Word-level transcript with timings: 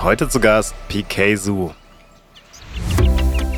Heute 0.00 0.28
zu 0.28 0.38
Gast 0.38 0.76
PK 0.86 1.34
Zoo. 1.34 1.72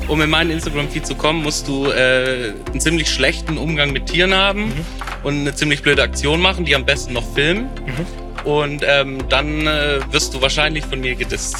Um 0.08 0.22
in 0.22 0.30
meinen 0.30 0.50
Instagram-Feed 0.50 1.06
zu 1.06 1.14
kommen, 1.14 1.42
musst 1.42 1.68
du 1.68 1.90
äh, 1.90 2.54
einen 2.66 2.80
ziemlich 2.80 3.10
schlechten 3.10 3.58
Umgang 3.58 3.92
mit 3.92 4.06
Tieren 4.06 4.32
haben 4.32 4.68
mhm. 4.68 4.84
und 5.22 5.40
eine 5.40 5.54
ziemlich 5.54 5.82
blöde 5.82 6.02
Aktion 6.02 6.40
machen, 6.40 6.64
die 6.64 6.74
am 6.74 6.86
besten 6.86 7.12
noch 7.12 7.30
filmen. 7.34 7.64
Mhm. 7.64 8.46
Und 8.46 8.82
ähm, 8.86 9.28
dann 9.28 9.66
äh, 9.66 10.00
wirst 10.10 10.32
du 10.32 10.40
wahrscheinlich 10.40 10.86
von 10.86 11.00
mir 11.00 11.14
gedisst. 11.14 11.58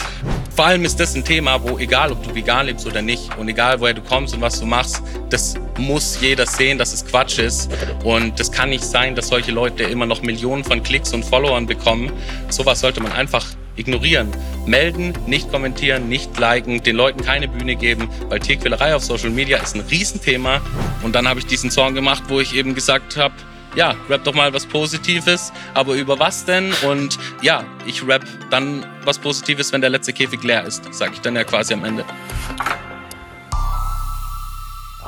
Vor 0.56 0.64
allem 0.64 0.86
ist 0.86 0.98
das 0.98 1.14
ein 1.14 1.26
Thema, 1.26 1.62
wo 1.62 1.78
egal, 1.78 2.10
ob 2.10 2.22
du 2.22 2.34
vegan 2.34 2.64
lebst 2.64 2.86
oder 2.86 3.02
nicht 3.02 3.36
und 3.36 3.48
egal, 3.50 3.80
woher 3.80 3.92
du 3.92 4.00
kommst 4.00 4.34
und 4.34 4.40
was 4.40 4.60
du 4.60 4.64
machst, 4.64 5.02
das 5.28 5.56
muss 5.76 6.18
jeder 6.22 6.46
sehen, 6.46 6.78
dass 6.78 6.94
es 6.94 7.04
Quatsch 7.04 7.38
ist. 7.38 7.70
Und 8.02 8.40
das 8.40 8.50
kann 8.50 8.70
nicht 8.70 8.84
sein, 8.84 9.14
dass 9.14 9.28
solche 9.28 9.52
Leute 9.52 9.82
immer 9.82 10.06
noch 10.06 10.22
Millionen 10.22 10.64
von 10.64 10.82
Klicks 10.82 11.12
und 11.12 11.22
Followern 11.22 11.66
bekommen. 11.66 12.10
Sowas 12.48 12.80
sollte 12.80 13.02
man 13.02 13.12
einfach 13.12 13.44
ignorieren. 13.76 14.28
Melden, 14.66 15.14
nicht 15.26 15.50
kommentieren, 15.50 16.08
nicht 16.08 16.38
liken, 16.38 16.82
den 16.82 16.96
Leuten 16.96 17.22
keine 17.22 17.48
Bühne 17.48 17.76
geben, 17.76 18.08
weil 18.28 18.40
Tierquälerei 18.40 18.94
auf 18.94 19.04
Social 19.04 19.30
Media 19.30 19.58
ist 19.58 19.74
ein 19.74 19.80
Riesenthema. 19.80 20.60
Und 21.02 21.14
dann 21.14 21.28
habe 21.28 21.40
ich 21.40 21.46
diesen 21.46 21.70
Song 21.70 21.94
gemacht, 21.94 22.24
wo 22.28 22.40
ich 22.40 22.54
eben 22.54 22.74
gesagt 22.74 23.16
habe, 23.16 23.34
ja, 23.76 23.94
rap 24.08 24.24
doch 24.24 24.34
mal 24.34 24.52
was 24.52 24.66
Positives, 24.66 25.52
aber 25.74 25.94
über 25.94 26.18
was 26.18 26.44
denn? 26.44 26.72
Und 26.82 27.18
ja, 27.40 27.64
ich 27.86 28.06
rap 28.06 28.24
dann 28.50 28.84
was 29.04 29.18
Positives, 29.18 29.72
wenn 29.72 29.80
der 29.80 29.90
letzte 29.90 30.12
Käfig 30.12 30.42
leer 30.42 30.64
ist, 30.64 30.92
sage 30.92 31.12
ich 31.14 31.20
dann 31.20 31.36
ja 31.36 31.44
quasi 31.44 31.74
am 31.74 31.84
Ende. 31.84 32.04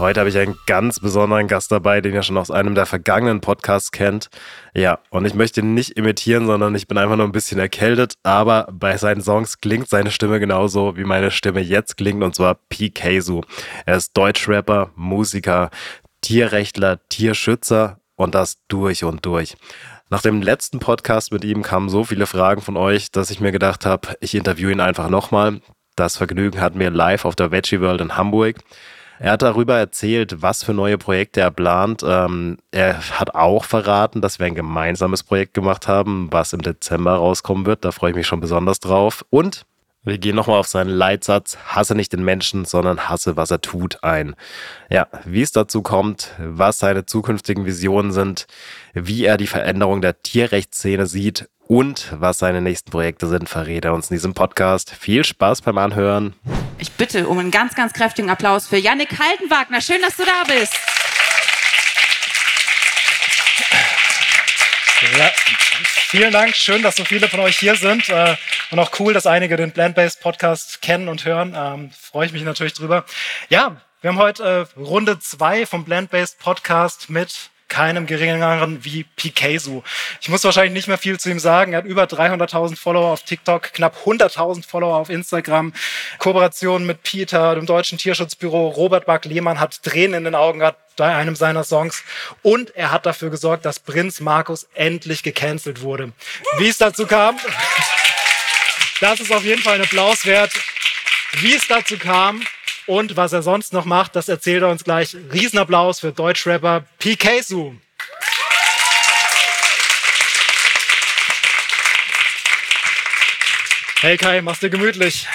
Heute 0.02 0.18
habe 0.18 0.30
ich 0.30 0.36
einen 0.36 0.58
ganz 0.66 0.98
besonderen 0.98 1.46
Gast 1.46 1.70
dabei, 1.70 2.00
den 2.00 2.12
ihr 2.12 2.24
schon 2.24 2.36
aus 2.36 2.50
einem 2.50 2.74
der 2.74 2.86
vergangenen 2.86 3.40
Podcasts 3.40 3.92
kennt. 3.92 4.30
Ja, 4.74 4.98
und 5.10 5.26
ich 5.26 5.34
möchte 5.34 5.60
ihn 5.60 5.74
nicht 5.74 5.90
imitieren, 5.90 6.44
sondern 6.44 6.74
ich 6.74 6.88
bin 6.88 6.98
einfach 6.98 7.14
nur 7.14 7.24
ein 7.24 7.30
bisschen 7.30 7.60
erkältet, 7.60 8.14
aber 8.24 8.66
bei 8.72 8.96
seinen 8.96 9.20
Songs 9.20 9.58
klingt 9.60 9.88
seine 9.88 10.10
Stimme 10.10 10.40
genauso, 10.40 10.96
wie 10.96 11.04
meine 11.04 11.30
Stimme 11.30 11.60
jetzt 11.60 11.98
klingt, 11.98 12.24
und 12.24 12.34
zwar 12.34 12.56
PK 12.68 13.20
Su. 13.20 13.42
Er 13.86 13.96
ist 13.96 14.16
Deutschrapper, 14.16 14.90
Musiker, 14.96 15.70
Tierrechtler, 16.20 16.98
Tierschützer 17.08 18.00
und 18.16 18.34
das 18.34 18.56
durch 18.66 19.04
und 19.04 19.24
durch. 19.24 19.54
Nach 20.10 20.20
dem 20.20 20.42
letzten 20.42 20.80
Podcast 20.80 21.30
mit 21.30 21.44
ihm 21.44 21.62
kamen 21.62 21.88
so 21.88 22.02
viele 22.02 22.26
Fragen 22.26 22.60
von 22.60 22.76
euch, 22.76 23.12
dass 23.12 23.30
ich 23.30 23.38
mir 23.38 23.52
gedacht 23.52 23.86
habe, 23.86 24.16
ich 24.18 24.34
interviewe 24.34 24.72
ihn 24.72 24.80
einfach 24.80 25.08
nochmal. 25.08 25.60
Das 25.94 26.16
Vergnügen 26.16 26.60
hatten 26.60 26.80
wir 26.80 26.90
live 26.90 27.24
auf 27.24 27.36
der 27.36 27.52
Veggie 27.52 27.80
World 27.80 28.00
in 28.00 28.16
Hamburg. 28.16 28.56
Er 29.22 29.30
hat 29.30 29.42
darüber 29.42 29.78
erzählt, 29.78 30.42
was 30.42 30.64
für 30.64 30.74
neue 30.74 30.98
Projekte 30.98 31.42
er 31.42 31.52
plant. 31.52 32.02
Ähm, 32.04 32.58
er 32.72 32.98
hat 33.20 33.36
auch 33.36 33.62
verraten, 33.62 34.20
dass 34.20 34.40
wir 34.40 34.46
ein 34.46 34.56
gemeinsames 34.56 35.22
Projekt 35.22 35.54
gemacht 35.54 35.86
haben, 35.86 36.26
was 36.32 36.52
im 36.52 36.60
Dezember 36.60 37.12
rauskommen 37.14 37.64
wird. 37.64 37.84
Da 37.84 37.92
freue 37.92 38.10
ich 38.10 38.16
mich 38.16 38.26
schon 38.26 38.40
besonders 38.40 38.80
drauf. 38.80 39.24
Und 39.30 39.64
wir 40.04 40.18
gehen 40.18 40.34
nochmal 40.34 40.58
auf 40.58 40.66
seinen 40.66 40.90
Leitsatz, 40.90 41.56
hasse 41.66 41.94
nicht 41.94 42.12
den 42.12 42.24
Menschen, 42.24 42.64
sondern 42.64 43.08
hasse, 43.08 43.36
was 43.36 43.50
er 43.50 43.60
tut, 43.60 44.02
ein. 44.02 44.34
Ja, 44.90 45.06
wie 45.24 45.42
es 45.42 45.52
dazu 45.52 45.82
kommt, 45.82 46.32
was 46.38 46.78
seine 46.80 47.06
zukünftigen 47.06 47.66
Visionen 47.66 48.12
sind, 48.12 48.46
wie 48.94 49.24
er 49.24 49.36
die 49.36 49.46
Veränderung 49.46 50.00
der 50.00 50.20
Tierrechtsszene 50.20 51.06
sieht 51.06 51.48
und 51.68 52.08
was 52.12 52.38
seine 52.38 52.60
nächsten 52.60 52.90
Projekte 52.90 53.28
sind, 53.28 53.48
verrät 53.48 53.84
er 53.84 53.94
uns 53.94 54.10
in 54.10 54.16
diesem 54.16 54.34
Podcast. 54.34 54.90
Viel 54.90 55.24
Spaß 55.24 55.62
beim 55.62 55.78
Anhören. 55.78 56.34
Ich 56.78 56.90
bitte 56.92 57.28
um 57.28 57.38
einen 57.38 57.52
ganz, 57.52 57.76
ganz 57.76 57.92
kräftigen 57.92 58.28
Applaus 58.28 58.66
für 58.66 58.78
Yannick 58.78 59.18
Haltenwagner. 59.18 59.80
Schön, 59.80 60.00
dass 60.02 60.16
du 60.16 60.24
da 60.24 60.42
bist. 60.52 60.74
Ja, 65.18 65.30
vielen 66.12 66.30
Dank. 66.30 66.54
Schön, 66.54 66.82
dass 66.82 66.96
so 66.96 67.06
viele 67.06 67.26
von 67.26 67.40
euch 67.40 67.58
hier 67.58 67.74
sind. 67.74 68.10
Äh, 68.10 68.36
und 68.70 68.78
auch 68.78 68.90
cool, 69.00 69.14
dass 69.14 69.26
einige 69.26 69.56
den 69.56 69.72
Plant-Based 69.72 70.20
Podcast 70.20 70.82
kennen 70.82 71.08
und 71.08 71.24
hören. 71.24 71.54
Ähm, 71.56 71.90
Freue 71.98 72.26
ich 72.26 72.34
mich 72.34 72.42
natürlich 72.42 72.74
drüber. 72.74 73.06
Ja, 73.48 73.80
wir 74.02 74.10
haben 74.10 74.18
heute 74.18 74.68
äh, 74.76 74.78
Runde 74.78 75.18
zwei 75.20 75.64
vom 75.64 75.86
Plant-Based 75.86 76.38
Podcast 76.38 77.08
mit 77.08 77.48
keinem 77.72 78.06
geringeren 78.06 78.84
wie 78.84 79.04
Pikazu. 79.04 79.82
Ich 80.20 80.28
muss 80.28 80.44
wahrscheinlich 80.44 80.74
nicht 80.74 80.88
mehr 80.88 80.98
viel 80.98 81.18
zu 81.18 81.30
ihm 81.30 81.38
sagen. 81.38 81.72
Er 81.72 81.78
hat 81.78 81.86
über 81.86 82.04
300.000 82.04 82.76
Follower 82.76 83.10
auf 83.10 83.22
TikTok, 83.22 83.72
knapp 83.72 83.96
100.000 84.04 84.66
Follower 84.66 84.96
auf 84.96 85.08
Instagram. 85.08 85.72
Kooperation 86.18 86.84
mit 86.84 87.02
Peter, 87.02 87.54
dem 87.54 87.64
Deutschen 87.64 87.96
Tierschutzbüro. 87.96 88.68
Robert 88.68 89.06
Buck 89.06 89.24
Lehmann 89.24 89.58
hat 89.58 89.82
Tränen 89.82 90.18
in 90.18 90.24
den 90.24 90.34
Augen 90.34 90.58
gehabt 90.58 90.96
bei 90.96 91.16
einem 91.16 91.34
seiner 91.34 91.64
Songs. 91.64 92.04
Und 92.42 92.76
er 92.76 92.90
hat 92.90 93.06
dafür 93.06 93.30
gesorgt, 93.30 93.64
dass 93.64 93.80
Prinz 93.80 94.20
Markus 94.20 94.68
endlich 94.74 95.22
gecancelt 95.22 95.80
wurde. 95.80 96.12
Wie 96.58 96.68
es 96.68 96.76
dazu 96.76 97.06
kam, 97.06 97.38
das 99.00 99.18
ist 99.20 99.32
auf 99.32 99.44
jeden 99.44 99.62
Fall 99.62 99.76
ein 99.76 99.82
Applaus 99.82 100.26
wert. 100.26 100.52
Wie 101.40 101.54
es 101.54 101.66
dazu 101.66 101.96
kam, 101.96 102.42
und 102.86 103.16
was 103.16 103.32
er 103.32 103.42
sonst 103.42 103.72
noch 103.72 103.84
macht, 103.84 104.16
das 104.16 104.28
erzählt 104.28 104.62
er 104.62 104.68
uns 104.68 104.84
gleich. 104.84 105.16
Riesenapplaus 105.32 106.00
für 106.00 106.12
Deutschrapper 106.12 106.84
PK 106.98 107.42
Su. 107.42 107.74
Hey 114.00 114.16
Kai, 114.16 114.42
mach's 114.42 114.58
dir 114.58 114.70
gemütlich. 114.70 115.28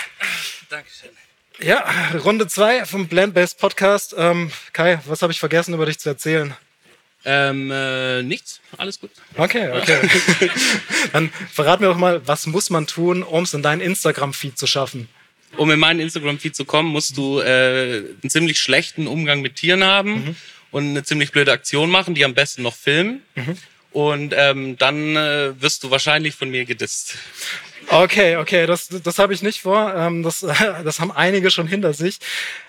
Dankeschön. 0.69 1.09
Ja, 1.59 1.85
Runde 2.23 2.47
zwei 2.47 2.85
vom 2.85 3.07
Blend-Based 3.07 3.57
Podcast. 3.57 4.13
Ähm, 4.17 4.51
Kai, 4.73 4.99
was 5.05 5.21
habe 5.21 5.31
ich 5.31 5.39
vergessen 5.39 5.73
über 5.73 5.85
dich 5.85 5.99
zu 5.99 6.09
erzählen? 6.09 6.53
Ähm, 7.25 7.71
äh, 7.71 8.23
nichts, 8.23 8.61
alles 8.77 8.99
gut. 8.99 9.11
Okay, 9.37 9.71
okay. 9.71 10.09
Dann 11.13 11.31
verrat 11.51 11.79
mir 11.79 11.87
doch 11.87 11.97
mal, 11.97 12.25
was 12.27 12.45
muss 12.45 12.69
man 12.69 12.87
tun, 12.87 13.23
um 13.23 13.43
es 13.43 13.53
in 13.53 13.63
deinen 13.63 13.81
Instagram-Feed 13.81 14.57
zu 14.57 14.67
schaffen? 14.67 15.09
Um 15.55 15.71
in 15.71 15.79
meinen 15.79 15.99
Instagram-Feed 15.99 16.55
zu 16.55 16.65
kommen, 16.65 16.89
musst 16.89 17.17
du 17.17 17.39
äh, 17.39 18.03
einen 18.21 18.29
ziemlich 18.29 18.59
schlechten 18.59 19.07
Umgang 19.07 19.41
mit 19.41 19.55
Tieren 19.55 19.83
haben 19.83 20.11
mhm. 20.11 20.35
und 20.71 20.89
eine 20.89 21.03
ziemlich 21.03 21.31
blöde 21.31 21.51
Aktion 21.51 21.89
machen, 21.89 22.13
die 22.13 22.25
am 22.25 22.33
besten 22.33 22.63
noch 22.63 22.75
filmen. 22.75 23.21
Mhm. 23.35 23.57
Und 23.91 24.33
ähm, 24.37 24.77
dann 24.77 25.15
äh, 25.15 25.59
wirst 25.61 25.83
du 25.83 25.89
wahrscheinlich 25.89 26.35
von 26.35 26.49
mir 26.49 26.65
gedisst. 26.65 27.17
Okay, 27.89 28.35
okay, 28.35 28.65
das, 28.65 28.89
das 28.89 29.17
habe 29.17 29.33
ich 29.33 29.41
nicht 29.41 29.61
vor. 29.61 29.93
Ähm, 29.95 30.21
das, 30.21 30.41
das 30.83 30.99
haben 30.99 31.11
einige 31.11 31.49
schon 31.49 31.67
hinter 31.67 31.93
sich. 31.93 32.19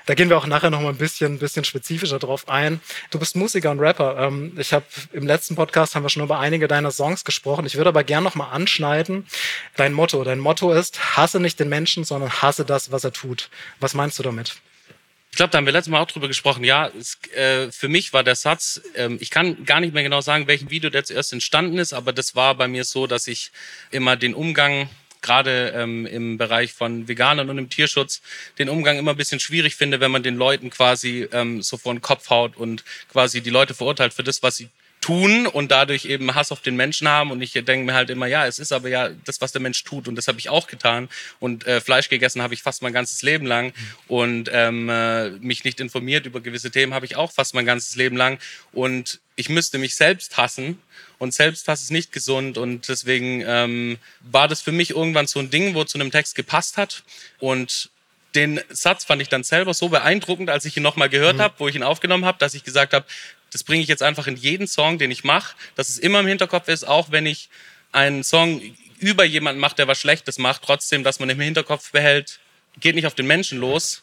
Da 0.07 0.15
gehen 0.15 0.29
wir 0.29 0.39
auch 0.39 0.47
nachher 0.47 0.71
noch 0.71 0.81
mal 0.81 0.91
ein 0.91 0.97
bisschen, 0.97 1.39
bisschen 1.39 1.65
spezifischer 1.65 2.21
drauf 2.21 2.49
ein. 2.49 2.81
Du 3.11 3.19
bist 3.19 3.35
Musiker 3.35 3.73
und 3.73 3.81
Rapper. 3.81 4.17
Ähm, 4.19 4.57
ich 4.59 4.73
habe 4.73 4.85
im 5.13 5.27
letzten 5.27 5.57
Podcast 5.57 5.97
haben 5.97 6.05
wir 6.05 6.09
schon 6.09 6.23
über 6.23 6.39
einige 6.39 6.69
deiner 6.69 6.93
Songs 6.93 7.25
gesprochen. 7.25 7.67
Ich 7.67 7.77
würde 7.77 7.89
aber 7.89 8.05
gern 8.05 8.23
noch 8.23 8.37
mal 8.37 8.51
anschneiden. 8.51 9.27
Dein 9.75 9.93
Motto. 9.93 10.23
Dein 10.23 10.39
Motto 10.39 10.73
ist: 10.73 11.17
Hasse 11.17 11.41
nicht 11.41 11.59
den 11.59 11.69
Menschen, 11.69 12.05
sondern 12.05 12.31
hasse 12.31 12.65
das, 12.65 12.93
was 12.93 13.03
er 13.03 13.13
tut. 13.13 13.51
Was 13.81 13.95
meinst 13.95 14.21
du 14.21 14.23
damit? 14.23 14.57
Ich 15.31 15.37
glaube, 15.37 15.51
da 15.51 15.59
haben 15.59 15.67
wir 15.67 15.73
letztes 15.73 15.91
Mal 15.91 16.01
auch 16.01 16.11
drüber 16.11 16.29
gesprochen. 16.29 16.63
Ja, 16.65 16.91
es, 16.99 17.19
äh, 17.35 17.71
für 17.73 17.89
mich 17.89 18.13
war 18.13 18.23
der 18.25 18.35
Satz, 18.35 18.81
ähm, 18.95 19.19
ich 19.21 19.31
kann 19.31 19.65
gar 19.65 19.81
nicht 19.81 19.95
mehr 19.95 20.03
genau 20.03 20.21
sagen, 20.21 20.47
welchem 20.47 20.71
Video 20.71 20.91
der 20.91 21.05
zuerst 21.05 21.33
entstanden 21.33 21.79
ist, 21.79 21.93
aber 21.93 22.13
das 22.13 22.35
war 22.35 22.55
bei 22.55 22.67
mir 22.67 22.85
so, 22.85 23.07
dass 23.07 23.27
ich 23.27 23.53
immer 23.91 24.17
den 24.17 24.35
Umgang 24.35 24.89
gerade 25.23 25.73
ähm, 25.77 26.07
im 26.07 26.39
Bereich 26.39 26.73
von 26.73 27.09
Veganern 27.09 27.51
und 27.51 27.59
im 27.59 27.69
Tierschutz 27.69 28.23
den 28.59 28.69
Umgang 28.69 28.99
immer 28.99 29.13
ein 29.13 29.17
bisschen 29.17 29.41
schwierig 29.41 29.77
finde, 29.77 30.01
wenn 30.01 30.11
man 30.11 30.23
den 30.23 30.37
Leuten 30.37 30.71
quasi 30.71 31.29
ähm, 31.33 31.63
so 31.63 31.77
vor 31.77 31.95
den 31.95 32.03
Kopf 32.03 32.31
haut 32.31 32.57
und 32.57 32.85
quasi 33.11 33.41
die 33.41 33.51
Leute 33.51 33.75
verurteilt 33.75 34.15
für 34.15 34.25
das, 34.25 34.43
was 34.43 34.57
sie 34.57 34.69
tun 35.01 35.47
und 35.47 35.71
dadurch 35.71 36.05
eben 36.05 36.35
Hass 36.35 36.53
auf 36.53 36.61
den 36.61 36.77
Menschen 36.77 37.09
haben. 37.09 37.31
Und 37.31 37.41
ich 37.41 37.53
denke 37.53 37.87
mir 37.87 37.95
halt 37.95 38.11
immer, 38.11 38.27
ja, 38.27 38.47
es 38.47 38.59
ist 38.59 38.73
aber 38.73 38.89
ja 38.89 39.11
das, 39.25 39.41
was 39.41 39.53
der 39.53 39.61
Mensch 39.61 39.83
tut. 39.85 40.09
Und 40.09 40.17
das 40.17 40.29
habe 40.29 40.39
ich 40.39 40.49
auch 40.49 40.67
getan. 40.67 41.09
Und 41.41 41.67
äh, 41.67 41.81
Fleisch 41.81 42.09
gegessen 42.09 42.43
habe 42.43 42.55
ich 42.55 42.63
fast 42.63 42.83
mein 42.83 42.93
ganzes 42.93 43.23
Leben 43.23 43.47
lang. 43.47 43.73
Und 44.07 44.51
ähm, 44.53 44.89
äh, 44.89 45.31
mich 45.31 45.65
nicht 45.65 45.81
informiert 45.81 46.27
über 46.27 46.41
gewisse 46.41 46.71
Themen 46.71 46.95
habe 46.95 47.07
ich 47.07 47.17
auch 47.17 47.33
fast 47.33 47.55
mein 47.55 47.67
ganzes 47.67 47.97
Leben 47.97 48.17
lang. 48.17 48.39
Und 48.73 49.21
ich 49.37 49.49
müsste 49.49 49.79
mich 49.79 49.95
selbst 49.95 50.37
hassen. 50.37 50.81
Und 51.19 51.35
Selbsthass 51.35 51.83
ist 51.83 51.91
nicht 51.91 52.13
gesund. 52.13 52.59
Und 52.59 52.89
deswegen 52.89 53.43
ähm, 53.47 53.99
war 54.21 54.49
das 54.49 54.61
für 54.61 54.73
mich 54.73 54.91
irgendwann 54.91 55.27
so 55.27 55.39
ein 55.41 55.51
Ding, 55.51 55.75
wo 55.75 55.85
zu 55.85 55.99
einem 55.99 56.11
Text 56.11 56.35
gepasst 56.35 56.77
hat. 56.77 57.03
Und 57.39 57.91
den 58.35 58.61
Satz 58.69 59.05
fand 59.05 59.23
ich 59.23 59.29
dann 59.29 59.43
selber 59.43 59.75
so 59.75 59.89
beeindruckend, 59.89 60.51
als 60.51 60.65
ich 60.65 60.77
ihn 60.77 60.83
nochmal 60.83 61.09
gehört 61.09 61.37
mhm. 61.37 61.43
habe, 61.43 61.55
wo 61.59 61.69
ich 61.69 61.75
ihn 61.75 61.83
aufgenommen 61.83 62.25
habe, 62.25 62.39
dass 62.39 62.55
ich 62.55 62.63
gesagt 62.63 62.93
habe, 62.93 63.07
das 63.53 63.65
bringe 63.65 63.83
ich 63.83 63.89
jetzt 63.89 64.03
einfach 64.03 64.27
in 64.27 64.37
jeden 64.37 64.67
Song, 64.67 64.99
den 64.99 65.11
ich 65.11 65.25
mache, 65.25 65.57
dass 65.75 65.89
es 65.89 65.99
immer 65.99 66.21
im 66.21 66.27
Hinterkopf 66.27 66.69
ist, 66.69 66.85
auch 66.85 67.11
wenn 67.11 67.27
ich 67.27 67.49
einen 67.93 68.25
Song 68.25 68.61
über 68.99 69.25
jemanden 69.25 69.61
mache, 69.61 69.77
der 69.77 69.89
was 69.89 69.99
Schlechtes 69.99 70.39
macht, 70.39 70.63
trotzdem, 70.63 71.05
dass 71.05 71.21
man 71.21 71.31
im 71.31 71.41
Hinterkopf 71.41 71.91
behält, 71.93 72.41
geht 72.81 72.95
nicht 72.95 73.07
auf 73.07 73.15
den 73.15 73.27
Menschen 73.27 73.59
los. 73.59 74.03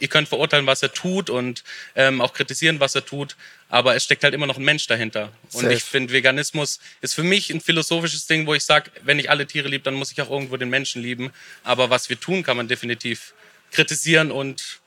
Ihr 0.00 0.08
könnt 0.08 0.28
verurteilen, 0.28 0.66
was 0.66 0.82
er 0.82 0.92
tut 0.92 1.30
und 1.30 1.62
ähm, 1.94 2.20
auch 2.20 2.32
kritisieren, 2.32 2.80
was 2.80 2.94
er 2.94 3.04
tut, 3.04 3.36
aber 3.68 3.94
es 3.94 4.04
steckt 4.04 4.24
halt 4.24 4.34
immer 4.34 4.46
noch 4.46 4.56
ein 4.56 4.64
Mensch 4.64 4.86
dahinter. 4.88 5.30
Und 5.52 5.70
ich 5.70 5.84
finde, 5.84 6.12
Veganismus 6.12 6.80
ist 7.00 7.14
für 7.14 7.22
mich 7.22 7.50
ein 7.50 7.60
philosophisches 7.60 8.26
Ding, 8.26 8.46
wo 8.46 8.54
ich 8.54 8.64
sage, 8.64 8.90
wenn 9.02 9.20
ich 9.20 9.30
alle 9.30 9.46
Tiere 9.46 9.68
liebe, 9.68 9.84
dann 9.84 9.94
muss 9.94 10.10
ich 10.10 10.20
auch 10.20 10.30
irgendwo 10.30 10.56
den 10.56 10.68
Menschen 10.68 11.00
lieben. 11.00 11.32
Aber 11.62 11.90
was 11.90 12.08
wir 12.08 12.18
tun, 12.18 12.42
kann 12.42 12.56
man 12.56 12.66
definitiv 12.66 13.34
kritisieren 13.70 14.32
und 14.32 14.80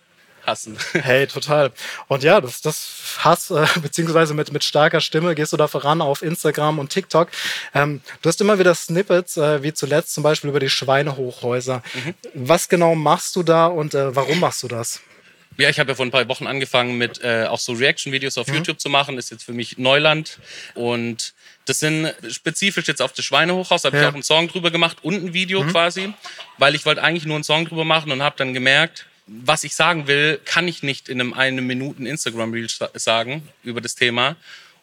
hassen. 0.48 0.78
Hey, 0.94 1.28
total. 1.28 1.72
Und 2.08 2.24
ja, 2.24 2.42
das, 2.42 2.62
das 2.62 3.18
Hass, 3.20 3.52
äh, 3.52 3.66
beziehungsweise 3.82 4.34
mit, 4.34 4.52
mit 4.52 4.64
starker 4.64 5.00
Stimme 5.00 5.36
gehst 5.36 5.54
du 5.54 5.58
da 5.58 5.68
voran 5.68 6.02
auf 6.02 6.22
Instagram 6.22 6.80
und 6.80 6.90
TikTok. 6.90 7.30
Ähm, 7.74 8.02
du 8.22 8.30
hast 8.30 8.42
immer 8.42 8.58
wieder 8.58 8.74
Snippets, 8.74 9.38
äh, 9.38 9.62
wie 9.62 9.74
zuletzt 9.74 10.14
zum 10.14 10.24
Beispiel 10.24 10.50
über 10.50 10.60
die 10.60 10.70
Schweinehochhäuser. 10.70 11.84
Mhm. 11.94 12.14
Was 12.34 12.68
genau 12.68 12.96
machst 12.96 13.36
du 13.36 13.44
da 13.44 13.68
und 13.68 13.94
äh, 13.94 14.16
warum 14.16 14.40
machst 14.40 14.64
du 14.64 14.68
das? 14.68 15.02
Ja, 15.58 15.70
ich 15.70 15.80
habe 15.80 15.92
ja 15.92 15.96
vor 15.96 16.06
ein 16.06 16.12
paar 16.12 16.28
Wochen 16.30 16.46
angefangen 16.46 16.98
mit 16.98 17.22
äh, 17.24 17.46
auch 17.48 17.60
so 17.60 17.74
Reaction-Videos 17.74 18.38
auf 18.38 18.48
mhm. 18.48 18.56
YouTube 18.56 18.80
zu 18.80 18.90
machen. 18.90 19.18
Ist 19.18 19.32
jetzt 19.32 19.44
für 19.44 19.54
mich 19.54 19.78
Neuland. 19.78 20.40
Und 20.76 21.34
das 21.66 21.80
sind 21.80 22.14
spezifisch 22.30 22.88
jetzt 22.88 23.02
auf 23.02 23.14
das 23.14 23.26
Schweinehochhaus. 23.26 23.82
Da 23.82 23.88
habe 23.88 23.98
ja. 23.98 24.04
ich 24.04 24.10
auch 24.10 24.14
einen 24.14 24.24
Song 24.24 24.48
drüber 24.48 24.70
gemacht 24.70 24.98
und 25.02 25.16
ein 25.16 25.34
Video 25.34 25.64
mhm. 25.64 25.72
quasi. 25.72 26.14
Weil 26.60 26.76
ich 26.76 26.86
wollte 26.86 27.02
eigentlich 27.02 27.26
nur 27.26 27.36
einen 27.36 27.44
Song 27.44 27.66
drüber 27.66 27.86
machen 27.86 28.12
und 28.12 28.22
habe 28.22 28.36
dann 28.38 28.54
gemerkt, 28.54 29.08
was 29.28 29.64
ich 29.64 29.76
sagen 29.76 30.08
will, 30.08 30.40
kann 30.46 30.68
ich 30.68 30.84
nicht 30.84 31.10
in 31.10 31.20
einem 31.20 31.34
eine 31.34 31.62
Minuten 31.62 32.06
Instagram-Reel 32.06 32.68
sagen 32.96 33.48
über 33.64 33.82
das 33.82 33.96
Thema. 33.96 34.38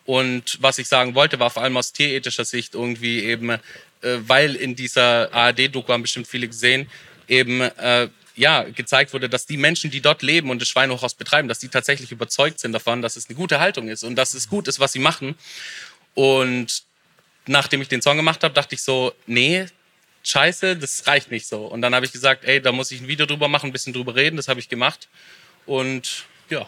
Und 0.05 0.59
was 0.61 0.79
ich 0.79 0.87
sagen 0.87 1.15
wollte, 1.15 1.39
war 1.41 1.51
vor 1.51 1.63
allem 1.63 1.77
aus 1.79 1.93
tierethischer 1.93 2.45
Sicht 2.45 2.75
irgendwie 2.75 3.21
eben, 3.21 3.51
äh, 3.51 3.59
weil 4.03 4.55
in 4.55 4.77
dieser 4.77 5.33
ARD-Doku 5.33 5.93
haben 5.93 6.03
bestimmt 6.03 6.27
viele 6.27 6.47
gesehen, 6.47 6.91
eben 7.27 7.63
äh, 7.63 8.09
ja, 8.37 8.65
gezeigt 8.65 9.13
wurde, 9.15 9.29
dass 9.29 9.47
die 9.47 9.57
Menschen, 9.57 9.91
die 9.91 10.01
dort 10.01 10.23
leben 10.23 10.51
und 10.51 10.61
das 10.61 10.69
Schweinehochhaus 10.69 11.15
betreiben, 11.15 11.49
dass 11.49 11.61
die 11.61 11.69
tatsächlich 11.69 12.13
überzeugt 12.13 12.61
sind 12.61 12.73
davon, 12.73 13.01
dass 13.01 13.17
es 13.17 13.29
eine 13.29 13.37
gute 13.37 13.61
Haltung 13.61 13.89
ist 13.89 14.05
und 14.05 14.17
dass 14.17 14.35
es 14.35 14.49
gut 14.49 14.69
ist, 14.69 14.81
was 14.81 14.93
sie 14.93 14.99
machen. 14.99 15.37
Und 16.15 16.83
nachdem 17.47 17.81
ich 17.81 17.89
den 17.89 18.03
Song 18.03 18.17
gemacht 18.17 18.43
habe, 18.45 18.53
dachte 18.53 18.75
ich 18.75 18.83
so, 18.83 19.13
nee, 19.27 19.67
scheiße, 20.25 20.77
das 20.77 21.07
reicht 21.07 21.31
nicht 21.31 21.47
so. 21.47 21.67
Und 21.67 21.83
dann 21.83 21.95
habe 21.95 22.07
ich 22.07 22.13
gesagt, 22.13 22.45
ey, 22.45 22.61
da 22.61 22.73
muss 22.73 22.91
ich 22.91 23.01
ein 23.01 23.09
Video 23.09 23.27
drüber 23.27 23.49
machen, 23.49 23.71
ein 23.71 23.73
bisschen 23.73 23.93
drüber 23.93 24.15
reden. 24.15 24.37
Das 24.37 24.49
habe 24.49 24.61
ich 24.61 24.69
gemacht. 24.69 25.09
Und 25.67 26.25
ja. 26.49 26.67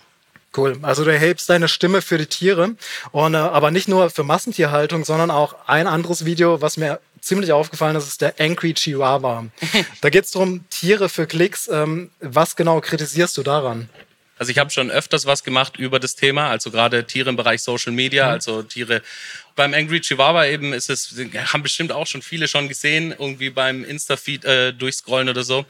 Cool. 0.56 0.78
Also 0.82 1.04
du 1.04 1.12
erhebst 1.12 1.50
deine 1.50 1.68
Stimme 1.68 2.00
für 2.00 2.16
die 2.16 2.26
Tiere. 2.26 2.76
Und, 3.12 3.34
äh, 3.34 3.38
aber 3.38 3.70
nicht 3.70 3.88
nur 3.88 4.08
für 4.10 4.24
Massentierhaltung, 4.24 5.04
sondern 5.04 5.30
auch 5.30 5.54
ein 5.66 5.86
anderes 5.86 6.24
Video, 6.24 6.62
was 6.62 6.76
mir 6.76 7.00
ziemlich 7.20 7.52
aufgefallen 7.52 7.96
ist, 7.96 8.06
ist 8.06 8.20
der 8.22 8.34
Angry 8.38 8.72
Chihuahua. 8.72 9.46
da 10.00 10.10
geht 10.10 10.24
es 10.24 10.30
darum, 10.30 10.64
Tiere 10.70 11.08
für 11.08 11.26
Klicks. 11.26 11.68
Ähm, 11.68 12.10
was 12.20 12.56
genau 12.56 12.80
kritisierst 12.80 13.36
du 13.36 13.42
daran? 13.42 13.90
Also 14.38 14.52
ich 14.52 14.58
habe 14.58 14.70
schon 14.70 14.90
öfters 14.90 15.24
was 15.24 15.44
gemacht 15.44 15.78
über 15.78 15.98
das 15.98 16.14
Thema, 16.14 16.50
also 16.50 16.70
gerade 16.70 17.04
Tiere 17.04 17.30
im 17.30 17.36
Bereich 17.36 17.62
Social 17.62 17.92
Media, 17.92 18.26
mhm. 18.26 18.32
also 18.32 18.62
Tiere 18.62 19.02
beim 19.54 19.72
Angry 19.72 20.00
Chihuahua 20.00 20.46
eben 20.46 20.72
ist 20.74 20.90
es, 20.90 21.14
haben 21.52 21.62
bestimmt 21.62 21.90
auch 21.90 22.06
schon 22.06 22.22
viele 22.22 22.46
schon 22.46 22.68
gesehen, 22.68 23.12
irgendwie 23.18 23.50
beim 23.50 23.84
Insta-Feed 23.84 24.44
äh, 24.44 24.72
durchscrollen 24.72 25.28
oder 25.30 25.42
so. 25.42 25.64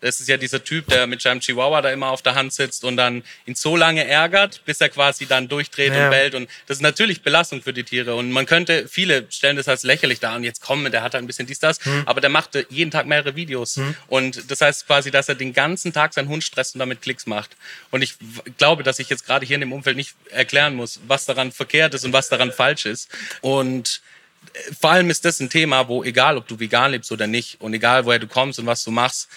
Das 0.00 0.20
ist 0.20 0.28
ja 0.28 0.36
dieser 0.36 0.64
Typ, 0.64 0.88
der 0.88 1.06
mit 1.06 1.20
seinem 1.20 1.40
Chihuahua 1.40 1.82
da 1.82 1.90
immer 1.90 2.08
auf 2.08 2.22
der 2.22 2.34
Hand 2.34 2.52
sitzt 2.52 2.84
und 2.84 2.96
dann 2.96 3.22
ihn 3.46 3.54
so 3.54 3.76
lange 3.76 4.06
ärgert, 4.06 4.62
bis 4.64 4.80
er 4.80 4.88
quasi 4.88 5.26
dann 5.26 5.48
durchdreht 5.48 5.94
ja. 5.94 6.04
und 6.04 6.10
bellt. 6.10 6.34
Und 6.34 6.48
das 6.66 6.78
ist 6.78 6.82
natürlich 6.82 7.22
Belastung 7.22 7.62
für 7.62 7.72
die 7.72 7.84
Tiere. 7.84 8.14
Und 8.14 8.30
man 8.30 8.46
könnte, 8.46 8.88
viele 8.88 9.26
stellen 9.30 9.56
das 9.56 9.68
als 9.68 9.82
lächerlich 9.82 10.20
dar 10.20 10.36
und 10.36 10.44
jetzt 10.44 10.62
kommen, 10.62 10.90
der 10.90 11.02
hat 11.02 11.14
ein 11.14 11.26
bisschen 11.26 11.46
dies, 11.46 11.58
das. 11.58 11.84
Hm. 11.84 12.02
Aber 12.06 12.20
der 12.20 12.30
macht 12.30 12.58
jeden 12.70 12.90
Tag 12.90 13.06
mehrere 13.06 13.36
Videos. 13.36 13.76
Hm. 13.76 13.94
Und 14.08 14.50
das 14.50 14.60
heißt 14.60 14.86
quasi, 14.86 15.10
dass 15.10 15.28
er 15.28 15.34
den 15.34 15.52
ganzen 15.52 15.92
Tag 15.92 16.14
seinen 16.14 16.28
Hund 16.28 16.44
stresst 16.44 16.74
und 16.74 16.78
damit 16.78 17.02
Klicks 17.02 17.26
macht. 17.26 17.56
Und 17.90 18.02
ich 18.02 18.14
glaube, 18.56 18.82
dass 18.82 18.98
ich 18.98 19.10
jetzt 19.10 19.26
gerade 19.26 19.44
hier 19.44 19.56
in 19.56 19.60
dem 19.60 19.72
Umfeld 19.72 19.96
nicht 19.96 20.14
erklären 20.30 20.74
muss, 20.74 21.00
was 21.06 21.26
daran 21.26 21.52
verkehrt 21.52 21.94
ist 21.94 22.04
und 22.04 22.12
was 22.12 22.28
daran 22.28 22.52
falsch 22.52 22.86
ist. 22.86 23.10
Und 23.42 24.00
äh, 24.54 24.74
vor 24.80 24.90
allem 24.90 25.10
ist 25.10 25.24
das 25.24 25.40
ein 25.40 25.50
Thema, 25.50 25.88
wo 25.88 26.02
egal, 26.04 26.36
ob 26.36 26.48
du 26.48 26.58
vegan 26.58 26.92
lebst 26.92 27.12
oder 27.12 27.26
nicht 27.26 27.60
und 27.60 27.74
egal, 27.74 28.06
woher 28.06 28.18
du 28.18 28.26
kommst 28.26 28.58
und 28.58 28.66
was 28.66 28.84
du 28.84 28.90
machst, 28.90 29.28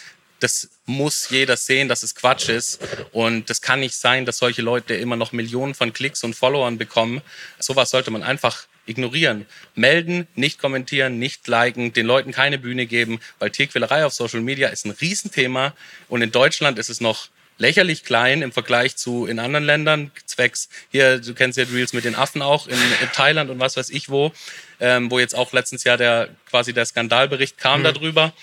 das 0.44 0.69
muss 0.86 1.30
jeder 1.30 1.56
sehen, 1.56 1.88
dass 1.88 2.04
es 2.04 2.16
Quatsch 2.16 2.50
ist. 2.50 2.81
Und 3.13 3.50
das 3.50 3.62
kann 3.62 3.80
nicht 3.80 3.95
sein, 3.95 4.25
dass 4.25 4.40
solche 4.40 4.62
Leute 4.62 4.94
immer 4.94 5.16
noch 5.16 5.31
Millionen 5.31 5.74
von 5.74 5.94
Klicks 5.94 6.24
und 6.24 6.36
Followern 6.36 6.78
bekommen. 6.78 7.22
Sowas 7.60 7.90
sollte 7.90 8.12
man 8.12 8.24
einfach 8.24 8.68
ignorieren. 8.86 9.45
Melden, 9.75 10.28
nicht 10.36 10.60
kommentieren, 10.60 11.18
nicht 11.18 11.48
liken, 11.48 11.94
den 11.94 12.06
Leuten 12.06 12.34
keine 12.34 12.60
Bühne 12.60 12.86
geben, 12.86 13.22
weil 13.40 13.51
Tierquälerei 13.51 14.06
auf 14.06 14.13
Social 14.13 14.42
Media 14.42 14.68
ist 14.68 14.86
ein 14.86 14.92
Riesenthema. 14.92 15.74
Und 16.10 16.22
in 16.22 16.31
Deutschland 16.31 16.78
ist 16.78 16.90
es 16.90 17.00
noch 17.00 17.30
lächerlich 17.57 18.04
klein 18.04 18.42
im 18.42 18.51
Vergleich 18.51 18.98
zu 18.98 19.25
in 19.25 19.40
anderen 19.40 19.63
Ländern. 19.63 20.12
Zwecks, 20.25 20.68
hier, 20.92 21.19
du 21.19 21.34
kennst 21.34 21.57
ja 21.57 21.63
Reels 21.72 21.94
mit 21.94 22.04
den 22.04 22.16
Affen 22.16 22.42
auch, 22.42 22.68
in, 22.68 22.78
in 23.01 23.12
Thailand 23.13 23.50
und 23.50 23.60
was 23.60 23.78
weiß 23.78 23.92
ich 23.92 24.10
wo, 24.10 24.34
ähm, 24.81 25.10
wo 25.10 25.19
jetzt 25.19 25.36
auch 25.36 25.54
letztens 25.54 25.86
Jahr 25.86 25.95
der, 25.95 26.30
quasi 26.50 26.74
der 26.74 26.86
Skandalbericht 26.86 27.57
kam 27.57 27.80
mhm. 27.80 27.86
darüber 27.86 28.34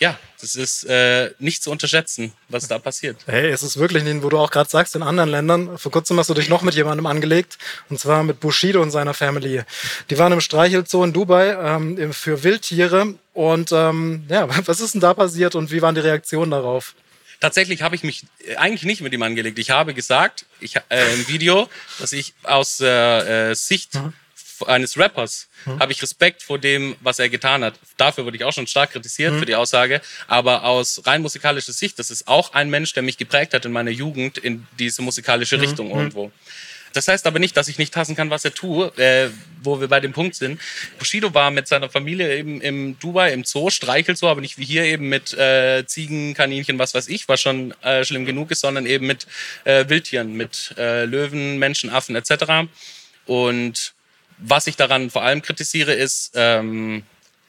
ja, 0.00 0.18
das 0.40 0.54
ist 0.54 0.84
äh, 0.84 1.30
nicht 1.38 1.62
zu 1.62 1.70
unterschätzen, 1.70 2.32
was 2.48 2.68
da 2.68 2.78
passiert. 2.78 3.16
Hey, 3.26 3.50
es 3.50 3.62
ist 3.62 3.78
wirklich 3.78 4.04
nicht, 4.04 4.22
wo 4.22 4.28
du 4.28 4.38
auch 4.38 4.50
gerade 4.50 4.68
sagst, 4.68 4.94
in 4.94 5.02
anderen 5.02 5.30
Ländern. 5.30 5.78
Vor 5.78 5.92
kurzem 5.92 6.18
hast 6.18 6.28
du 6.28 6.34
dich 6.34 6.48
noch 6.48 6.62
mit 6.62 6.74
jemandem 6.74 7.06
angelegt, 7.06 7.58
und 7.88 7.98
zwar 7.98 8.22
mit 8.22 8.40
Bushido 8.40 8.82
und 8.82 8.90
seiner 8.90 9.14
Family. 9.14 9.62
Die 10.10 10.18
waren 10.18 10.32
im 10.32 10.40
Streichelzoo 10.40 11.04
in 11.04 11.12
Dubai 11.12 11.52
ähm, 11.52 12.12
für 12.12 12.42
Wildtiere. 12.42 13.14
Und 13.32 13.72
ähm, 13.72 14.24
ja, 14.28 14.46
was 14.66 14.80
ist 14.80 14.94
denn 14.94 15.00
da 15.00 15.14
passiert 15.14 15.54
und 15.54 15.70
wie 15.70 15.82
waren 15.82 15.94
die 15.94 16.02
Reaktionen 16.02 16.50
darauf? 16.50 16.94
Tatsächlich 17.40 17.82
habe 17.82 17.94
ich 17.94 18.02
mich 18.02 18.24
äh, 18.46 18.56
eigentlich 18.56 18.84
nicht 18.84 19.00
mit 19.00 19.12
ihm 19.12 19.22
angelegt. 19.22 19.58
Ich 19.58 19.70
habe 19.70 19.94
gesagt, 19.94 20.46
ich, 20.60 20.76
äh, 20.88 21.14
im 21.14 21.28
Video, 21.28 21.68
dass 21.98 22.12
ich 22.12 22.34
aus 22.42 22.80
äh, 22.80 23.54
Sicht 23.54 23.94
mhm 23.94 24.12
eines 24.66 24.98
Rappers 24.98 25.48
mhm. 25.64 25.80
habe 25.80 25.92
ich 25.92 26.02
Respekt 26.02 26.42
vor 26.42 26.58
dem, 26.58 26.96
was 27.00 27.18
er 27.18 27.28
getan 27.28 27.64
hat. 27.64 27.74
Dafür 27.96 28.24
wurde 28.24 28.36
ich 28.36 28.44
auch 28.44 28.52
schon 28.52 28.66
stark 28.66 28.92
kritisiert 28.92 29.34
mhm. 29.34 29.38
für 29.40 29.46
die 29.46 29.54
Aussage. 29.54 30.00
Aber 30.26 30.64
aus 30.64 31.02
rein 31.06 31.22
musikalischer 31.22 31.72
Sicht, 31.72 31.98
das 31.98 32.10
ist 32.10 32.28
auch 32.28 32.52
ein 32.54 32.70
Mensch, 32.70 32.92
der 32.92 33.02
mich 33.02 33.18
geprägt 33.18 33.54
hat 33.54 33.64
in 33.64 33.72
meiner 33.72 33.90
Jugend 33.90 34.38
in 34.38 34.66
diese 34.78 35.02
musikalische 35.02 35.56
mhm. 35.56 35.62
Richtung 35.62 35.88
mhm. 35.88 35.98
irgendwo. 35.98 36.32
Das 36.96 37.08
heißt 37.08 37.26
aber 37.26 37.38
nicht, 37.38 37.54
dass 37.58 37.68
ich 37.68 37.76
nicht 37.76 37.94
hassen 37.94 38.16
kann, 38.16 38.30
was 38.30 38.46
er 38.46 38.54
tue, 38.54 38.86
äh, 38.96 39.28
wo 39.62 39.80
wir 39.82 39.88
bei 39.88 40.00
dem 40.00 40.14
Punkt 40.14 40.34
sind. 40.34 40.58
Bushido 40.98 41.34
war 41.34 41.50
mit 41.50 41.68
seiner 41.68 41.90
Familie 41.90 42.34
eben 42.38 42.62
im 42.62 42.98
Dubai, 42.98 43.34
im 43.34 43.44
Zoo, 43.44 43.68
streichelt 43.68 44.16
so, 44.16 44.28
aber 44.28 44.40
nicht 44.40 44.56
wie 44.56 44.64
hier 44.64 44.84
eben 44.84 45.10
mit 45.10 45.34
äh, 45.34 45.84
Ziegen, 45.86 46.32
Kaninchen, 46.32 46.78
was 46.78 46.94
weiß 46.94 47.08
ich, 47.08 47.28
was 47.28 47.42
schon 47.42 47.74
äh, 47.82 48.02
schlimm 48.02 48.24
genug 48.24 48.50
ist, 48.50 48.62
sondern 48.62 48.86
eben 48.86 49.06
mit 49.06 49.26
äh, 49.64 49.86
Wildtieren, 49.90 50.32
mit 50.32 50.74
äh, 50.78 51.04
Löwen, 51.04 51.58
Menschen, 51.58 51.90
Affen 51.90 52.16
etc. 52.16 52.70
Und 53.26 53.92
was 54.38 54.66
ich 54.66 54.76
daran 54.76 55.10
vor 55.10 55.22
allem 55.22 55.42
kritisiere, 55.42 55.94
ist, 55.94 56.32
ähm, 56.34 57.02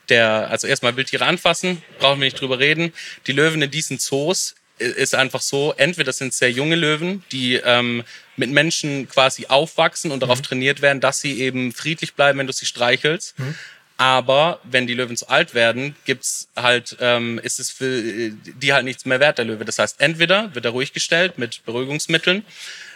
der, 0.09 0.49
also 0.49 0.67
erstmal 0.67 0.95
Wildtiere 0.95 1.25
anfassen, 1.25 1.81
brauchen 1.99 2.19
wir 2.19 2.25
nicht 2.25 2.39
drüber 2.39 2.59
reden. 2.59 2.93
Die 3.27 3.33
Löwen 3.33 3.61
in 3.61 3.71
diesen 3.71 3.99
Zoos 3.99 4.55
ist 4.79 5.15
einfach 5.15 5.41
so, 5.41 5.73
entweder 5.75 6.13
sind 6.13 6.33
sehr 6.33 6.51
junge 6.51 6.75
Löwen, 6.75 7.23
die 7.31 7.55
ähm, 7.55 8.03
mit 8.35 8.51
Menschen 8.51 9.09
quasi 9.09 9.47
aufwachsen 9.47 10.11
und 10.11 10.21
darauf 10.21 10.39
mhm. 10.39 10.43
trainiert 10.43 10.81
werden, 10.81 11.01
dass 11.01 11.19
sie 11.19 11.41
eben 11.41 11.73
friedlich 11.73 12.13
bleiben, 12.13 12.39
wenn 12.39 12.47
du 12.47 12.53
sie 12.53 12.67
streichelst. 12.67 13.37
Mhm. 13.39 13.55
Aber 13.97 14.59
wenn 14.63 14.85
die 14.85 14.93
Löwen 14.93 15.17
zu 15.17 15.27
alt 15.27 15.55
werden, 15.55 15.95
gibt's 16.05 16.49
halt, 16.55 16.97
ähm, 16.99 17.39
ist 17.41 17.59
es 17.59 17.71
für 17.71 18.29
die 18.29 18.71
halt 18.71 18.85
nichts 18.85 19.05
mehr 19.05 19.19
wert, 19.19 19.39
der 19.39 19.45
Löwe. 19.45 19.65
Das 19.65 19.79
heißt, 19.79 19.99
entweder 19.99 20.53
wird 20.53 20.65
er 20.65 20.71
ruhig 20.71 20.93
gestellt 20.93 21.39
mit 21.39 21.65
Beruhigungsmitteln 21.65 22.45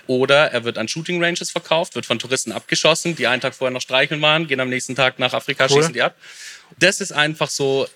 oder 0.08 0.52
er 0.52 0.64
wird 0.64 0.78
an 0.78 0.88
Shooting 0.88 1.24
Ranges 1.24 1.52
verkauft, 1.52 1.96
wird 1.96 2.06
von 2.06 2.20
Touristen 2.20 2.52
abgeschossen, 2.52 3.16
die 3.16 3.28
einen 3.28 3.42
Tag 3.42 3.56
vorher 3.56 3.74
noch 3.74 3.82
streicheln 3.82 4.22
waren, 4.22 4.48
gehen 4.48 4.60
am 4.60 4.70
nächsten 4.70 4.96
Tag 4.96 5.20
nach 5.20 5.34
Afrika, 5.34 5.66
cool. 5.66 5.78
schießen 5.78 5.94
die 5.94 6.02
ab. 6.02 6.16
Das 6.80 7.02
ist 7.02 7.12
einfach 7.12 7.50
so 7.50 7.88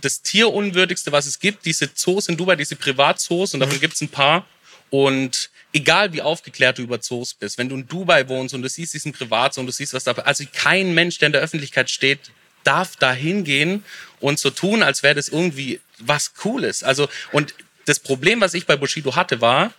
das 0.00 0.22
Tierunwürdigste, 0.22 1.12
was 1.12 1.26
es 1.26 1.38
gibt. 1.38 1.64
Diese 1.64 1.92
Zoos 1.94 2.28
in 2.28 2.36
Dubai, 2.36 2.56
diese 2.56 2.76
Privatzoos, 2.76 3.54
und 3.54 3.60
davon 3.60 3.76
mhm. 3.76 3.80
gibt 3.80 3.94
es 3.94 4.00
ein 4.00 4.08
paar. 4.08 4.46
Und 4.90 5.50
egal 5.72 6.12
wie 6.12 6.22
aufgeklärt 6.22 6.78
du 6.78 6.82
über 6.82 7.00
Zoos 7.00 7.34
bist, 7.34 7.58
wenn 7.58 7.68
du 7.68 7.76
in 7.76 7.86
Dubai 7.86 8.28
wohnst 8.28 8.54
und 8.54 8.62
du 8.62 8.68
siehst 8.68 8.94
diesen 8.94 9.12
Privatzoo 9.12 9.60
und 9.60 9.66
du 9.66 9.72
siehst, 9.72 9.94
was 9.94 10.04
da, 10.04 10.12
also 10.12 10.44
kein 10.52 10.94
Mensch, 10.94 11.18
der 11.18 11.26
in 11.26 11.32
der 11.32 11.42
Öffentlichkeit 11.42 11.90
steht, 11.90 12.18
darf 12.64 12.96
da 12.96 13.12
hingehen 13.12 13.84
und 14.20 14.38
so 14.38 14.50
tun, 14.50 14.82
als 14.82 15.02
wäre 15.02 15.14
das 15.14 15.28
irgendwie 15.28 15.80
was 15.98 16.34
Cooles. 16.34 16.82
Also, 16.82 17.08
und 17.32 17.54
das 17.86 17.98
Problem, 17.98 18.40
was 18.40 18.54
ich 18.54 18.66
bei 18.66 18.76
Bushido 18.76 19.16
hatte, 19.16 19.40
war, 19.40 19.72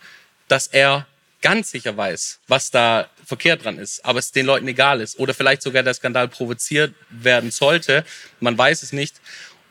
dass 0.48 0.66
er 0.66 1.06
ganz 1.42 1.70
sicher 1.70 1.96
weiß, 1.96 2.40
was 2.48 2.70
da 2.70 3.10
verkehrt 3.24 3.64
dran 3.64 3.78
ist, 3.78 4.04
aber 4.04 4.18
es 4.18 4.32
den 4.32 4.46
Leuten 4.46 4.66
egal 4.68 5.00
ist 5.00 5.18
oder 5.18 5.34
vielleicht 5.34 5.62
sogar 5.62 5.82
der 5.82 5.94
Skandal 5.94 6.28
provoziert 6.28 6.94
werden 7.10 7.50
sollte, 7.50 8.04
man 8.40 8.56
weiß 8.56 8.82
es 8.82 8.92
nicht. 8.92 9.20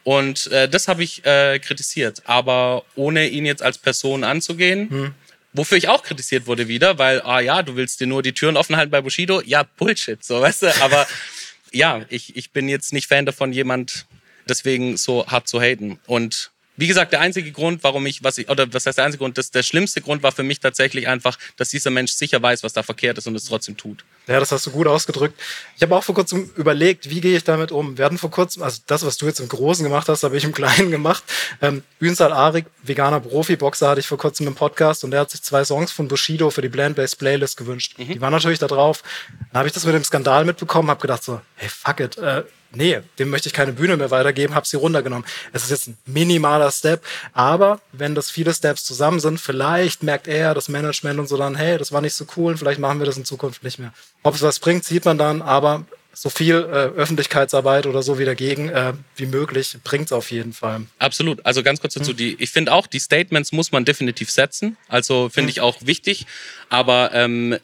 Und 0.04 0.48
äh, 0.48 0.68
das 0.68 0.88
habe 0.88 1.04
ich 1.04 1.26
äh, 1.26 1.60
kritisiert, 1.60 2.24
aber 2.26 2.86
ohne 2.96 3.28
ihn 3.28 3.46
jetzt 3.46 3.62
als 3.62 3.78
Person 3.78 4.24
anzugehen. 4.24 4.90
Hm. 4.90 5.16
Wofür 5.54 5.78
ich 5.78 5.90
auch 5.90 6.02
kritisiert 6.04 6.48
wurde 6.48 6.68
wieder, 6.68 6.98
weil, 6.98 7.22
ah 7.22 7.42
ja, 7.42 7.62
du 7.62 7.76
willst 7.76 8.00
dir 8.00 8.08
nur 8.08 8.24
die 8.24 8.34
Türen 8.34 8.56
offen 8.56 8.78
halten 8.78 8.90
bei 8.90 9.02
Bushido. 9.02 9.42
Ja, 9.42 9.64
Bullshit, 9.64 10.24
so, 10.24 10.42
weißt 10.42 10.64
du. 10.64 10.82
Aber 10.82 11.06
ja, 11.72 12.06
ich, 12.10 12.36
ich 12.36 12.52
bin 12.52 12.70
jetzt 12.70 12.94
nicht 12.94 13.08
Fan 13.08 13.26
davon, 13.26 13.52
jemand 13.52 14.06
deswegen 14.48 14.98
so 14.98 15.28
hart 15.28 15.48
zu 15.48 15.62
haten. 15.62 16.00
Und 16.08 16.51
wie 16.78 16.88
gesagt, 16.88 17.12
der 17.12 17.20
einzige 17.20 17.52
Grund, 17.52 17.84
warum 17.84 18.06
ich, 18.06 18.24
was 18.24 18.38
ich, 18.38 18.50
oder 18.50 18.74
was 18.74 18.86
heißt 18.86 18.98
der 18.98 19.06
einzige 19.06 19.20
Grund, 19.20 19.38
das, 19.38 19.52
der 19.52 19.62
schlimmste 19.62 20.02
Grund 20.02 20.24
war 20.24 20.32
für 20.32 20.44
mich 20.44 20.60
tatsächlich 20.60 21.08
einfach, 21.08 21.38
dass 21.58 21.70
dieser 21.70 21.92
Mensch 21.92 22.14
sicher 22.14 22.42
weiß, 22.42 22.64
was 22.64 22.74
da 22.74 22.82
verkehrt 22.82 23.18
ist 23.18 23.28
und 23.28 23.36
es 23.36 23.46
trotzdem 23.46 23.78
tut. 23.78 24.04
Ja, 24.28 24.40
das 24.40 24.52
hast 24.52 24.66
du 24.66 24.72
gut 24.72 24.88
ausgedrückt. 24.88 25.40
Ich 25.76 25.82
habe 25.82 25.96
auch 25.96 26.04
vor 26.04 26.16
kurzem 26.16 26.50
überlegt, 26.56 27.10
wie 27.10 27.22
gehe 27.22 27.36
ich 27.36 27.44
damit 27.44 27.72
um? 27.72 27.98
Wir 27.98 28.06
hatten 28.06 28.18
vor 28.18 28.32
kurzem, 28.32 28.64
also 28.64 28.82
das, 28.88 29.06
was 29.06 29.18
du 29.18 29.26
jetzt 29.26 29.40
im 29.40 29.50
Großen 29.50 29.84
gemacht 29.84 30.08
hast, 30.08 30.24
habe 30.24 30.38
ich 30.38 30.44
im 30.44 30.54
Kleinen 30.54 30.92
gemacht. 30.92 31.24
Ähm, 31.62 31.84
Ünsal 32.00 32.32
Arik, 32.32 32.66
veganer 32.84 33.20
Profi-Boxer, 33.20 33.90
hatte 33.90 34.00
ich 34.00 34.08
vor 34.08 34.18
kurzem 34.18 34.48
im 34.48 34.56
Podcast 34.56 35.04
und 35.04 35.12
der 35.12 35.22
hat 35.22 35.32
sich 35.32 35.42
zwei 35.42 35.66
Songs 35.66 35.92
von 35.92 36.08
Bushido 36.08 36.50
für 36.50 36.62
die 36.62 36.70
Blend-Based 36.70 37.20
Playlist 37.20 37.58
gewünscht. 37.58 37.98
Mhm. 37.98 38.14
Die 38.14 38.22
waren 38.22 38.32
natürlich 38.32 38.60
da 38.60 38.68
drauf. 38.68 39.04
Dann 39.52 39.60
habe 39.60 39.68
ich 39.68 39.74
das 39.74 39.86
mit 39.86 39.94
dem 39.94 40.04
Skandal 40.04 40.46
mitbekommen, 40.46 40.90
habe 40.90 41.02
gedacht 41.02 41.24
so, 41.24 41.42
hey, 41.56 41.70
fuck 41.70 42.00
it, 42.00 42.18
äh, 42.18 42.44
nee, 42.74 43.00
dem 43.20 43.30
möchte 43.30 43.50
ich 43.50 43.54
keine 43.54 43.74
Bühne 43.74 43.98
mehr 43.98 44.12
weitergeben, 44.12 44.56
habe 44.56 44.68
sie 44.68 44.78
runtergenommen. 44.78 45.26
Es 45.54 45.64
ist 45.64 45.72
jetzt 45.72 45.88
ein 45.88 45.98
minimaler 46.06 46.72
Step, 46.72 47.04
aber 47.34 47.80
wenn 47.92 48.16
das 48.16 48.30
viele 48.30 48.54
Steps 48.54 48.84
zusammen 48.84 49.20
sind, 49.20 49.40
vielleicht 49.40 50.04
merkt 50.04 50.28
er, 50.28 50.54
das 50.54 50.70
Management 50.70 51.20
und 51.20 51.28
so 51.28 51.38
dann, 51.38 51.56
hey, 51.56 51.78
das 51.78 51.92
war 51.92 52.02
nicht 52.02 52.16
so 52.16 52.26
cool, 52.36 52.58
vielleicht 52.58 52.80
machen 52.80 53.00
wir 53.00 53.06
das 53.06 53.18
in 53.18 53.26
Zukunft 53.26 53.64
nicht 53.64 53.80
mehr. 53.80 53.94
Ob 54.24 54.36
es 54.36 54.42
was 54.42 54.60
bringt, 54.60 54.86
sieht 54.86 55.06
man 55.06 55.18
dann, 55.18 55.42
aber 55.42 55.86
so 56.14 56.30
viel 56.30 56.56
äh, 56.56 57.00
Öffentlichkeitsarbeit 57.00 57.86
oder 57.86 58.04
so 58.04 58.20
wie 58.20 58.26
dagegen 58.26 58.70
äh, 58.70 58.94
wie 59.16 59.26
möglich 59.26 59.78
bringt 59.84 60.06
es 60.06 60.12
auf 60.12 60.32
jeden 60.32 60.54
Fall. 60.54 60.82
Absolut. 61.00 61.46
Also 61.46 61.64
ganz 61.64 61.80
kurz 61.80 61.94
dazu, 61.94 62.12
hm. 62.12 62.18
die, 62.18 62.36
ich 62.40 62.52
finde 62.52 62.74
auch, 62.74 62.88
die 62.88 63.00
Statements 63.00 63.52
muss 63.52 63.72
man 63.72 63.86
definitiv 63.86 64.30
setzen. 64.30 64.78
Also 64.88 65.30
finde 65.30 65.48
hm. 65.48 65.50
ich 65.50 65.62
auch 65.62 65.78
wichtig. 65.82 66.26
Aber 66.70 67.12
ähm, 67.14 67.58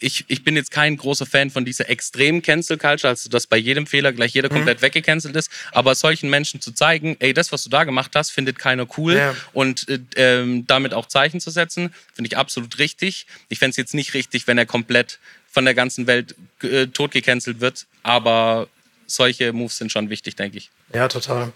ich, 0.00 0.24
ich 0.28 0.42
bin 0.42 0.56
jetzt 0.56 0.70
kein 0.70 0.96
großer 0.96 1.26
Fan 1.26 1.50
von 1.50 1.64
dieser 1.64 1.88
extremen 1.88 2.42
Cancel 2.42 2.78
Culture, 2.78 3.10
also 3.10 3.28
dass 3.28 3.46
bei 3.46 3.56
jedem 3.56 3.86
Fehler 3.86 4.12
gleich 4.12 4.32
jeder 4.32 4.50
mhm. 4.50 4.56
komplett 4.56 4.82
weggecancelt 4.82 5.36
ist, 5.36 5.50
aber 5.72 5.94
solchen 5.94 6.30
Menschen 6.30 6.60
zu 6.60 6.72
zeigen, 6.72 7.16
ey, 7.20 7.34
das, 7.34 7.52
was 7.52 7.62
du 7.62 7.70
da 7.70 7.84
gemacht 7.84 8.12
hast, 8.14 8.30
findet 8.30 8.58
keiner 8.58 8.86
cool 8.96 9.14
ja. 9.14 9.34
und 9.52 9.88
äh, 9.88 10.00
ähm, 10.16 10.66
damit 10.66 10.94
auch 10.94 11.06
Zeichen 11.06 11.40
zu 11.40 11.50
setzen, 11.50 11.94
finde 12.14 12.28
ich 12.28 12.36
absolut 12.36 12.78
richtig. 12.78 13.26
Ich 13.48 13.58
fände 13.58 13.70
es 13.70 13.76
jetzt 13.76 13.94
nicht 13.94 14.14
richtig, 14.14 14.46
wenn 14.46 14.58
er 14.58 14.66
komplett 14.66 15.18
von 15.50 15.64
der 15.64 15.74
ganzen 15.74 16.06
Welt 16.06 16.34
äh, 16.62 16.86
tot 16.86 17.12
gecancelt 17.12 17.60
wird, 17.60 17.86
aber 18.02 18.68
solche 19.06 19.52
Moves 19.52 19.76
sind 19.76 19.92
schon 19.92 20.08
wichtig, 20.08 20.36
denke 20.36 20.58
ich. 20.58 20.70
Ja, 20.94 21.08
total. 21.08 21.52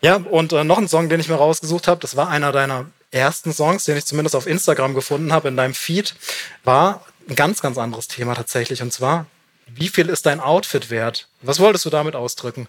Ja, 0.00 0.16
und 0.16 0.52
äh, 0.52 0.64
noch 0.64 0.78
ein 0.78 0.88
Song, 0.88 1.08
den 1.08 1.20
ich 1.20 1.28
mir 1.28 1.34
rausgesucht 1.34 1.88
habe, 1.88 2.00
das 2.00 2.16
war 2.16 2.28
einer 2.28 2.52
deiner 2.52 2.86
ersten 3.12 3.52
Songs, 3.52 3.84
den 3.84 3.96
ich 3.96 4.06
zumindest 4.06 4.34
auf 4.34 4.46
Instagram 4.46 4.94
gefunden 4.94 5.32
habe 5.32 5.48
in 5.48 5.56
deinem 5.56 5.74
Feed, 5.74 6.14
war 6.64 7.06
ein 7.28 7.36
ganz, 7.36 7.60
ganz 7.60 7.78
anderes 7.78 8.08
Thema 8.08 8.34
tatsächlich. 8.34 8.82
Und 8.82 8.92
zwar, 8.92 9.26
wie 9.66 9.88
viel 9.88 10.08
ist 10.08 10.26
dein 10.26 10.40
Outfit 10.40 10.90
wert? 10.90 11.28
Was 11.42 11.60
wolltest 11.60 11.84
du 11.84 11.90
damit 11.90 12.16
ausdrücken? 12.16 12.66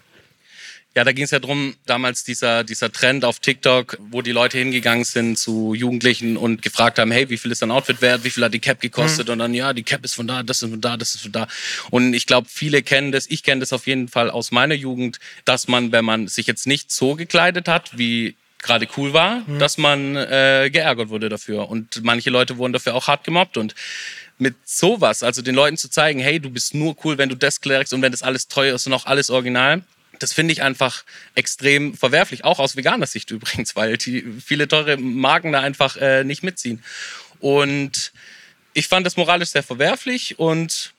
Ja, 0.96 1.02
da 1.02 1.10
ging 1.10 1.24
es 1.24 1.32
ja 1.32 1.40
drum, 1.40 1.74
damals 1.86 2.22
dieser, 2.22 2.62
dieser 2.62 2.92
Trend 2.92 3.24
auf 3.24 3.40
TikTok, 3.40 3.98
wo 3.98 4.22
die 4.22 4.30
Leute 4.30 4.58
hingegangen 4.58 5.04
sind 5.04 5.36
zu 5.36 5.74
Jugendlichen 5.74 6.36
und 6.36 6.62
gefragt 6.62 7.00
haben, 7.00 7.10
hey, 7.10 7.28
wie 7.30 7.36
viel 7.36 7.50
ist 7.50 7.62
dein 7.62 7.72
Outfit 7.72 8.00
wert, 8.00 8.22
wie 8.22 8.30
viel 8.30 8.44
hat 8.44 8.54
die 8.54 8.60
Cap 8.60 8.80
gekostet? 8.80 9.26
Mhm. 9.26 9.32
Und 9.32 9.38
dann, 9.40 9.54
ja, 9.54 9.72
die 9.72 9.82
Cap 9.82 10.04
ist 10.04 10.14
von 10.14 10.28
da, 10.28 10.44
das 10.44 10.62
ist 10.62 10.70
von 10.70 10.80
da, 10.80 10.96
das 10.96 11.16
ist 11.16 11.22
von 11.22 11.32
da. 11.32 11.48
Und 11.90 12.14
ich 12.14 12.26
glaube, 12.26 12.46
viele 12.48 12.82
kennen 12.82 13.10
das, 13.10 13.26
ich 13.28 13.42
kenne 13.42 13.58
das 13.58 13.72
auf 13.72 13.88
jeden 13.88 14.06
Fall 14.06 14.30
aus 14.30 14.52
meiner 14.52 14.76
Jugend, 14.76 15.18
dass 15.44 15.66
man, 15.66 15.90
wenn 15.90 16.04
man 16.04 16.28
sich 16.28 16.46
jetzt 16.46 16.68
nicht 16.68 16.92
so 16.92 17.16
gekleidet 17.16 17.66
hat, 17.66 17.98
wie 17.98 18.36
gerade 18.64 18.88
cool 18.96 19.12
war, 19.12 19.42
mhm. 19.46 19.58
dass 19.60 19.78
man 19.78 20.16
äh, 20.16 20.70
geärgert 20.72 21.08
wurde 21.10 21.28
dafür. 21.28 21.68
Und 21.68 22.02
manche 22.02 22.30
Leute 22.30 22.56
wurden 22.56 22.72
dafür 22.72 22.94
auch 22.94 23.06
hart 23.06 23.22
gemobbt. 23.22 23.56
Und 23.56 23.74
mit 24.38 24.56
sowas, 24.64 25.22
also 25.22 25.42
den 25.42 25.54
Leuten 25.54 25.76
zu 25.76 25.88
zeigen, 25.88 26.18
hey, 26.18 26.40
du 26.40 26.50
bist 26.50 26.74
nur 26.74 26.96
cool, 27.04 27.18
wenn 27.18 27.28
du 27.28 27.36
das 27.36 27.60
klärst 27.60 27.94
und 27.94 28.02
wenn 28.02 28.10
das 28.10 28.22
alles 28.22 28.48
teuer 28.48 28.74
ist 28.74 28.86
und 28.86 28.92
auch 28.92 29.06
alles 29.06 29.30
original. 29.30 29.82
Das 30.18 30.32
finde 30.32 30.52
ich 30.52 30.62
einfach 30.62 31.04
extrem 31.34 31.94
verwerflich, 31.94 32.44
auch 32.44 32.58
aus 32.58 32.76
veganer 32.76 33.06
Sicht 33.06 33.30
übrigens, 33.30 33.76
weil 33.76 33.96
die 33.96 34.24
viele 34.44 34.66
teure 34.66 34.96
Marken 34.96 35.52
da 35.52 35.60
einfach 35.60 35.96
äh, 35.96 36.24
nicht 36.24 36.42
mitziehen. 36.42 36.82
Und 37.40 38.12
ich 38.72 38.88
fand 38.88 39.06
das 39.06 39.16
moralisch 39.16 39.50
sehr 39.50 39.62
verwerflich 39.62 40.38
und 40.38 40.93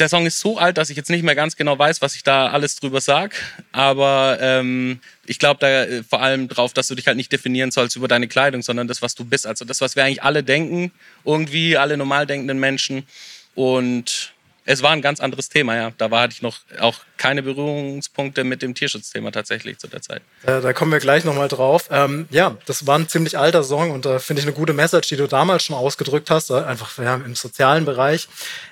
der 0.00 0.08
Song 0.08 0.26
ist 0.26 0.40
so 0.40 0.58
alt, 0.58 0.78
dass 0.78 0.90
ich 0.90 0.96
jetzt 0.96 1.10
nicht 1.10 1.22
mehr 1.22 1.34
ganz 1.34 1.56
genau 1.56 1.78
weiß, 1.78 2.02
was 2.02 2.16
ich 2.16 2.22
da 2.22 2.48
alles 2.48 2.76
drüber 2.76 3.00
sag. 3.00 3.34
Aber 3.72 4.38
ähm, 4.40 5.00
ich 5.26 5.38
glaube 5.38 5.58
da 5.60 5.84
äh, 5.84 6.02
vor 6.02 6.22
allem 6.22 6.48
drauf, 6.48 6.72
dass 6.72 6.88
du 6.88 6.94
dich 6.94 7.06
halt 7.06 7.16
nicht 7.16 7.30
definieren 7.30 7.70
sollst 7.70 7.96
über 7.96 8.08
deine 8.08 8.26
Kleidung, 8.26 8.62
sondern 8.62 8.88
das, 8.88 9.02
was 9.02 9.14
du 9.14 9.24
bist. 9.24 9.46
Also 9.46 9.64
das, 9.64 9.80
was 9.80 9.96
wir 9.96 10.04
eigentlich 10.04 10.22
alle 10.22 10.42
denken, 10.42 10.90
irgendwie 11.24 11.76
alle 11.76 11.96
normal 11.96 12.26
denkenden 12.26 12.58
Menschen. 12.58 13.06
Und 13.54 14.32
es 14.70 14.82
war 14.84 14.92
ein 14.92 15.02
ganz 15.02 15.18
anderes 15.18 15.48
Thema, 15.48 15.74
ja. 15.74 15.92
Da 15.98 16.12
war, 16.12 16.22
hatte 16.22 16.32
ich 16.32 16.42
noch 16.42 16.58
auch 16.78 16.98
keine 17.16 17.42
Berührungspunkte 17.42 18.44
mit 18.44 18.62
dem 18.62 18.74
Tierschutzthema 18.74 19.32
tatsächlich 19.32 19.78
zu 19.78 19.88
der 19.88 20.00
Zeit. 20.00 20.22
Äh, 20.44 20.60
da 20.60 20.72
kommen 20.72 20.92
wir 20.92 21.00
gleich 21.00 21.24
nochmal 21.24 21.48
drauf. 21.48 21.88
Ähm, 21.90 22.28
ja, 22.30 22.56
das 22.66 22.86
war 22.86 22.96
ein 22.96 23.08
ziemlich 23.08 23.36
alter 23.36 23.64
Song 23.64 23.90
und 23.90 24.04
da 24.04 24.16
äh, 24.16 24.18
finde 24.20 24.40
ich 24.40 24.46
eine 24.46 24.54
gute 24.54 24.72
Message, 24.72 25.08
die 25.08 25.16
du 25.16 25.26
damals 25.26 25.64
schon 25.64 25.74
ausgedrückt 25.74 26.30
hast, 26.30 26.50
äh, 26.50 26.62
einfach 26.62 26.96
ja, 26.98 27.16
im 27.16 27.34
sozialen 27.34 27.84
Bereich. 27.84 28.28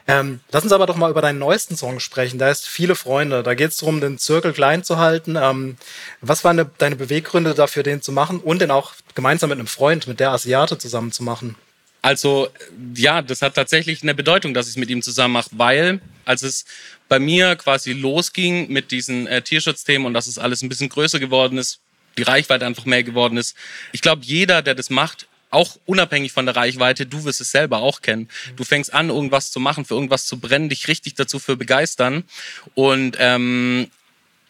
Ähm, 0.06 0.38
lass 0.52 0.62
uns 0.62 0.72
aber 0.72 0.86
doch 0.86 0.96
mal 0.96 1.10
über 1.10 1.20
deinen 1.20 1.40
neuesten 1.40 1.76
Song 1.76 1.98
sprechen. 1.98 2.38
Da 2.38 2.48
ist 2.48 2.68
viele 2.68 2.94
Freunde. 2.94 3.42
Da 3.42 3.54
geht 3.54 3.70
es 3.72 3.78
darum, 3.78 4.00
den 4.00 4.18
Zirkel 4.18 4.52
klein 4.52 4.84
zu 4.84 4.98
halten. 4.98 5.36
Ähm, 5.36 5.76
was 6.20 6.44
waren 6.44 6.58
de 6.58 6.66
deine 6.78 6.94
Beweggründe 6.94 7.54
dafür, 7.54 7.82
den 7.82 8.02
zu 8.02 8.12
machen 8.12 8.38
und 8.38 8.60
den 8.62 8.70
auch 8.70 8.92
gemeinsam 9.16 9.50
mit 9.50 9.58
einem 9.58 9.66
Freund, 9.66 10.06
mit 10.06 10.20
der 10.20 10.30
Asiate 10.30 10.78
zusammen 10.78 11.10
zu 11.10 11.24
machen? 11.24 11.56
Also 12.02 12.48
ja, 12.94 13.22
das 13.22 13.42
hat 13.42 13.54
tatsächlich 13.54 14.02
eine 14.02 14.14
Bedeutung, 14.14 14.54
dass 14.54 14.66
ich 14.66 14.72
es 14.72 14.76
mit 14.76 14.90
ihm 14.90 15.02
zusammen 15.02 15.34
mache, 15.34 15.50
weil 15.52 16.00
als 16.24 16.42
es 16.42 16.64
bei 17.08 17.18
mir 17.18 17.56
quasi 17.56 17.92
losging 17.92 18.70
mit 18.70 18.90
diesen 18.90 19.26
äh, 19.26 19.42
Tierschutzthemen 19.42 20.06
und 20.06 20.14
dass 20.14 20.26
es 20.26 20.38
alles 20.38 20.62
ein 20.62 20.68
bisschen 20.68 20.88
größer 20.88 21.18
geworden 21.18 21.58
ist, 21.58 21.80
die 22.16 22.22
Reichweite 22.22 22.66
einfach 22.66 22.84
mehr 22.84 23.02
geworden 23.02 23.36
ist. 23.36 23.56
Ich 23.92 24.02
glaube, 24.02 24.22
jeder, 24.24 24.62
der 24.62 24.74
das 24.74 24.90
macht, 24.90 25.26
auch 25.50 25.78
unabhängig 25.86 26.32
von 26.32 26.44
der 26.44 26.56
Reichweite, 26.56 27.06
du 27.06 27.24
wirst 27.24 27.40
es 27.40 27.50
selber 27.50 27.78
auch 27.78 28.02
kennen. 28.02 28.28
Du 28.56 28.64
fängst 28.64 28.92
an, 28.92 29.08
irgendwas 29.08 29.50
zu 29.50 29.60
machen, 29.60 29.84
für 29.84 29.94
irgendwas 29.94 30.26
zu 30.26 30.38
brennen, 30.38 30.68
dich 30.68 30.88
richtig 30.88 31.14
dazu 31.14 31.38
für 31.38 31.56
begeistern. 31.56 32.24
Und 32.74 33.16
ähm, 33.18 33.90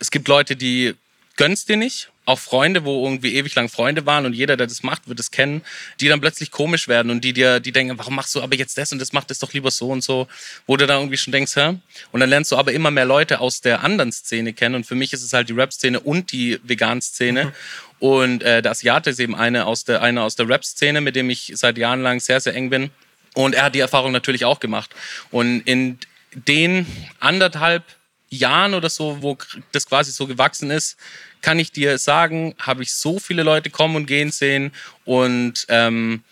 es 0.00 0.10
gibt 0.10 0.26
Leute, 0.28 0.56
die 0.56 0.94
gönnst 1.38 1.70
dir 1.70 1.78
nicht 1.78 2.10
auch 2.26 2.38
Freunde, 2.38 2.84
wo 2.84 3.04
irgendwie 3.06 3.36
ewig 3.36 3.54
lang 3.54 3.70
Freunde 3.70 4.04
waren 4.04 4.26
und 4.26 4.34
jeder, 4.34 4.58
der 4.58 4.66
das 4.66 4.82
macht, 4.82 5.08
wird 5.08 5.18
es 5.18 5.30
kennen, 5.30 5.62
die 5.98 6.08
dann 6.08 6.20
plötzlich 6.20 6.50
komisch 6.50 6.86
werden 6.86 7.10
und 7.10 7.24
die 7.24 7.32
dir, 7.32 7.58
die 7.58 7.72
denken, 7.72 7.96
warum 7.96 8.16
machst 8.16 8.34
du 8.34 8.42
aber 8.42 8.54
jetzt 8.54 8.76
das 8.76 8.92
und 8.92 8.98
das 8.98 9.14
macht 9.14 9.30
das 9.30 9.38
doch 9.38 9.54
lieber 9.54 9.70
so 9.70 9.88
und 9.88 10.04
so, 10.04 10.28
wo 10.66 10.76
du 10.76 10.86
da 10.86 10.98
irgendwie 10.98 11.16
schon 11.16 11.32
denkst, 11.32 11.56
hä? 11.56 11.78
Und 12.12 12.20
dann 12.20 12.28
lernst 12.28 12.52
du 12.52 12.56
aber 12.56 12.72
immer 12.72 12.90
mehr 12.90 13.06
Leute 13.06 13.40
aus 13.40 13.62
der 13.62 13.82
anderen 13.82 14.12
Szene 14.12 14.52
kennen 14.52 14.74
und 14.74 14.84
für 14.84 14.94
mich 14.94 15.14
ist 15.14 15.22
es 15.22 15.32
halt 15.32 15.48
die 15.48 15.54
Rap-Szene 15.54 16.00
und 16.00 16.32
die 16.32 16.60
Vegan-Szene. 16.64 17.46
Mhm. 17.46 17.52
Und 18.00 18.42
äh, 18.42 18.60
der 18.60 18.72
Asiate 18.72 19.10
ist 19.10 19.20
eben 19.20 19.34
eine 19.34 19.64
aus 19.64 19.84
der, 19.84 20.02
eine 20.02 20.22
aus 20.22 20.36
der 20.36 20.48
Rap-Szene, 20.48 21.00
mit 21.00 21.16
dem 21.16 21.30
ich 21.30 21.52
seit 21.54 21.78
Jahren 21.78 22.02
lang 22.02 22.20
sehr, 22.20 22.40
sehr 22.40 22.54
eng 22.54 22.68
bin. 22.68 22.90
Und 23.34 23.54
er 23.54 23.64
hat 23.64 23.74
die 23.74 23.80
Erfahrung 23.80 24.12
natürlich 24.12 24.44
auch 24.44 24.60
gemacht. 24.60 24.94
Und 25.30 25.60
in 25.60 25.98
den 26.34 26.86
anderthalb 27.20 27.84
Jahren 28.30 28.74
oder 28.74 28.90
so, 28.90 29.22
wo 29.22 29.36
das 29.72 29.86
quasi 29.86 30.12
so 30.12 30.26
gewachsen 30.26 30.70
ist, 30.70 30.96
kann 31.40 31.58
ich 31.58 31.72
dir 31.72 31.98
sagen, 31.98 32.54
habe 32.58 32.82
ich 32.82 32.92
so 32.92 33.18
viele 33.18 33.42
Leute 33.42 33.70
kommen 33.70 33.96
und 33.96 34.06
gehen 34.06 34.30
sehen 34.30 34.72
und 35.04 35.66
ähm, 35.68 36.22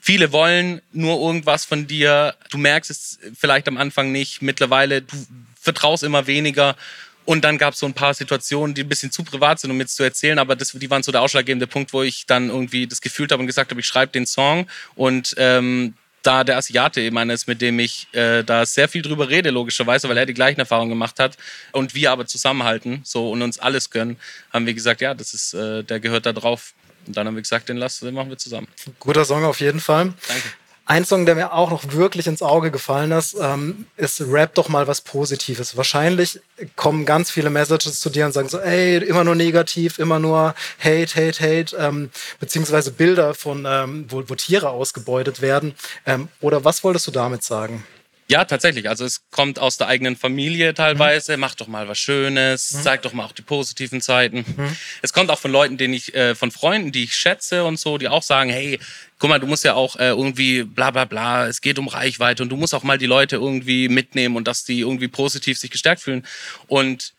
viele 0.00 0.32
wollen 0.32 0.82
nur 0.92 1.20
irgendwas 1.20 1.64
von 1.64 1.86
dir. 1.86 2.34
Du 2.50 2.58
merkst 2.58 2.90
es 2.90 3.18
vielleicht 3.38 3.68
am 3.68 3.76
Anfang 3.76 4.12
nicht. 4.12 4.42
Mittlerweile, 4.42 5.02
du 5.02 5.16
vertraust 5.60 6.02
immer 6.02 6.26
weniger. 6.26 6.76
Und 7.24 7.44
dann 7.44 7.56
gab 7.56 7.74
es 7.74 7.78
so 7.78 7.86
ein 7.86 7.94
paar 7.94 8.14
Situationen, 8.14 8.74
die 8.74 8.82
ein 8.82 8.88
bisschen 8.88 9.12
zu 9.12 9.22
privat 9.22 9.60
sind, 9.60 9.70
um 9.70 9.78
jetzt 9.78 9.94
zu 9.94 10.02
erzählen, 10.02 10.40
aber 10.40 10.56
das, 10.56 10.72
die 10.72 10.90
waren 10.90 11.04
so 11.04 11.12
der 11.12 11.22
ausschlaggebende 11.22 11.68
Punkt, 11.68 11.92
wo 11.92 12.02
ich 12.02 12.26
dann 12.26 12.48
irgendwie 12.50 12.88
das 12.88 13.00
gefühlt 13.00 13.30
habe 13.30 13.40
und 13.40 13.46
gesagt 13.46 13.70
habe, 13.70 13.80
ich 13.80 13.86
schreibe 13.86 14.10
den 14.10 14.26
Song 14.26 14.66
und 14.96 15.34
ähm, 15.38 15.94
da 16.22 16.44
der 16.44 16.56
Asiate 16.56 17.00
eben 17.00 17.18
einer 17.18 17.34
ist, 17.34 17.46
mit 17.46 17.60
dem 17.60 17.78
ich 17.78 18.08
äh, 18.12 18.42
da 18.42 18.64
sehr 18.64 18.88
viel 18.88 19.02
drüber 19.02 19.28
rede, 19.28 19.50
logischerweise, 19.50 20.08
weil 20.08 20.16
er 20.16 20.26
die 20.26 20.34
gleichen 20.34 20.60
Erfahrungen 20.60 20.90
gemacht 20.90 21.18
hat 21.18 21.36
und 21.72 21.94
wir 21.94 22.10
aber 22.10 22.26
zusammenhalten 22.26 23.00
so 23.04 23.30
und 23.30 23.42
uns 23.42 23.58
alles 23.58 23.90
gönnen, 23.90 24.16
haben 24.52 24.66
wir 24.66 24.74
gesagt, 24.74 25.00
ja, 25.00 25.14
das 25.14 25.34
ist, 25.34 25.54
äh, 25.54 25.82
der 25.82 26.00
gehört 26.00 26.26
da 26.26 26.32
drauf. 26.32 26.74
Und 27.06 27.16
dann 27.16 27.26
haben 27.26 27.34
wir 27.34 27.42
gesagt, 27.42 27.68
den, 27.68 27.78
lassen, 27.78 28.04
den 28.04 28.14
machen 28.14 28.30
wir 28.30 28.38
zusammen. 28.38 28.68
Guter 29.00 29.24
Song 29.24 29.44
auf 29.44 29.60
jeden 29.60 29.80
Fall. 29.80 30.14
Danke. 30.28 30.48
Ein 30.84 31.04
Song, 31.04 31.26
der 31.26 31.36
mir 31.36 31.52
auch 31.52 31.70
noch 31.70 31.92
wirklich 31.92 32.26
ins 32.26 32.42
Auge 32.42 32.72
gefallen 32.72 33.12
ist, 33.12 33.36
ähm, 33.40 33.86
ist 33.96 34.20
Rap 34.20 34.54
doch 34.54 34.68
mal 34.68 34.88
was 34.88 35.00
Positives. 35.00 35.76
Wahrscheinlich 35.76 36.40
kommen 36.74 37.06
ganz 37.06 37.30
viele 37.30 37.50
Messages 37.50 38.00
zu 38.00 38.10
dir 38.10 38.26
und 38.26 38.32
sagen 38.32 38.48
so, 38.48 38.58
ey, 38.58 38.96
immer 38.98 39.22
nur 39.22 39.36
negativ, 39.36 40.00
immer 40.00 40.18
nur 40.18 40.54
Hate, 40.82 41.14
Hate, 41.14 41.40
Hate, 41.40 41.76
ähm, 41.76 42.10
beziehungsweise 42.40 42.90
Bilder 42.90 43.34
von, 43.34 43.64
ähm, 43.66 44.06
wo, 44.08 44.24
wo 44.26 44.34
Tiere 44.34 44.70
ausgebeutet 44.70 45.40
werden. 45.40 45.74
Ähm, 46.04 46.28
oder 46.40 46.64
was 46.64 46.82
wolltest 46.82 47.06
du 47.06 47.12
damit 47.12 47.44
sagen? 47.44 47.84
Ja, 48.28 48.44
tatsächlich. 48.44 48.88
Also 48.88 49.04
es 49.04 49.22
kommt 49.30 49.58
aus 49.58 49.76
der 49.76 49.88
eigenen 49.88 50.16
Familie 50.16 50.74
teilweise. 50.74 51.36
Mhm. 51.36 51.40
Mach 51.40 51.54
doch 51.54 51.66
mal 51.66 51.88
was 51.88 51.98
Schönes, 51.98 52.72
mhm. 52.72 52.82
zeig 52.82 53.02
doch 53.02 53.12
mal 53.12 53.24
auch 53.24 53.32
die 53.32 53.42
positiven 53.42 54.00
Zeiten. 54.00 54.38
Mhm. 54.38 54.76
Es 55.02 55.12
kommt 55.12 55.30
auch 55.30 55.38
von 55.38 55.52
Leuten, 55.52 55.76
denen 55.76 55.92
ich, 55.94 56.14
äh, 56.14 56.34
von 56.34 56.50
Freunden, 56.50 56.92
die 56.92 57.04
ich 57.04 57.14
schätze 57.14 57.64
und 57.64 57.78
so, 57.78 57.98
die 57.98 58.08
auch 58.08 58.22
sagen, 58.22 58.50
hey, 58.50 58.78
guck 59.18 59.28
mal, 59.28 59.38
du 59.38 59.46
musst 59.46 59.64
ja 59.64 59.74
auch 59.74 59.96
äh, 59.96 60.08
irgendwie 60.08 60.62
bla 60.62 60.90
bla 60.90 61.04
bla, 61.04 61.46
es 61.46 61.60
geht 61.60 61.78
um 61.78 61.88
Reichweite 61.88 62.42
und 62.42 62.48
du 62.48 62.56
musst 62.56 62.74
auch 62.74 62.82
mal 62.84 62.98
die 62.98 63.06
Leute 63.06 63.36
irgendwie 63.36 63.88
mitnehmen 63.88 64.36
und 64.36 64.48
dass 64.48 64.64
die 64.64 64.80
irgendwie 64.80 65.08
positiv 65.08 65.58
sich 65.58 65.70
gestärkt 65.70 66.00
fühlen. 66.00 66.26
Und 66.68 67.12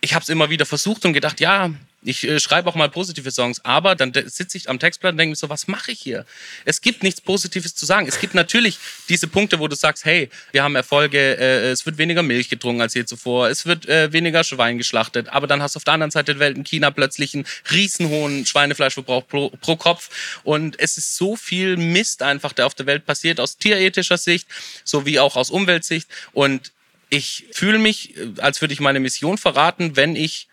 ich 0.00 0.14
habe 0.14 0.22
es 0.22 0.28
immer 0.28 0.50
wieder 0.50 0.66
versucht 0.66 1.04
und 1.04 1.12
gedacht, 1.12 1.40
ja, 1.40 1.70
Ich 2.04 2.24
äh, 2.24 2.38
schreibe 2.38 2.68
auch 2.68 2.74
mal 2.74 2.90
positive 2.90 3.30
Songs, 3.30 3.64
aber 3.64 3.94
dann 3.94 4.12
sitze 4.26 4.58
ich 4.58 4.68
am 4.68 4.78
Textblatt 4.78 5.12
und 5.12 5.18
denke 5.18 5.30
mir 5.30 5.36
so, 5.36 5.48
was 5.48 5.66
mache 5.66 5.92
ich 5.92 6.00
hier? 6.00 6.26
Es 6.64 6.82
gibt 6.82 7.02
nichts 7.02 7.20
Positives 7.20 7.74
zu 7.74 7.86
sagen. 7.86 8.06
Es 8.06 8.20
gibt 8.20 8.34
natürlich 8.34 8.78
diese 9.08 9.26
Punkte, 9.26 9.58
wo 9.58 9.68
du 9.68 9.74
sagst, 9.74 10.04
hey, 10.04 10.28
wir 10.52 10.62
haben 10.62 10.76
Erfolge, 10.76 11.18
äh, 11.18 11.70
es 11.70 11.86
wird 11.86 11.96
weniger 11.96 12.22
Milch 12.22 12.50
getrunken 12.50 12.82
als 12.82 12.94
je 12.94 13.06
zuvor, 13.06 13.48
es 13.48 13.64
wird 13.64 13.86
äh, 13.86 14.12
weniger 14.12 14.44
Schwein 14.44 14.76
geschlachtet, 14.76 15.28
aber 15.30 15.46
dann 15.46 15.62
hast 15.62 15.74
du 15.74 15.78
auf 15.78 15.84
der 15.84 15.94
anderen 15.94 16.10
Seite 16.10 16.32
der 16.34 16.40
Welt 16.40 16.56
in 16.56 16.64
China 16.64 16.90
plötzlich 16.90 17.34
einen 17.34 17.46
riesenhohen 17.70 18.44
Schweinefleischverbrauch 18.44 19.26
pro, 19.26 19.50
pro 19.60 19.76
Kopf 19.76 20.40
und 20.44 20.78
es 20.78 20.98
ist 20.98 21.16
so 21.16 21.36
viel 21.36 21.76
Mist 21.78 22.22
einfach, 22.22 22.52
der 22.52 22.66
auf 22.66 22.74
der 22.74 22.86
Welt 22.86 23.06
passiert, 23.06 23.40
aus 23.40 23.56
tierethischer 23.56 24.18
Sicht, 24.18 24.46
sowie 24.84 25.18
auch 25.18 25.36
aus 25.36 25.50
Umweltsicht 25.50 26.08
und 26.32 26.72
ich 27.10 27.46
fühle 27.52 27.78
mich, 27.78 28.16
äh, 28.16 28.32
als 28.38 28.60
würde 28.60 28.74
ich 28.74 28.80
meine 28.80 29.00
Mission 29.00 29.38
verraten, 29.38 29.96
wenn 29.96 30.16
ich 30.16 30.48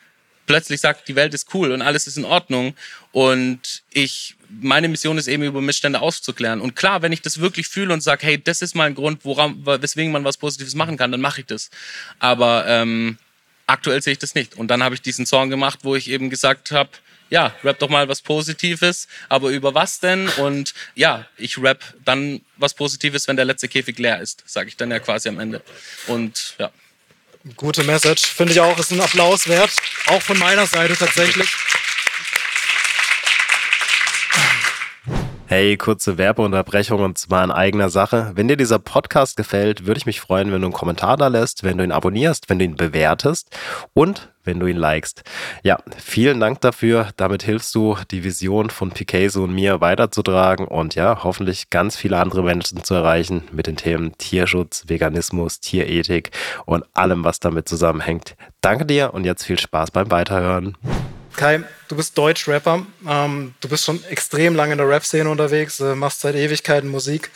plötzlich 0.52 0.82
sagt, 0.82 1.08
die 1.08 1.16
Welt 1.16 1.34
ist 1.34 1.54
cool 1.54 1.72
und 1.72 1.82
alles 1.82 2.08
ist 2.08 2.18
in 2.18 2.26
Ordnung 2.26 2.76
und 3.14 3.84
ich 3.94 4.36
meine 4.50 4.90
Mission 4.90 5.18
ist 5.18 5.30
eben 5.30 5.44
über 5.44 5.62
Missstände 5.62 6.02
aufzuklären. 6.02 6.60
Und 6.60 6.76
klar, 6.76 7.02
wenn 7.02 7.14
ich 7.14 7.22
das 7.22 7.40
wirklich 7.40 7.70
fühle 7.70 7.94
und 7.94 8.02
sage, 8.02 8.26
hey, 8.26 8.44
das 8.44 8.62
ist 8.62 8.76
mal 8.76 8.84
ein 8.84 8.96
Grund, 8.96 9.24
woran, 9.24 9.66
weswegen 9.66 10.12
man 10.12 10.26
was 10.26 10.36
Positives 10.36 10.76
machen 10.76 10.98
kann, 10.98 11.10
dann 11.10 11.22
mache 11.22 11.40
ich 11.40 11.48
das. 11.48 11.70
Aber 12.20 12.66
ähm, 12.68 13.18
aktuell 13.66 14.02
sehe 14.02 14.12
ich 14.12 14.20
das 14.20 14.36
nicht. 14.36 14.56
Und 14.56 14.68
dann 14.68 14.84
habe 14.84 14.94
ich 14.94 15.02
diesen 15.02 15.26
Song 15.26 15.50
gemacht, 15.50 15.80
wo 15.84 15.96
ich 15.96 16.10
eben 16.10 16.30
gesagt 16.30 16.72
habe, 16.72 16.90
ja, 17.30 17.56
rap 17.64 17.80
doch 17.80 17.88
mal 17.88 18.10
was 18.10 18.22
Positives, 18.22 19.08
aber 19.30 19.52
über 19.52 19.74
was 19.74 20.02
denn? 20.02 20.28
Und 20.28 20.74
ja, 20.96 21.26
ich 21.38 21.58
rap 21.60 21.82
dann 22.04 22.42
was 22.58 22.74
Positives, 22.74 23.30
wenn 23.30 23.38
der 23.38 23.46
letzte 23.46 23.70
Käfig 23.70 23.98
leer 24.00 24.20
ist, 24.20 24.44
sage 24.46 24.68
ich 24.68 24.76
dann 24.76 24.92
ja 24.92 25.00
quasi 25.00 25.30
am 25.30 25.40
Ende. 25.40 25.62
Und 26.08 26.56
ja. 26.60 26.72
Gute 27.58 27.84
Message, 27.84 28.28
finde 28.28 28.54
ich 28.54 28.60
auch, 28.60 28.78
ist 28.78 28.92
ein 28.92 29.02
Applaus 29.02 29.48
wert. 29.48 29.72
Auch 30.08 30.22
von 30.22 30.38
meiner 30.38 30.68
Seite 30.68 30.96
tatsächlich. 30.96 31.50
Hey, 35.52 35.76
kurze 35.76 36.18
Werbeunterbrechung 36.18 37.02
und 37.02 37.18
zwar 37.18 37.44
in 37.44 37.52
eigener 37.52 37.90
Sache. 37.90 38.32
Wenn 38.36 38.48
dir 38.48 38.56
dieser 38.56 38.80
Podcast 38.80 39.36
gefällt, 39.36 39.86
würde 39.86 39.98
ich 39.98 40.06
mich 40.06 40.22
freuen, 40.22 40.50
wenn 40.54 40.62
du 40.62 40.68
einen 40.68 40.74
Kommentar 40.74 41.18
da 41.18 41.28
lässt, 41.28 41.66
wenn 41.66 41.78
du 41.78 41.84
ihn 41.84 41.92
abonnierst, 41.92 42.50
wenn 42.50 42.58
du 42.58 42.64
ihn 42.64 42.78
bewertest 42.78 43.50
und 43.94 44.30
wenn 44.46 44.62
du 44.62 44.68
ihn 44.68 44.78
likest. 44.78 45.24
Ja, 45.62 45.78
vielen 45.98 46.40
Dank 46.40 46.62
dafür. 46.62 47.10
Damit 47.18 47.44
hilfst 47.44 47.76
du, 47.76 47.98
die 48.12 48.24
Vision 48.24 48.70
von 48.70 48.92
Picasso 48.92 49.44
und 49.44 49.54
mir 49.54 49.82
weiterzutragen 49.82 50.70
und 50.70 50.96
ja, 50.96 51.22
hoffentlich 51.26 51.70
ganz 51.70 51.98
viele 51.98 52.18
andere 52.18 52.44
Menschen 52.44 52.86
zu 52.86 52.94
erreichen 52.94 53.44
mit 53.52 53.68
den 53.68 53.76
Themen 53.76 54.18
Tierschutz, 54.18 54.86
Veganismus, 54.88 55.60
Tierethik 55.60 56.32
und 56.66 56.86
allem, 56.94 57.26
was 57.26 57.42
damit 57.42 57.68
zusammenhängt. 57.68 58.38
Danke 58.62 58.86
dir 58.86 59.14
und 59.14 59.26
jetzt 59.26 59.44
viel 59.44 59.60
Spaß 59.60 59.92
beim 59.92 60.12
Weiterhören. 60.12 60.78
Kai, 61.36 61.64
du 61.88 61.96
bist 61.96 62.18
Deutsch-Rapper. 62.18 62.86
Ähm, 63.08 63.54
du 63.62 63.70
bist 63.70 63.86
schon 63.86 64.04
extrem 64.06 64.56
lange 64.56 64.74
in 64.74 64.78
der 64.78 64.88
Rap-Szene 64.88 65.30
unterwegs, 65.30 65.80
äh, 65.80 65.96
machst 65.96 66.22
seit 66.22 66.36
Ewigkeiten 66.36 66.90
Musik. 66.90 67.32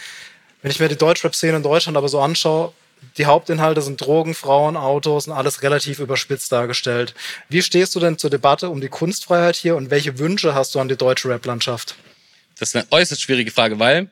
Wenn 0.61 0.71
ich 0.71 0.79
mir 0.79 0.89
die 0.89 0.97
Deutsch-Rap-Szene 0.97 1.57
in 1.57 1.63
Deutschland 1.63 1.97
aber 1.97 2.09
so 2.09 2.19
anschaue, 2.19 2.73
die 3.17 3.25
Hauptinhalte 3.25 3.81
sind 3.81 4.01
Drogen, 4.01 4.33
Frauen, 4.33 4.75
Autos 4.75 5.27
und 5.27 5.33
alles 5.33 5.61
relativ 5.61 5.99
überspitzt 5.99 6.51
dargestellt. 6.51 7.13
Wie 7.49 7.61
stehst 7.61 7.95
du 7.95 7.99
denn 7.99 8.17
zur 8.17 8.29
Debatte 8.29 8.69
um 8.69 8.81
die 8.81 8.89
Kunstfreiheit 8.89 9.55
hier 9.55 9.75
und 9.75 9.89
welche 9.89 10.17
Wünsche 10.17 10.53
hast 10.53 10.75
du 10.75 10.79
an 10.79 10.87
die 10.87 10.97
deutsche 10.97 11.29
Rap-Landschaft? 11.29 11.95
Das 12.59 12.69
ist 12.69 12.75
eine 12.75 12.87
äußerst 12.91 13.21
schwierige 13.21 13.51
Frage, 13.51 13.79
weil 13.79 14.09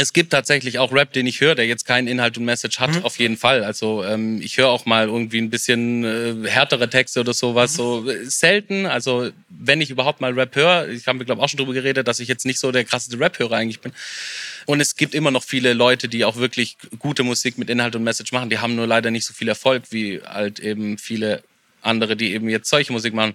es 0.00 0.14
gibt 0.14 0.30
tatsächlich 0.30 0.78
auch 0.78 0.92
Rap, 0.92 1.12
den 1.12 1.26
ich 1.26 1.42
höre, 1.42 1.54
der 1.54 1.66
jetzt 1.66 1.84
keinen 1.84 2.08
Inhalt 2.08 2.38
und 2.38 2.46
Message 2.46 2.80
hat, 2.80 2.94
mhm. 2.94 3.04
auf 3.04 3.18
jeden 3.18 3.36
Fall. 3.36 3.62
Also 3.62 4.02
ähm, 4.02 4.40
ich 4.40 4.56
höre 4.56 4.68
auch 4.68 4.86
mal 4.86 5.08
irgendwie 5.08 5.38
ein 5.38 5.50
bisschen 5.50 6.04
äh, 6.04 6.48
härtere 6.48 6.88
Texte 6.88 7.20
oder 7.20 7.34
sowas, 7.34 7.72
mhm. 7.72 7.76
so 7.76 8.10
äh, 8.10 8.24
selten. 8.24 8.86
Also 8.86 9.30
wenn 9.50 9.82
ich 9.82 9.90
überhaupt 9.90 10.22
mal 10.22 10.32
Rap 10.32 10.56
höre, 10.56 10.88
ich 10.88 11.06
habe 11.06 11.18
mir 11.18 11.26
glaube 11.26 11.42
auch 11.42 11.48
schon 11.50 11.58
drüber 11.58 11.74
geredet, 11.74 12.08
dass 12.08 12.18
ich 12.18 12.28
jetzt 12.28 12.46
nicht 12.46 12.58
so 12.58 12.72
der 12.72 12.84
krasseste 12.84 13.20
Rap-Hörer 13.20 13.56
eigentlich 13.56 13.80
bin. 13.80 13.92
Und 14.64 14.80
es 14.80 14.96
gibt 14.96 15.14
immer 15.14 15.30
noch 15.30 15.44
viele 15.44 15.74
Leute, 15.74 16.08
die 16.08 16.24
auch 16.24 16.36
wirklich 16.36 16.78
gute 16.98 17.22
Musik 17.22 17.58
mit 17.58 17.68
Inhalt 17.68 17.94
und 17.94 18.02
Message 18.02 18.32
machen. 18.32 18.48
Die 18.48 18.58
haben 18.58 18.76
nur 18.76 18.86
leider 18.86 19.10
nicht 19.10 19.26
so 19.26 19.34
viel 19.34 19.48
Erfolg 19.48 19.82
wie 19.90 20.22
halt 20.22 20.60
eben 20.60 20.96
viele 20.96 21.42
andere, 21.82 22.16
die 22.16 22.32
eben 22.32 22.48
jetzt 22.48 22.70
solche 22.70 22.92
Musik 22.92 23.12
machen. 23.12 23.34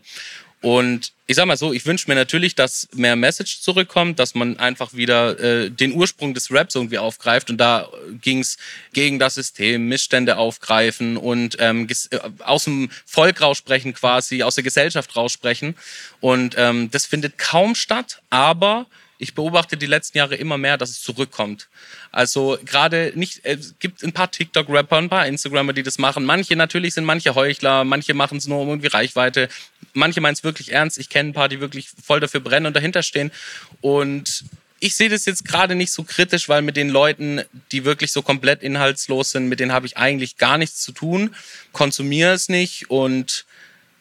Und 0.66 1.12
ich 1.28 1.36
sag 1.36 1.46
mal 1.46 1.58
so, 1.58 1.74
ich 1.74 1.86
wünsche 1.86 2.10
mir 2.10 2.16
natürlich, 2.16 2.56
dass 2.56 2.90
mehr 2.96 3.16
Message 3.16 3.62
zurückkommt, 3.62 4.18
dass 4.18 4.34
man 4.34 4.58
einfach 4.58 4.96
wieder 4.96 5.40
äh, 5.40 5.70
den 5.70 5.94
Ursprung 5.94 6.34
des 6.34 6.52
Raps 6.52 6.74
irgendwie 6.74 6.98
aufgreift. 6.98 7.52
Und 7.52 7.58
da 7.58 7.88
ging 8.20 8.40
es 8.40 8.58
gegen 8.92 9.20
das 9.20 9.36
System, 9.36 9.88
Missstände 9.88 10.38
aufgreifen 10.38 11.18
und 11.18 11.58
ähm, 11.60 11.88
äh, 12.10 12.18
aus 12.40 12.64
dem 12.64 12.90
Volk 13.06 13.42
raussprechen 13.42 13.94
quasi, 13.94 14.42
aus 14.42 14.56
der 14.56 14.64
Gesellschaft 14.64 15.16
raussprechen. 15.16 15.76
Und 16.20 16.56
ähm, 16.58 16.90
das 16.90 17.06
findet 17.06 17.38
kaum 17.38 17.76
statt, 17.76 18.24
aber 18.32 18.88
ich 19.18 19.34
beobachte 19.34 19.78
die 19.78 19.86
letzten 19.86 20.18
Jahre 20.18 20.36
immer 20.36 20.58
mehr, 20.58 20.78
dass 20.78 20.90
es 20.90 21.02
zurückkommt. 21.02 21.70
Also 22.12 22.58
gerade 22.66 23.14
nicht, 23.16 23.42
es 23.44 23.76
gibt 23.80 24.04
ein 24.04 24.12
paar 24.12 24.30
TikTok-Rapper, 24.30 24.98
ein 24.98 25.10
paar 25.10 25.26
Instagrammer, 25.28 25.74
die 25.74 25.84
das 25.84 25.98
machen. 25.98 26.26
Manche 26.26 26.56
natürlich 26.56 26.94
sind 26.94 27.06
manche 27.06 27.36
Heuchler, 27.36 27.86
manche 27.86 28.14
machen 28.14 28.38
es 28.38 28.48
nur 28.48 28.60
um 28.60 28.70
irgendwie 28.70 28.88
Reichweite. 28.88 29.48
Manche 29.96 30.22
meinen 30.22 30.34
es 30.34 30.44
wirklich 30.44 30.72
ernst. 30.72 30.98
Ich 30.98 31.10
kenne 31.10 31.30
ein 31.30 31.34
paar, 31.34 31.50
die 31.50 31.60
wirklich 31.60 31.90
voll 32.04 32.20
dafür 32.20 32.42
brennen 32.42 32.68
und 32.68 32.76
dahinter 32.76 33.02
stehen. 33.02 33.32
Und 33.82 34.44
ich 34.80 34.96
sehe 34.96 35.10
das 35.10 35.26
jetzt 35.26 35.46
gerade 35.46 35.74
nicht 35.74 35.92
so 35.92 36.04
kritisch, 36.04 36.48
weil 36.50 36.62
mit 36.62 36.78
den 36.78 36.90
Leuten, 36.90 37.42
die 37.72 37.86
wirklich 37.86 38.12
so 38.12 38.22
komplett 38.22 38.62
inhaltslos 38.62 39.32
sind, 39.32 39.48
mit 39.48 39.60
denen 39.60 39.72
habe 39.72 39.88
ich 39.88 39.98
eigentlich 39.98 40.38
gar 40.38 40.58
nichts 40.58 40.82
zu 40.82 40.92
tun, 40.92 41.34
konsumiere 41.72 42.34
es 42.34 42.50
nicht 42.50 42.90
und 42.90 43.46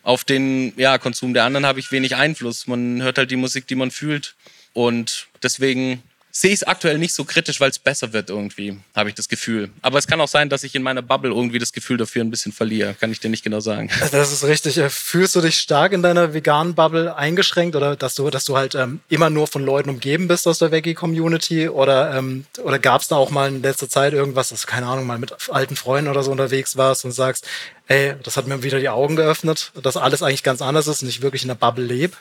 auf 0.03 0.25
den 0.25 0.75
ja, 0.77 0.99
Konsum 0.99 1.33
der 1.33 1.45
anderen 1.45 1.65
habe 1.65 1.81
ich 1.81 1.91
wenig 1.91 2.17
Einfluss. 2.17 2.67
Man 2.67 3.03
hört 3.03 3.17
halt 3.17 3.31
die 3.31 3.37
Musik, 3.37 3.67
die 3.67 3.75
man 3.75 3.91
fühlt. 3.91 4.35
Und 4.75 5.29
deswegen 5.43 6.03
sehe 6.37 6.51
ich 6.51 6.57
es 6.57 6.63
aktuell 6.65 6.99
nicht 6.99 7.15
so 7.15 7.25
kritisch, 7.25 7.61
weil 7.61 7.71
es 7.71 7.79
besser 7.79 8.13
wird 8.13 8.29
irgendwie, 8.29 8.77
habe 8.97 9.09
ich 9.09 9.15
das 9.15 9.29
Gefühl. 9.29 9.71
Aber 9.83 9.99
es 10.01 10.09
kann 10.09 10.21
auch 10.21 10.29
sein, 10.29 10.49
dass 10.49 10.65
ich 10.65 10.75
in 10.75 10.83
meiner 10.83 11.01
Bubble 11.01 11.31
irgendwie 11.31 11.61
das 11.61 11.73
Gefühl 11.73 11.97
dafür 11.97 12.25
ein 12.25 12.31
bisschen 12.31 12.51
verliere. 12.51 12.95
Kann 12.95 13.13
ich 13.13 13.21
dir 13.21 13.31
nicht 13.31 13.45
genau 13.45 13.61
sagen. 13.61 13.89
Das 14.11 14.33
ist 14.33 14.45
richtig. 14.45 14.79
Äh, 14.79 14.91
fühlst 14.91 15.35
du 15.37 15.41
dich 15.41 15.59
stark 15.59 15.93
in 15.93 16.03
deiner 16.03 16.35
veganen 16.35 16.75
Bubble 16.75 17.17
eingeschränkt 17.17 17.77
oder 17.77 17.97
dass 17.97 18.15
du, 18.15 18.31
dass 18.31 18.45
du 18.45 18.57
halt 18.57 18.75
ähm, 18.75 19.01
immer 19.09 19.29
nur 19.31 19.47
von 19.47 19.65
Leuten 19.65 19.91
umgeben 19.91 20.29
bist 20.29 20.47
aus 20.47 20.59
der 20.59 20.71
Veggie-Community? 20.71 21.69
Oder, 21.69 22.15
ähm, 22.17 22.47
oder 22.63 22.79
gab 22.79 23.03
es 23.03 23.09
da 23.09 23.17
auch 23.17 23.31
mal 23.31 23.49
in 23.49 23.63
letzter 23.63 23.89
Zeit 23.89 24.13
irgendwas, 24.13 24.49
dass 24.49 24.63
du, 24.63 24.67
keine 24.67 24.87
Ahnung, 24.87 25.07
mal 25.07 25.19
mit 25.19 25.35
alten 25.51 25.77
Freunden 25.77 26.11
oder 26.11 26.23
so 26.23 26.31
unterwegs 26.31 26.77
warst 26.77 27.05
und 27.05 27.13
sagst, 27.13 27.47
ey, 27.87 28.15
das 28.23 28.37
hat 28.37 28.47
mir 28.47 28.63
wieder 28.63 28.81
die 28.81 28.89
Augen 28.89 29.17
geöffnet, 29.17 29.73
dass 29.83 29.97
alles 29.97 30.23
eigentlich 30.23 30.43
ganz 30.43 30.63
anders 30.63 30.87
ist 30.87 31.03
und 31.03 31.09
ich 31.09 31.23
wirklich 31.23 31.43
in 31.43 31.49
der 31.49 31.55
Bubble 31.55 31.85
lebe? 31.85 32.17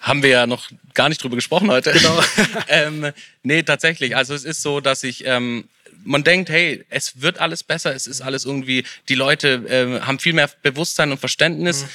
Haben 0.00 0.22
wir 0.22 0.30
ja 0.30 0.46
noch 0.46 0.70
gar 0.94 1.08
nicht 1.08 1.22
drüber 1.22 1.36
gesprochen 1.36 1.70
heute. 1.70 1.92
Genau. 1.92 2.22
ähm, 2.68 3.12
nee, 3.42 3.62
tatsächlich. 3.62 4.16
Also 4.16 4.34
es 4.34 4.44
ist 4.44 4.62
so, 4.62 4.80
dass 4.80 5.02
ich 5.02 5.24
ähm, 5.26 5.68
man 6.04 6.24
denkt, 6.24 6.48
hey, 6.50 6.84
es 6.88 7.20
wird 7.20 7.38
alles 7.38 7.62
besser, 7.62 7.94
es 7.94 8.06
ist 8.06 8.20
alles 8.20 8.44
irgendwie, 8.44 8.84
die 9.08 9.14
Leute 9.14 9.64
äh, 9.68 10.00
haben 10.00 10.18
viel 10.18 10.32
mehr 10.32 10.50
Bewusstsein 10.62 11.10
und 11.10 11.18
Verständnis, 11.18 11.82
mhm. 11.82 11.88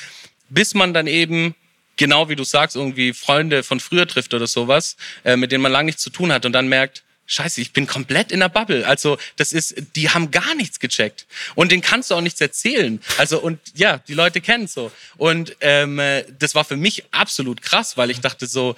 bis 0.49 0.73
man 0.73 0.93
dann 0.93 1.07
eben 1.07 1.55
genau 1.95 2.29
wie 2.29 2.35
du 2.35 2.43
sagst, 2.43 2.75
irgendwie 2.75 3.13
Freunde 3.13 3.63
von 3.63 3.79
früher 3.79 4.07
trifft 4.07 4.33
oder 4.33 4.47
sowas, 4.47 4.97
äh, 5.23 5.35
mit 5.35 5.51
denen 5.51 5.61
man 5.61 5.71
lange 5.71 5.87
nichts 5.87 6.01
zu 6.01 6.09
tun 6.09 6.31
hat 6.31 6.45
und 6.45 6.53
dann 6.53 6.67
merkt, 6.67 7.02
Scheiße, 7.25 7.61
ich 7.61 7.71
bin 7.71 7.87
komplett 7.87 8.31
in 8.31 8.41
der 8.41 8.49
Bubble. 8.49 8.85
Also, 8.85 9.17
das 9.37 9.53
ist, 9.53 9.75
die 9.95 10.09
haben 10.09 10.29
gar 10.31 10.55
nichts 10.55 10.79
gecheckt. 10.79 11.25
Und 11.55 11.71
den 11.71 11.81
kannst 11.81 12.11
du 12.11 12.15
auch 12.15 12.21
nichts 12.21 12.41
erzählen. 12.41 13.01
Also, 13.17 13.39
und 13.39 13.59
ja, 13.75 13.99
die 13.99 14.13
Leute 14.13 14.41
kennen 14.41 14.67
so. 14.67 14.91
Und 15.17 15.55
ähm, 15.61 16.01
das 16.39 16.53
war 16.53 16.65
für 16.65 16.75
mich 16.75 17.05
absolut 17.11 17.61
krass, 17.61 17.95
weil 17.95 18.11
ich 18.11 18.19
dachte 18.19 18.45
so, 18.45 18.75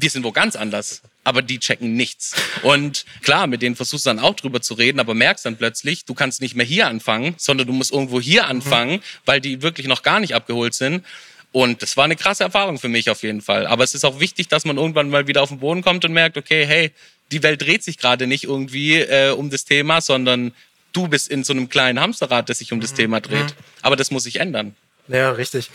wir 0.00 0.10
sind 0.10 0.24
wo 0.24 0.32
ganz 0.32 0.54
anders. 0.56 1.02
Aber 1.24 1.42
die 1.42 1.58
checken 1.58 1.94
nichts. 1.94 2.34
Und 2.62 3.04
klar, 3.22 3.46
mit 3.46 3.62
denen 3.62 3.76
versuchst 3.76 4.06
du 4.06 4.10
dann 4.10 4.18
auch 4.18 4.34
drüber 4.34 4.62
zu 4.62 4.74
reden, 4.74 5.00
aber 5.00 5.14
merkst 5.14 5.44
dann 5.44 5.56
plötzlich, 5.56 6.04
du 6.04 6.14
kannst 6.14 6.40
nicht 6.40 6.54
mehr 6.54 6.64
hier 6.64 6.86
anfangen, 6.86 7.34
sondern 7.36 7.66
du 7.66 7.72
musst 7.72 7.92
irgendwo 7.92 8.20
hier 8.20 8.44
mhm. 8.44 8.50
anfangen, 8.50 9.02
weil 9.26 9.40
die 9.40 9.60
wirklich 9.60 9.88
noch 9.88 10.02
gar 10.02 10.20
nicht 10.20 10.34
abgeholt 10.34 10.74
sind. 10.74 11.04
Und 11.50 11.82
das 11.82 11.96
war 11.96 12.04
eine 12.04 12.16
krasse 12.16 12.44
Erfahrung 12.44 12.78
für 12.78 12.88
mich 12.88 13.10
auf 13.10 13.22
jeden 13.22 13.40
Fall. 13.40 13.66
Aber 13.66 13.82
es 13.82 13.94
ist 13.94 14.04
auch 14.04 14.20
wichtig, 14.20 14.48
dass 14.48 14.64
man 14.64 14.76
irgendwann 14.76 15.10
mal 15.10 15.26
wieder 15.26 15.42
auf 15.42 15.48
den 15.48 15.58
Boden 15.58 15.82
kommt 15.82 16.04
und 16.04 16.12
merkt, 16.12 16.36
okay, 16.36 16.64
hey, 16.66 16.92
die 17.32 17.42
Welt 17.42 17.62
dreht 17.62 17.84
sich 17.84 17.98
gerade 17.98 18.26
nicht 18.26 18.44
irgendwie 18.44 18.96
äh, 18.96 19.30
um 19.30 19.50
das 19.50 19.64
Thema, 19.64 20.00
sondern 20.00 20.52
du 20.92 21.08
bist 21.08 21.28
in 21.28 21.44
so 21.44 21.52
einem 21.52 21.68
kleinen 21.68 22.00
Hamsterrad, 22.00 22.48
das 22.48 22.58
sich 22.58 22.72
um 22.72 22.80
das 22.80 22.92
mhm. 22.92 22.96
Thema 22.96 23.20
dreht. 23.20 23.44
Mhm. 23.44 23.64
Aber 23.82 23.96
das 23.96 24.10
muss 24.10 24.24
sich 24.24 24.40
ändern. 24.40 24.74
Ja, 25.08 25.30
richtig. 25.30 25.70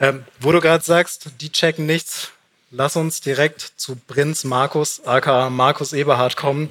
Ähm, 0.00 0.24
wo 0.40 0.52
du 0.52 0.60
gerade 0.60 0.82
sagst, 0.82 1.30
die 1.40 1.50
checken 1.50 1.86
nichts, 1.86 2.30
lass 2.70 2.96
uns 2.96 3.20
direkt 3.20 3.72
zu 3.76 3.96
Prinz 3.96 4.44
Markus, 4.44 5.04
aka 5.04 5.50
Markus 5.50 5.92
Eberhard, 5.92 6.36
kommen. 6.36 6.70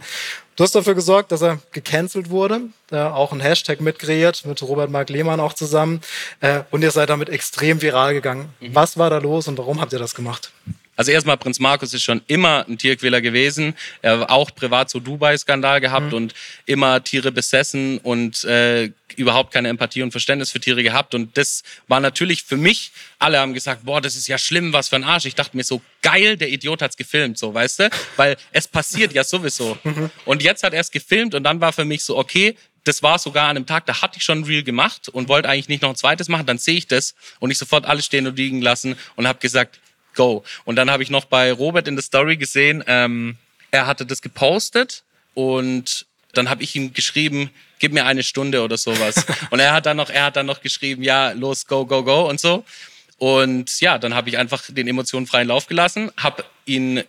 Du 0.55 0.63
hast 0.63 0.73
dafür 0.73 0.95
gesorgt, 0.95 1.31
dass 1.31 1.43
er 1.43 1.59
gecancelt 1.71 2.31
wurde, 2.31 2.61
äh, 2.91 2.97
auch 2.97 3.31
ein 3.31 3.39
Hashtag 3.39 3.79
mitkreiert, 3.79 4.43
mit 4.45 4.63
Robert 4.63 4.89
Mark 4.89 5.09
Lehmann 5.09 5.39
auch 5.39 5.53
zusammen. 5.53 6.01
Äh, 6.41 6.61
und 6.71 6.81
ihr 6.81 6.89
seid 6.89 7.09
damit 7.09 7.29
extrem 7.29 7.81
viral 7.83 8.15
gegangen. 8.15 8.49
Mhm. 8.59 8.73
Was 8.73 8.97
war 8.97 9.11
da 9.11 9.19
los 9.19 9.47
und 9.47 9.59
warum 9.59 9.79
habt 9.79 9.93
ihr 9.93 9.99
das 9.99 10.15
gemacht? 10.15 10.51
Also 10.97 11.11
erstmal, 11.11 11.37
Prinz 11.37 11.59
Markus 11.59 11.93
ist 11.93 12.03
schon 12.03 12.21
immer 12.27 12.65
ein 12.67 12.77
Tierquäler 12.77 13.21
gewesen. 13.21 13.75
Er 14.01 14.19
hat 14.19 14.29
auch 14.29 14.53
privat 14.53 14.89
so 14.89 14.99
Dubai-Skandal 14.99 15.79
gehabt 15.79 16.07
mhm. 16.07 16.13
und 16.13 16.33
immer 16.65 17.03
Tiere 17.03 17.31
besessen 17.31 17.99
und 17.99 18.43
äh, 18.43 18.91
überhaupt 19.15 19.53
keine 19.53 19.69
Empathie 19.69 20.01
und 20.01 20.11
Verständnis 20.11 20.51
für 20.51 20.59
Tiere 20.59 20.81
gehabt. 20.81 21.13
Und 21.13 21.37
das 21.37 21.63
war 21.87 21.99
natürlich 21.99 22.43
für 22.43 22.57
mich, 22.57 22.91
alle 23.19 23.39
haben 23.39 23.53
gesagt, 23.53 23.85
boah, 23.85 24.01
das 24.01 24.15
ist 24.15 24.27
ja 24.27 24.39
schlimm, 24.39 24.73
was 24.73 24.89
für 24.89 24.95
ein 24.95 25.03
Arsch. 25.03 25.25
Ich 25.25 25.35
dachte 25.35 25.55
mir 25.55 25.63
so, 25.63 25.81
geil, 26.01 26.35
der 26.35 26.49
Idiot 26.49 26.81
hat's 26.81 26.97
gefilmt, 26.97 27.37
so, 27.37 27.53
weißt 27.53 27.79
du? 27.79 27.89
Weil 28.15 28.35
es 28.51 28.67
passiert 28.67 29.13
ja 29.13 29.23
sowieso. 29.23 29.77
Mhm. 29.87 30.09
Und 30.25 30.43
jetzt 30.43 30.63
hat 30.63 30.73
er 30.73 30.81
es 30.81 30.91
gefilmt 30.91 31.33
und 31.33 31.43
dann 31.43 31.61
war 31.61 31.71
für 31.71 31.85
mich 31.85 32.03
so, 32.03 32.17
okay, 32.17 32.55
das 32.83 33.03
war 33.03 33.19
sogar 33.19 33.45
an 33.45 33.55
einem 33.55 33.65
Tag, 33.65 33.85
da 33.85 34.01
hatte 34.01 34.17
ich 34.17 34.23
schon 34.23 34.39
ein 34.39 34.43
Reel 34.43 34.63
gemacht 34.63 35.07
und 35.07 35.29
wollte 35.29 35.47
eigentlich 35.47 35.69
nicht 35.69 35.81
noch 35.81 35.89
ein 35.89 35.95
zweites 35.95 36.27
machen. 36.27 36.45
Dann 36.45 36.57
sehe 36.57 36.75
ich 36.75 36.87
das 36.87 37.15
und 37.39 37.51
ich 37.51 37.57
sofort 37.57 37.85
alles 37.85 38.05
stehen 38.05 38.27
und 38.27 38.37
liegen 38.37 38.61
lassen 38.61 38.97
und 39.15 39.27
habe 39.27 39.39
gesagt, 39.39 39.79
go. 40.17 40.43
Und 40.65 40.75
dann 40.75 40.91
habe 40.91 41.01
ich 41.03 41.09
noch 41.09 41.23
bei 41.23 41.53
Robert 41.53 41.87
in 41.87 41.95
der 41.95 42.03
Story 42.03 42.35
gesehen, 42.35 42.83
ähm, 42.87 43.37
er 43.71 43.87
hatte 43.87 44.05
das 44.05 44.21
gepostet 44.21 45.03
und 45.33 46.05
dann 46.33 46.49
habe 46.49 46.63
ich 46.63 46.75
ihm 46.75 46.93
geschrieben, 46.93 47.49
gib 47.79 47.93
mir 47.93 48.05
eine 48.05 48.23
Stunde 48.23 48.61
oder 48.61 48.77
sowas. 48.77 49.25
und 49.51 49.59
er 49.59 49.73
hat 49.73 49.85
dann 49.85 49.97
noch, 49.97 50.09
er 50.09 50.25
hat 50.25 50.35
dann 50.35 50.45
noch 50.45 50.61
geschrieben, 50.61 51.03
ja, 51.03 51.31
los, 51.31 51.67
go, 51.67 51.85
go, 51.85 52.03
go 52.03 52.27
und 52.29 52.39
so. 52.39 52.65
Und 53.17 53.79
ja, 53.79 53.97
dann 53.97 54.13
habe 54.13 54.29
ich 54.29 54.37
einfach 54.37 54.63
den 54.67 54.87
Emotionen 54.87 55.25
freien 55.25 55.47
Lauf 55.47 55.67
gelassen, 55.67 56.11
habe 56.17 56.43
ihn 56.65 57.03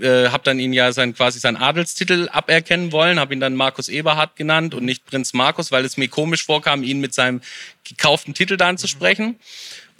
äh, 0.00 0.28
habe 0.28 0.44
dann 0.44 0.58
ihn 0.58 0.72
ja 0.72 0.92
sein 0.92 1.14
quasi 1.14 1.40
seinen 1.40 1.56
Adelstitel 1.56 2.28
aberkennen 2.30 2.92
wollen, 2.92 3.18
habe 3.18 3.34
ihn 3.34 3.40
dann 3.40 3.54
Markus 3.54 3.88
Eberhard 3.88 4.36
genannt 4.36 4.74
und 4.74 4.84
nicht 4.84 5.04
Prinz 5.06 5.32
Markus, 5.32 5.72
weil 5.72 5.84
es 5.84 5.96
mir 5.96 6.08
komisch 6.08 6.44
vorkam, 6.44 6.82
ihn 6.82 7.00
mit 7.00 7.14
seinem 7.14 7.42
gekauften 7.84 8.32
Titel 8.32 8.56
da 8.56 8.68
anzusprechen. 8.68 9.26
Mhm 9.26 9.36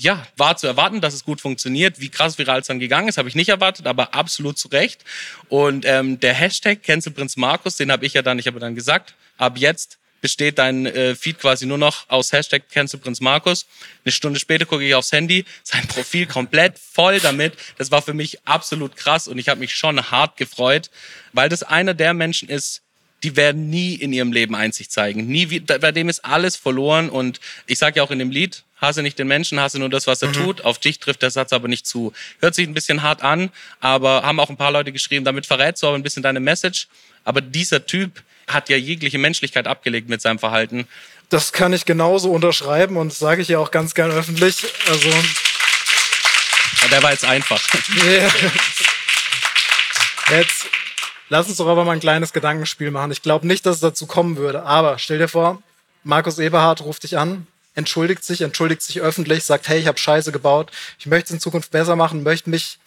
ja, 0.03 0.27
war 0.37 0.57
zu 0.57 0.67
erwarten, 0.67 1.01
dass 1.01 1.15
es 1.15 1.25
gut 1.25 1.41
funktioniert. 1.41 2.01
Wie 2.01 2.09
krass 2.09 2.37
viral 2.37 2.61
es 2.61 2.67
dann 2.67 2.81
gegangen 2.81 3.09
ist, 3.09 3.19
habe 3.19 3.29
ich 3.29 3.35
nicht 3.35 3.49
erwartet, 3.49 3.87
aber 3.87 4.15
absolut 4.15 4.59
zu 4.59 4.69
Recht. 4.69 5.05
Und 5.49 5.85
ähm, 5.87 6.19
der 6.19 6.35
Hashtag 6.35 6.83
Cancel 6.83 7.13
Markus, 7.37 7.77
den 7.77 7.93
habe 7.93 8.05
ich 8.05 8.15
ja 8.15 8.23
dann, 8.23 8.39
ich 8.39 8.47
habe 8.47 8.59
dann 8.59 8.75
gesagt, 8.75 9.15
ab 9.39 9.57
jetzt 9.57 9.99
besteht 10.21 10.59
dein 10.59 10.87
äh, 10.87 11.15
Feed 11.15 11.39
quasi 11.39 11.67
nur 11.67 11.79
noch 11.79 12.09
aus 12.09 12.33
Hashtag 12.33 12.69
Cancel 12.69 13.01
Markus. 13.21 13.67
Eine 14.05 14.13
Stunde 14.13 14.41
später 14.41 14.67
gucke 14.67 14.85
ich 14.85 14.95
aufs 14.95 15.13
Handy, 15.13 15.45
sein 15.63 15.87
Profil 15.89 16.27
komplett 16.27 16.79
voll 16.79 17.21
damit. 17.21 17.55
Das 17.79 17.91
war 17.91 18.03
für 18.03 18.15
mich 18.15 18.45
absolut 18.47 18.97
krass 18.97 19.29
und 19.29 19.39
ich 19.39 19.49
habe 19.49 19.61
mich 19.61 19.75
schon 19.75 20.11
hart 20.11 20.37
gefreut, 20.37 20.91
weil 21.33 21.49
das 21.49 21.63
einer 21.63 21.95
der 21.95 22.15
Menschen 22.15 22.49
ist, 22.49 22.83
die 23.23 23.37
werden 23.37 23.71
nie 23.71 23.95
in 23.95 24.13
ihrem 24.13 24.33
Leben 24.33 24.55
Einsicht 24.55 24.91
zeigen. 24.91 25.27
Nie, 25.27 25.61
bei 25.61 25.93
dem 25.93 26.09
ist 26.09 26.25
alles 26.25 26.57
verloren 26.57 27.09
und 27.09 27.41
ich 27.67 27.79
sage 27.79 27.99
ja 27.99 28.03
auch 28.03 28.11
in 28.11 28.19
dem 28.19 28.31
Lied, 28.31 28.65
hasse 28.81 29.03
nicht 29.03 29.19
den 29.19 29.29
Menschen, 29.29 29.61
hasse 29.61 29.79
nur 29.79 29.89
das, 29.89 30.07
was 30.07 30.23
er 30.23 30.29
mhm. 30.29 30.33
tut. 30.35 30.61
Auf 30.63 30.79
dich 30.79 30.99
trifft 30.99 31.23
der 31.23 31.31
Satz 31.31 31.53
aber 31.53 31.69
nicht 31.69 31.87
zu. 31.87 32.13
Hört 32.41 32.55
sich 32.55 32.67
ein 32.67 32.75
bisschen 32.75 33.03
hart 33.03 33.23
an, 33.23 33.51
aber 33.81 34.23
haben 34.23 34.41
auch 34.41 34.51
ein 34.51 34.57
paar 34.57 34.73
Leute 34.73 34.93
geschrieben, 34.93 35.25
damit 35.25 35.47
verrätst 35.47 35.83
du 35.83 35.87
aber 35.87 35.97
ein 35.97 36.03
bisschen 36.03 36.23
deine 36.23 36.41
Message. 36.41 36.89
Aber 37.25 37.41
dieser 37.41 37.87
Typ 37.87 38.23
hat 38.49 38.69
ja 38.69 38.77
jegliche 38.77 39.19
Menschlichkeit 39.19 39.69
abgelegt 39.69 40.09
mit 40.09 40.21
seinem 40.21 40.41
Verhalten. 40.41 40.89
Das 41.29 41.53
kann 41.53 41.73
ich 41.73 41.85
genauso 41.85 42.33
unterschreiben 42.33 42.97
und 42.97 43.13
sage 43.13 43.41
ich 43.41 43.49
ja 43.49 43.59
auch 43.59 43.71
ganz 43.71 43.95
gern 43.95 44.11
öffentlich. 44.11 44.57
Also 44.89 45.09
der 46.91 47.03
war 47.03 47.13
jetzt 47.13 47.25
einfach. 47.25 47.63
Jetzt 50.31 50.67
Lass 51.33 51.49
uns 51.49 51.57
doch 51.57 51.67
aber 51.67 51.87
mal 51.87 51.93
ein 51.93 52.01
kleines 52.01 52.35
Gedankenspiel 52.35 52.91
machen. 52.91 53.11
Ich 53.11 53.23
glaube 53.23 53.47
nicht, 53.47 53.65
dass 53.65 53.77
es 53.77 53.81
dazu 53.81 54.05
kommen 54.05 54.37
würde. 54.37 54.65
Aber 54.65 54.99
stell 54.99 55.17
dir 55.17 55.29
vor, 55.29 55.63
Markus 56.05 56.39
Eberhard 56.39 56.83
ruft 56.83 57.05
dich 57.05 57.17
an, 57.17 57.47
entschuldigt 57.75 58.23
sich, 58.23 58.43
entschuldigt 58.43 58.83
sich 58.83 59.01
öffentlich, 59.01 59.43
sagt, 59.43 59.67
hey, 59.67 59.81
ich 59.81 59.87
habe 59.87 59.99
Scheiße 59.99 60.31
gebaut, 60.31 60.71
ich 60.99 61.07
möchte 61.07 61.29
es 61.29 61.31
in 61.31 61.41
Zukunft 61.41 61.71
besser 61.71 61.97
machen, 61.97 62.23
möchte 62.23 62.51
mich 62.51 62.79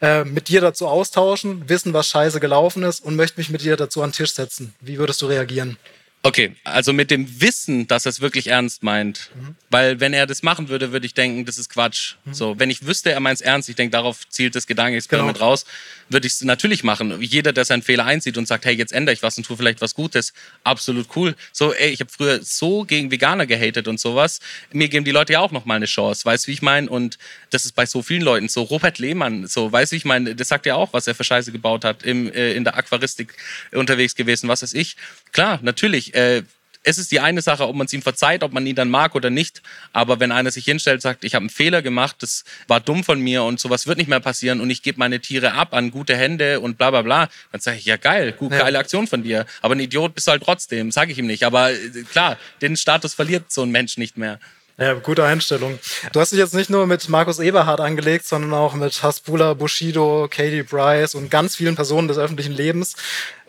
äh, 0.00 0.22
mit 0.22 0.46
dir 0.46 0.60
dazu 0.60 0.86
austauschen, 0.86 1.68
wissen, 1.68 1.92
was 1.92 2.06
Scheiße 2.06 2.38
gelaufen 2.38 2.84
ist 2.84 3.00
und 3.00 3.16
möchte 3.16 3.40
mich 3.40 3.50
mit 3.50 3.62
dir 3.62 3.76
dazu 3.76 4.00
an 4.00 4.10
den 4.10 4.14
Tisch 4.14 4.32
setzen. 4.32 4.76
Wie 4.80 4.96
würdest 4.96 5.20
du 5.20 5.26
reagieren? 5.26 5.76
Okay, 6.22 6.54
also 6.64 6.92
mit 6.92 7.10
dem 7.10 7.40
Wissen, 7.40 7.86
dass 7.86 8.04
er 8.04 8.10
es 8.10 8.20
wirklich 8.20 8.48
ernst 8.48 8.82
meint. 8.82 9.30
Mhm. 9.34 9.56
Weil 9.70 10.00
wenn 10.00 10.12
er 10.12 10.26
das 10.26 10.42
machen 10.42 10.68
würde, 10.68 10.92
würde 10.92 11.06
ich 11.06 11.14
denken, 11.14 11.44
das 11.44 11.58
ist 11.58 11.70
Quatsch. 11.70 12.14
Mhm. 12.24 12.34
So, 12.34 12.58
wenn 12.58 12.70
ich 12.70 12.86
wüsste, 12.86 13.12
er 13.12 13.20
meint 13.20 13.36
es 13.36 13.40
ernst, 13.40 13.68
ich 13.68 13.76
denke, 13.76 13.92
darauf 13.92 14.28
zielt 14.28 14.54
das 14.54 14.66
Gedankenexperiment 14.66 15.38
genau. 15.38 15.50
raus, 15.50 15.64
würde 16.08 16.26
ich 16.26 16.34
es 16.34 16.42
natürlich 16.42 16.84
machen. 16.84 17.20
Jeder, 17.20 17.52
der 17.52 17.64
seinen 17.64 17.82
Fehler 17.82 18.04
einsieht 18.04 18.36
und 18.36 18.46
sagt, 18.46 18.64
hey, 18.64 18.74
jetzt 18.74 18.92
ändere 18.92 19.14
ich 19.14 19.22
was 19.22 19.38
und 19.38 19.44
tue 19.44 19.56
vielleicht 19.56 19.80
was 19.80 19.94
Gutes, 19.94 20.32
absolut 20.64 21.08
cool. 21.16 21.34
So, 21.52 21.72
ey, 21.74 21.90
ich 21.90 22.00
habe 22.00 22.10
früher 22.10 22.40
so 22.42 22.84
gegen 22.84 23.10
Veganer 23.10 23.46
gehatet 23.46 23.88
und 23.88 24.00
sowas. 24.00 24.40
Mir 24.72 24.88
geben 24.88 25.04
die 25.04 25.10
Leute 25.10 25.34
ja 25.34 25.40
auch 25.40 25.52
noch 25.52 25.64
mal 25.64 25.74
eine 25.74 25.86
Chance, 25.86 26.24
weißt 26.24 26.46
du, 26.46 26.48
wie 26.48 26.54
ich 26.54 26.62
meine? 26.62 26.88
Und 26.88 27.18
das 27.50 27.64
ist 27.64 27.72
bei 27.72 27.86
so 27.86 28.02
vielen 28.02 28.22
Leuten 28.22 28.48
so. 28.48 28.62
Robert 28.62 28.98
Lehmann, 28.98 29.46
so, 29.46 29.70
weißt 29.70 29.92
du, 29.92 29.94
wie 29.94 29.98
ich 29.98 30.04
meine? 30.04 30.34
Das 30.34 30.48
sagt 30.48 30.66
ja 30.66 30.74
auch, 30.74 30.92
was 30.92 31.06
er 31.06 31.14
für 31.14 31.24
Scheiße 31.24 31.52
gebaut 31.52 31.84
hat, 31.84 32.02
im, 32.02 32.32
äh, 32.32 32.52
in 32.52 32.64
der 32.64 32.76
Aquaristik 32.76 33.34
unterwegs 33.72 34.14
gewesen, 34.14 34.48
was 34.48 34.62
weiß 34.62 34.74
ich. 34.74 34.96
Klar, 35.32 35.58
natürlich 35.62 36.14
äh, 36.14 36.42
es 36.82 36.98
ist 36.98 37.12
die 37.12 37.20
eine 37.20 37.42
Sache, 37.42 37.66
ob 37.66 37.76
man 37.76 37.86
es 37.86 37.92
ihm 37.92 38.02
verzeiht, 38.02 38.42
ob 38.42 38.52
man 38.52 38.66
ihn 38.66 38.74
dann 38.74 38.90
mag 38.90 39.14
oder 39.14 39.30
nicht. 39.30 39.62
Aber 39.92 40.20
wenn 40.20 40.32
einer 40.32 40.50
sich 40.50 40.64
hinstellt 40.64 40.96
und 40.96 41.00
sagt, 41.02 41.24
ich 41.24 41.34
habe 41.34 41.42
einen 41.42 41.50
Fehler 41.50 41.82
gemacht, 41.82 42.16
das 42.20 42.44
war 42.66 42.80
dumm 42.80 43.04
von 43.04 43.20
mir 43.20 43.42
und 43.44 43.60
sowas 43.60 43.86
wird 43.86 43.98
nicht 43.98 44.08
mehr 44.08 44.20
passieren 44.20 44.60
und 44.60 44.70
ich 44.70 44.82
gebe 44.82 44.98
meine 44.98 45.20
Tiere 45.20 45.52
ab 45.52 45.74
an 45.74 45.90
gute 45.90 46.16
Hände 46.16 46.60
und 46.60 46.78
bla 46.78 46.90
bla 46.90 47.02
bla, 47.02 47.28
dann 47.52 47.60
sage 47.60 47.78
ich, 47.78 47.84
ja 47.84 47.96
geil, 47.96 48.32
gut, 48.32 48.52
ja. 48.52 48.58
geile 48.58 48.78
Aktion 48.78 49.06
von 49.06 49.22
dir. 49.22 49.46
Aber 49.60 49.74
ein 49.74 49.80
Idiot 49.80 50.14
bist 50.14 50.26
du 50.26 50.32
halt 50.32 50.42
trotzdem, 50.42 50.90
sage 50.90 51.12
ich 51.12 51.18
ihm 51.18 51.26
nicht. 51.26 51.44
Aber 51.44 51.72
äh, 51.72 51.76
klar, 52.10 52.38
den 52.62 52.76
Status 52.76 53.14
verliert 53.14 53.50
so 53.52 53.62
ein 53.62 53.70
Mensch 53.70 53.98
nicht 53.98 54.16
mehr. 54.16 54.38
Ja, 54.80 54.94
gute 54.94 55.24
Einstellung. 55.24 55.76
Du 56.12 56.20
hast 56.20 56.30
dich 56.30 56.38
jetzt 56.38 56.54
nicht 56.54 56.70
nur 56.70 56.86
mit 56.86 57.08
Markus 57.08 57.40
Eberhard 57.40 57.80
angelegt, 57.80 58.24
sondern 58.26 58.54
auch 58.54 58.74
mit 58.74 59.02
Hasbula 59.02 59.54
Bushido, 59.54 60.28
Katie 60.30 60.62
Bryce 60.62 61.16
und 61.16 61.32
ganz 61.32 61.56
vielen 61.56 61.74
Personen 61.74 62.06
des 62.06 62.16
öffentlichen 62.16 62.52
Lebens. 62.52 62.94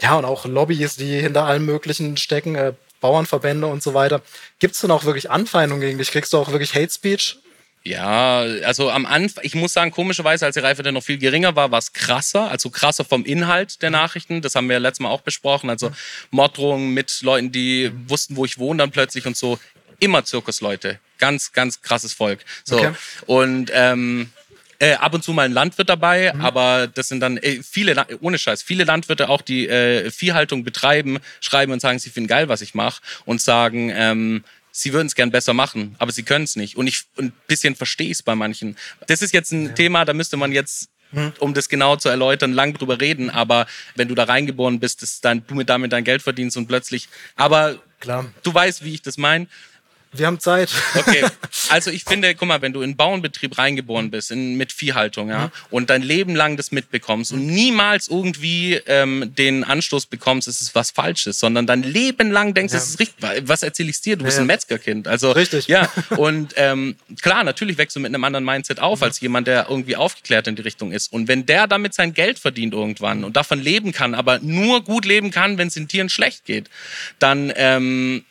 Ja, 0.01 0.17
und 0.17 0.25
auch 0.25 0.47
Lobbys, 0.47 0.95
die 0.95 1.19
hinter 1.19 1.45
allem 1.45 1.67
Möglichen 1.67 2.17
stecken, 2.17 2.55
äh, 2.55 2.73
Bauernverbände 2.99 3.67
und 3.67 3.83
so 3.83 3.93
weiter. 3.93 4.21
Gibt 4.59 4.75
es 4.75 4.81
denn 4.81 4.91
auch 4.91 5.03
wirklich 5.03 5.31
Anfeindungen 5.31 5.81
gegen 5.81 5.97
dich? 5.97 6.11
Kriegst 6.11 6.33
du 6.33 6.37
auch 6.37 6.51
wirklich 6.51 6.75
Hate 6.75 6.91
Speech? 6.91 7.37
Ja, 7.83 8.39
also 8.39 8.91
am 8.91 9.05
Anfang, 9.05 9.43
ich 9.45 9.55
muss 9.55 9.71
sagen, 9.71 9.91
komischerweise, 9.91 10.45
als 10.45 10.55
die 10.55 10.59
Reife 10.59 10.83
noch 10.91 11.01
viel 11.01 11.17
geringer 11.17 11.55
war, 11.55 11.71
war 11.71 11.79
es 11.79 11.93
krasser, 11.93 12.51
also 12.51 12.69
krasser 12.69 13.05
vom 13.05 13.23
Inhalt 13.23 13.81
der 13.81 13.89
Nachrichten. 13.89 14.41
Das 14.41 14.55
haben 14.55 14.67
wir 14.67 14.73
ja 14.73 14.79
letztes 14.79 14.99
Mal 14.99 15.09
auch 15.09 15.21
besprochen. 15.21 15.69
Also 15.69 15.91
Morddrohungen 16.29 16.93
mit 16.93 17.21
Leuten, 17.21 17.51
die 17.51 17.91
wussten, 18.07 18.35
wo 18.35 18.43
ich 18.43 18.57
wohne 18.57 18.79
dann 18.79 18.91
plötzlich 18.91 19.25
und 19.25 19.37
so. 19.37 19.59
Immer 19.99 20.23
Zirkusleute 20.25 20.99
ganz, 21.19 21.51
ganz 21.53 21.81
krasses 21.81 22.13
Volk. 22.13 22.39
So. 22.63 22.77
Okay. 22.77 22.91
Und 23.27 23.69
ähm, 23.73 24.31
äh, 24.79 24.93
ab 24.93 25.13
und 25.13 25.23
zu 25.23 25.33
mal 25.33 25.43
ein 25.43 25.51
Landwirt 25.51 25.89
dabei, 25.89 26.33
mhm. 26.33 26.41
aber 26.41 26.87
das 26.87 27.09
sind 27.09 27.19
dann 27.19 27.37
äh, 27.37 27.61
viele, 27.61 28.05
ohne 28.21 28.37
Scheiß, 28.37 28.63
viele 28.63 28.85
Landwirte 28.85 29.29
auch, 29.29 29.41
die 29.41 29.67
äh, 29.67 30.09
Viehhaltung 30.09 30.63
betreiben, 30.63 31.19
schreiben 31.41 31.71
und 31.73 31.81
sagen, 31.81 31.99
sie 31.99 32.09
finden 32.09 32.27
geil, 32.27 32.49
was 32.49 32.61
ich 32.61 32.73
mache 32.73 33.01
und 33.25 33.41
sagen, 33.41 33.91
ähm, 33.93 34.43
sie 34.71 34.93
würden 34.93 35.07
es 35.07 35.15
gern 35.15 35.31
besser 35.31 35.53
machen, 35.53 35.95
aber 35.99 36.11
sie 36.11 36.23
können 36.23 36.45
es 36.45 36.55
nicht. 36.55 36.77
Und 36.77 36.87
ich 36.87 37.03
ein 37.17 37.33
bisschen 37.47 37.75
verstehe 37.75 38.07
ich 38.07 38.13
es 38.13 38.23
bei 38.23 38.35
manchen. 38.35 38.77
Das 39.07 39.21
ist 39.21 39.33
jetzt 39.33 39.51
ein 39.51 39.67
ja. 39.67 39.71
Thema, 39.73 40.05
da 40.05 40.13
müsste 40.13 40.37
man 40.37 40.51
jetzt 40.51 40.89
mhm. 41.11 41.33
um 41.39 41.53
das 41.53 41.69
genau 41.69 41.95
zu 41.95 42.09
erläutern, 42.09 42.53
lang 42.53 42.73
drüber 42.73 42.99
reden. 42.99 43.29
Aber 43.29 43.67
wenn 43.95 44.07
du 44.07 44.15
da 44.15 44.25
reingeboren 44.25 44.79
bist, 44.79 45.01
dass 45.01 45.21
dann 45.21 45.45
du 45.47 45.55
mit 45.55 45.69
damit 45.69 45.91
dein 45.91 46.03
Geld 46.03 46.21
verdienst 46.21 46.57
und 46.57 46.67
plötzlich. 46.67 47.09
Aber 47.35 47.79
Klar. 47.99 48.31
du 48.43 48.53
weißt, 48.53 48.83
wie 48.83 48.93
ich 48.93 49.01
das 49.01 49.17
meine. 49.17 49.47
Wir 50.11 50.25
haben 50.25 50.39
Zeit. 50.39 50.71
Okay, 50.95 51.23
also 51.69 51.91
ich 51.91 52.03
finde, 52.03 52.33
guck 52.33 52.47
mal, 52.47 52.61
wenn 52.61 52.73
du 52.73 52.81
in 52.81 52.95
Bauernbetrieb 52.95 53.57
reingeboren 53.57 54.09
bist, 54.09 54.31
in, 54.31 54.55
mit 54.55 54.71
Viehhaltung, 54.71 55.29
ja, 55.29 55.45
mhm. 55.45 55.51
und 55.69 55.89
dein 55.89 56.01
Leben 56.01 56.35
lang 56.35 56.57
das 56.57 56.71
mitbekommst 56.71 57.31
und 57.31 57.45
niemals 57.45 58.07
irgendwie 58.07 58.75
ähm, 58.87 59.33
den 59.35 59.63
Anstoß 59.63 60.07
bekommst, 60.07 60.47
es 60.47 60.61
ist 60.61 60.73
was 60.73 60.89
Falsches, 60.91 61.39
sondern 61.39 61.67
dein 61.67 61.83
Leben 61.83 62.31
lang 62.31 62.55
denkst, 62.55 62.73
ja. 62.73 62.79
es 62.79 62.89
ist 62.89 62.99
richtig. 62.99 63.23
Was 63.43 63.61
erzähle 63.61 63.89
ich 63.91 64.01
dir? 64.01 64.17
Du 64.17 64.25
bist 64.25 64.37
ja. 64.37 64.43
ein 64.43 64.47
Metzgerkind. 64.47 65.07
Also, 65.07 65.31
richtig. 65.31 65.67
Ja, 65.67 65.91
und 66.17 66.53
ähm, 66.57 66.95
klar, 67.21 67.43
natürlich 67.43 67.77
wächst 67.77 67.95
du 67.95 67.99
mit 67.99 68.09
einem 68.09 68.23
anderen 68.23 68.45
Mindset 68.45 68.79
auf, 68.79 68.99
mhm. 68.99 69.03
als 69.03 69.19
jemand, 69.19 69.47
der 69.47 69.67
irgendwie 69.69 69.95
aufgeklärt 69.95 70.47
in 70.47 70.55
die 70.55 70.63
Richtung 70.63 70.91
ist. 70.91 71.13
Und 71.13 71.27
wenn 71.27 71.45
der 71.45 71.67
damit 71.67 71.93
sein 71.93 72.13
Geld 72.13 72.39
verdient 72.39 72.73
irgendwann 72.73 73.23
und 73.23 73.37
davon 73.37 73.61
leben 73.61 73.91
kann, 73.91 74.15
aber 74.15 74.39
nur 74.39 74.83
gut 74.83 75.05
leben 75.05 75.29
kann, 75.29 75.59
wenn 75.59 75.67
es 75.67 75.75
den 75.75 75.87
Tieren 75.87 76.09
schlecht 76.09 76.45
geht, 76.45 76.69
dann 77.19 77.53
ähm, 77.55 78.23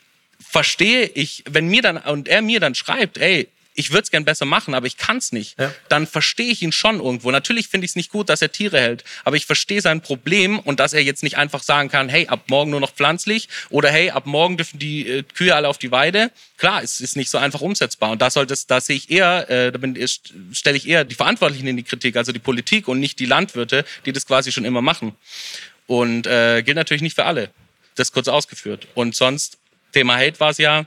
verstehe 0.49 1.05
ich, 1.05 1.43
wenn 1.47 1.67
mir 1.67 1.83
dann 1.83 1.97
und 1.97 2.27
er 2.27 2.41
mir 2.41 2.59
dann 2.59 2.73
schreibt, 2.73 3.19
ey, 3.19 3.47
ich 3.75 3.91
würde 3.91 4.01
es 4.01 4.11
gern 4.11 4.25
besser 4.25 4.45
machen, 4.45 4.73
aber 4.73 4.87
ich 4.87 4.97
kann 4.97 5.17
es 5.17 5.31
nicht, 5.31 5.57
ja. 5.59 5.71
dann 5.89 6.07
verstehe 6.07 6.47
ich 6.47 6.63
ihn 6.63 6.71
schon 6.71 6.99
irgendwo. 6.99 7.29
Natürlich 7.29 7.67
finde 7.67 7.85
ich 7.85 7.91
es 7.91 7.95
nicht 7.95 8.11
gut, 8.11 8.27
dass 8.27 8.41
er 8.41 8.51
Tiere 8.51 8.81
hält, 8.81 9.03
aber 9.23 9.35
ich 9.35 9.45
verstehe 9.45 9.79
sein 9.79 10.01
Problem 10.01 10.57
und 10.57 10.79
dass 10.79 10.93
er 10.93 11.03
jetzt 11.03 11.21
nicht 11.21 11.37
einfach 11.37 11.61
sagen 11.61 11.87
kann, 11.87 12.09
hey, 12.09 12.27
ab 12.27 12.45
morgen 12.47 12.71
nur 12.71 12.79
noch 12.79 12.91
pflanzlich 12.91 13.47
oder 13.69 13.91
hey, 13.91 14.09
ab 14.09 14.25
morgen 14.25 14.57
dürfen 14.57 14.79
die 14.79 15.07
äh, 15.07 15.23
Kühe 15.23 15.55
alle 15.55 15.67
auf 15.67 15.77
die 15.77 15.91
Weide. 15.91 16.31
Klar, 16.57 16.81
es 16.81 16.99
ist 16.99 17.15
nicht 17.15 17.29
so 17.29 17.37
einfach 17.37 17.61
umsetzbar 17.61 18.09
und 18.09 18.21
da 18.21 18.31
sollte 18.31 18.55
es, 18.55 18.65
da 18.65 18.81
sehe 18.81 18.95
ich 18.95 19.11
eher, 19.11 19.49
äh, 19.51 19.71
da 19.71 19.79
stelle 20.51 20.77
ich 20.77 20.87
eher 20.87 21.05
die 21.05 21.15
Verantwortlichen 21.15 21.67
in 21.67 21.77
die 21.77 21.83
Kritik, 21.83 22.17
also 22.17 22.31
die 22.31 22.39
Politik 22.39 22.87
und 22.87 22.99
nicht 22.99 23.19
die 23.19 23.27
Landwirte, 23.27 23.85
die 24.05 24.13
das 24.13 24.25
quasi 24.25 24.51
schon 24.51 24.65
immer 24.65 24.81
machen. 24.81 25.15
Und 25.85 26.25
äh, 26.25 26.63
gilt 26.63 26.75
natürlich 26.75 27.03
nicht 27.03 27.15
für 27.15 27.25
alle. 27.25 27.51
Das 27.95 28.11
kurz 28.11 28.27
ausgeführt. 28.27 28.87
Und 28.95 29.15
sonst 29.15 29.58
Thema 29.91 30.17
Hate 30.17 30.39
war 30.39 30.51
es 30.51 30.57
ja, 30.57 30.85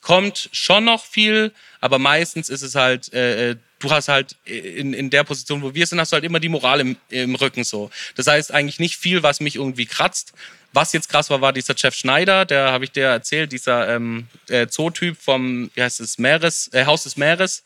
kommt 0.00 0.50
schon 0.52 0.84
noch 0.84 1.04
viel, 1.04 1.52
aber 1.80 1.98
meistens 1.98 2.48
ist 2.48 2.62
es 2.62 2.74
halt, 2.74 3.12
äh, 3.12 3.50
äh, 3.50 3.56
du 3.78 3.90
hast 3.90 4.08
halt 4.08 4.36
in, 4.44 4.92
in 4.92 5.10
der 5.10 5.24
Position, 5.24 5.62
wo 5.62 5.74
wir 5.74 5.86
sind, 5.86 5.98
hast 5.98 6.12
du 6.12 6.14
halt 6.14 6.24
immer 6.24 6.40
die 6.40 6.48
Moral 6.48 6.80
im, 6.80 6.96
im 7.08 7.34
Rücken 7.34 7.64
so. 7.64 7.90
Das 8.14 8.26
heißt 8.26 8.52
eigentlich 8.52 8.78
nicht 8.78 8.96
viel, 8.96 9.22
was 9.22 9.40
mich 9.40 9.56
irgendwie 9.56 9.86
kratzt. 9.86 10.32
Was 10.72 10.92
jetzt 10.92 11.08
krass 11.08 11.30
war, 11.30 11.40
war 11.40 11.52
dieser 11.52 11.74
Jeff 11.76 11.94
Schneider, 11.94 12.44
der 12.44 12.72
habe 12.72 12.84
ich 12.84 12.90
dir 12.90 13.04
erzählt, 13.04 13.52
dieser 13.52 13.94
ähm, 13.94 14.26
äh, 14.48 14.66
Zootyp 14.66 15.16
vom, 15.16 15.70
wie 15.74 15.82
heißt 15.82 16.00
es, 16.00 16.18
Meeres, 16.18 16.68
äh, 16.72 16.84
Haus 16.84 17.04
des 17.04 17.16
Meeres. 17.16 17.62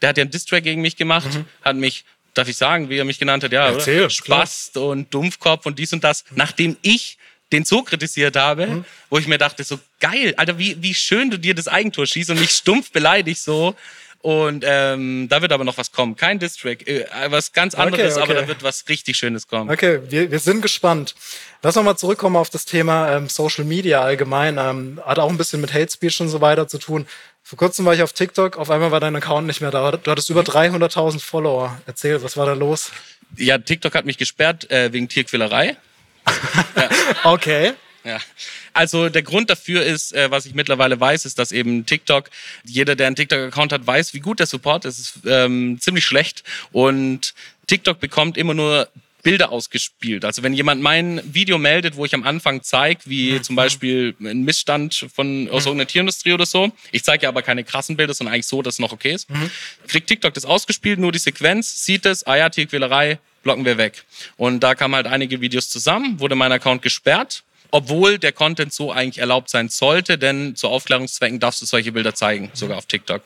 Der 0.00 0.10
hat 0.10 0.16
ja 0.16 0.22
einen 0.22 0.30
Distrack 0.30 0.62
gegen 0.62 0.80
mich 0.80 0.96
gemacht, 0.96 1.34
mhm. 1.34 1.44
hat 1.62 1.76
mich 1.76 2.04
darf 2.34 2.48
ich 2.48 2.56
sagen, 2.56 2.88
wie 2.88 2.96
er 2.96 3.04
mich 3.04 3.18
genannt 3.18 3.44
hat? 3.44 3.52
Ja, 3.52 3.68
Erzähl, 3.68 4.08
Spast 4.08 4.76
und 4.76 5.12
Dumpfkopf 5.12 5.66
und 5.66 5.78
dies 5.78 5.92
und 5.92 6.02
das. 6.02 6.24
Nachdem 6.34 6.76
ich 6.82 7.18
den 7.52 7.64
Zoo 7.64 7.82
kritisiert 7.82 8.36
habe, 8.36 8.66
mhm. 8.66 8.84
wo 9.10 9.18
ich 9.18 9.26
mir 9.26 9.38
dachte, 9.38 9.64
so 9.64 9.78
geil, 10.00 10.34
Alter, 10.36 10.58
wie, 10.58 10.76
wie 10.82 10.94
schön 10.94 11.30
du 11.30 11.38
dir 11.38 11.54
das 11.54 11.68
Eigentor 11.68 12.06
schießt 12.06 12.30
und 12.30 12.40
mich 12.40 12.50
stumpf 12.50 12.90
beleidigst 12.90 13.44
so. 13.44 13.74
Und 14.22 14.64
ähm, 14.64 15.26
da 15.28 15.42
wird 15.42 15.50
aber 15.50 15.64
noch 15.64 15.78
was 15.78 15.90
kommen. 15.90 16.14
Kein 16.14 16.38
Distrack, 16.38 16.86
äh, 16.86 17.06
was 17.26 17.52
ganz 17.52 17.74
anderes, 17.74 18.14
okay, 18.14 18.22
okay. 18.22 18.32
aber 18.32 18.40
da 18.42 18.48
wird 18.48 18.62
was 18.62 18.88
richtig 18.88 19.16
Schönes 19.16 19.48
kommen. 19.48 19.68
Okay, 19.68 19.98
wir, 20.08 20.30
wir 20.30 20.38
sind 20.38 20.62
gespannt. 20.62 21.16
Lass 21.60 21.76
uns 21.76 21.84
mal 21.84 21.96
zurückkommen 21.96 22.36
auf 22.36 22.48
das 22.48 22.64
Thema 22.64 23.16
ähm, 23.16 23.28
Social 23.28 23.64
Media 23.64 24.00
allgemein. 24.00 24.58
Ähm, 24.58 25.00
hat 25.04 25.18
auch 25.18 25.28
ein 25.28 25.38
bisschen 25.38 25.60
mit 25.60 25.74
Hate 25.74 25.90
Speech 25.90 26.20
und 26.20 26.28
so 26.28 26.40
weiter 26.40 26.68
zu 26.68 26.78
tun. 26.78 27.06
Vor 27.42 27.58
kurzem 27.58 27.84
war 27.84 27.94
ich 27.94 28.02
auf 28.02 28.12
TikTok, 28.12 28.58
auf 28.58 28.70
einmal 28.70 28.92
war 28.92 29.00
dein 29.00 29.16
Account 29.16 29.48
nicht 29.48 29.60
mehr 29.60 29.72
da. 29.72 29.90
Du 29.90 30.10
hattest 30.10 30.30
über 30.30 30.42
300.000 30.42 31.20
Follower. 31.20 31.76
Erzähl, 31.86 32.22
was 32.22 32.36
war 32.36 32.46
da 32.46 32.52
los? 32.52 32.92
Ja, 33.36 33.58
TikTok 33.58 33.94
hat 33.96 34.04
mich 34.04 34.18
gesperrt 34.18 34.70
äh, 34.70 34.92
wegen 34.92 35.08
Tierquälerei. 35.08 35.76
Ja. 36.76 36.88
Okay. 37.24 37.72
Ja. 38.04 38.18
Also 38.72 39.08
der 39.08 39.22
Grund 39.22 39.50
dafür 39.50 39.84
ist, 39.84 40.12
äh, 40.12 40.30
was 40.30 40.46
ich 40.46 40.54
mittlerweile 40.54 40.98
weiß, 40.98 41.24
ist, 41.24 41.38
dass 41.38 41.52
eben 41.52 41.86
TikTok, 41.86 42.30
jeder, 42.64 42.96
der 42.96 43.06
einen 43.06 43.16
TikTok-Account 43.16 43.72
hat, 43.72 43.86
weiß, 43.86 44.14
wie 44.14 44.20
gut 44.20 44.40
der 44.40 44.46
Support 44.46 44.84
ist. 44.84 44.98
Es 44.98 45.16
ist 45.16 45.26
ähm, 45.26 45.78
ziemlich 45.80 46.04
schlecht. 46.04 46.42
Und 46.72 47.34
TikTok 47.66 48.00
bekommt 48.00 48.36
immer 48.36 48.54
nur 48.54 48.88
Bilder 49.22 49.52
ausgespielt. 49.52 50.24
Also 50.24 50.42
wenn 50.42 50.52
jemand 50.52 50.82
mein 50.82 51.20
Video 51.24 51.58
meldet, 51.58 51.96
wo 51.96 52.04
ich 52.04 52.14
am 52.14 52.24
Anfang 52.24 52.62
zeige, 52.62 53.02
wie 53.04 53.32
mhm. 53.32 53.42
zum 53.44 53.56
Beispiel 53.56 54.16
ein 54.20 54.42
Missstand 54.42 55.06
von 55.14 55.48
aus 55.48 55.64
mhm. 55.64 55.68
irgendeiner 55.68 55.86
Tierindustrie 55.86 56.32
oder 56.32 56.46
so, 56.46 56.72
ich 56.90 57.04
zeige 57.04 57.24
ja 57.24 57.28
aber 57.28 57.42
keine 57.42 57.62
krassen 57.62 57.96
Bilder, 57.96 58.14
sondern 58.14 58.34
eigentlich 58.34 58.46
so, 58.46 58.62
dass 58.62 58.74
es 58.74 58.78
noch 58.80 58.92
okay 58.92 59.12
ist, 59.12 59.30
mhm. 59.30 59.50
kriegt 59.86 60.08
TikTok 60.08 60.34
das 60.34 60.44
ausgespielt, 60.44 60.98
nur 60.98 61.12
die 61.12 61.20
Sequenz, 61.20 61.84
sieht 61.84 62.04
es, 62.04 62.26
ah 62.26 62.36
ja, 62.36 62.48
Tierquälerei, 62.48 63.20
blocken 63.42 63.64
wir 63.64 63.78
weg. 63.78 64.04
Und 64.36 64.60
da 64.60 64.74
kamen 64.74 64.94
halt 64.94 65.06
einige 65.06 65.40
Videos 65.40 65.68
zusammen, 65.68 66.20
wurde 66.20 66.34
mein 66.34 66.52
Account 66.52 66.82
gesperrt 66.82 67.44
obwohl 67.72 68.18
der 68.18 68.32
Content 68.32 68.72
so 68.72 68.92
eigentlich 68.92 69.18
erlaubt 69.18 69.48
sein 69.48 69.68
sollte, 69.68 70.18
denn 70.18 70.54
zu 70.54 70.68
Aufklärungszwecken 70.68 71.40
darfst 71.40 71.62
du 71.62 71.66
solche 71.66 71.90
Bilder 71.90 72.14
zeigen, 72.14 72.50
sogar 72.52 72.78
auf 72.78 72.86
TikTok. 72.86 73.22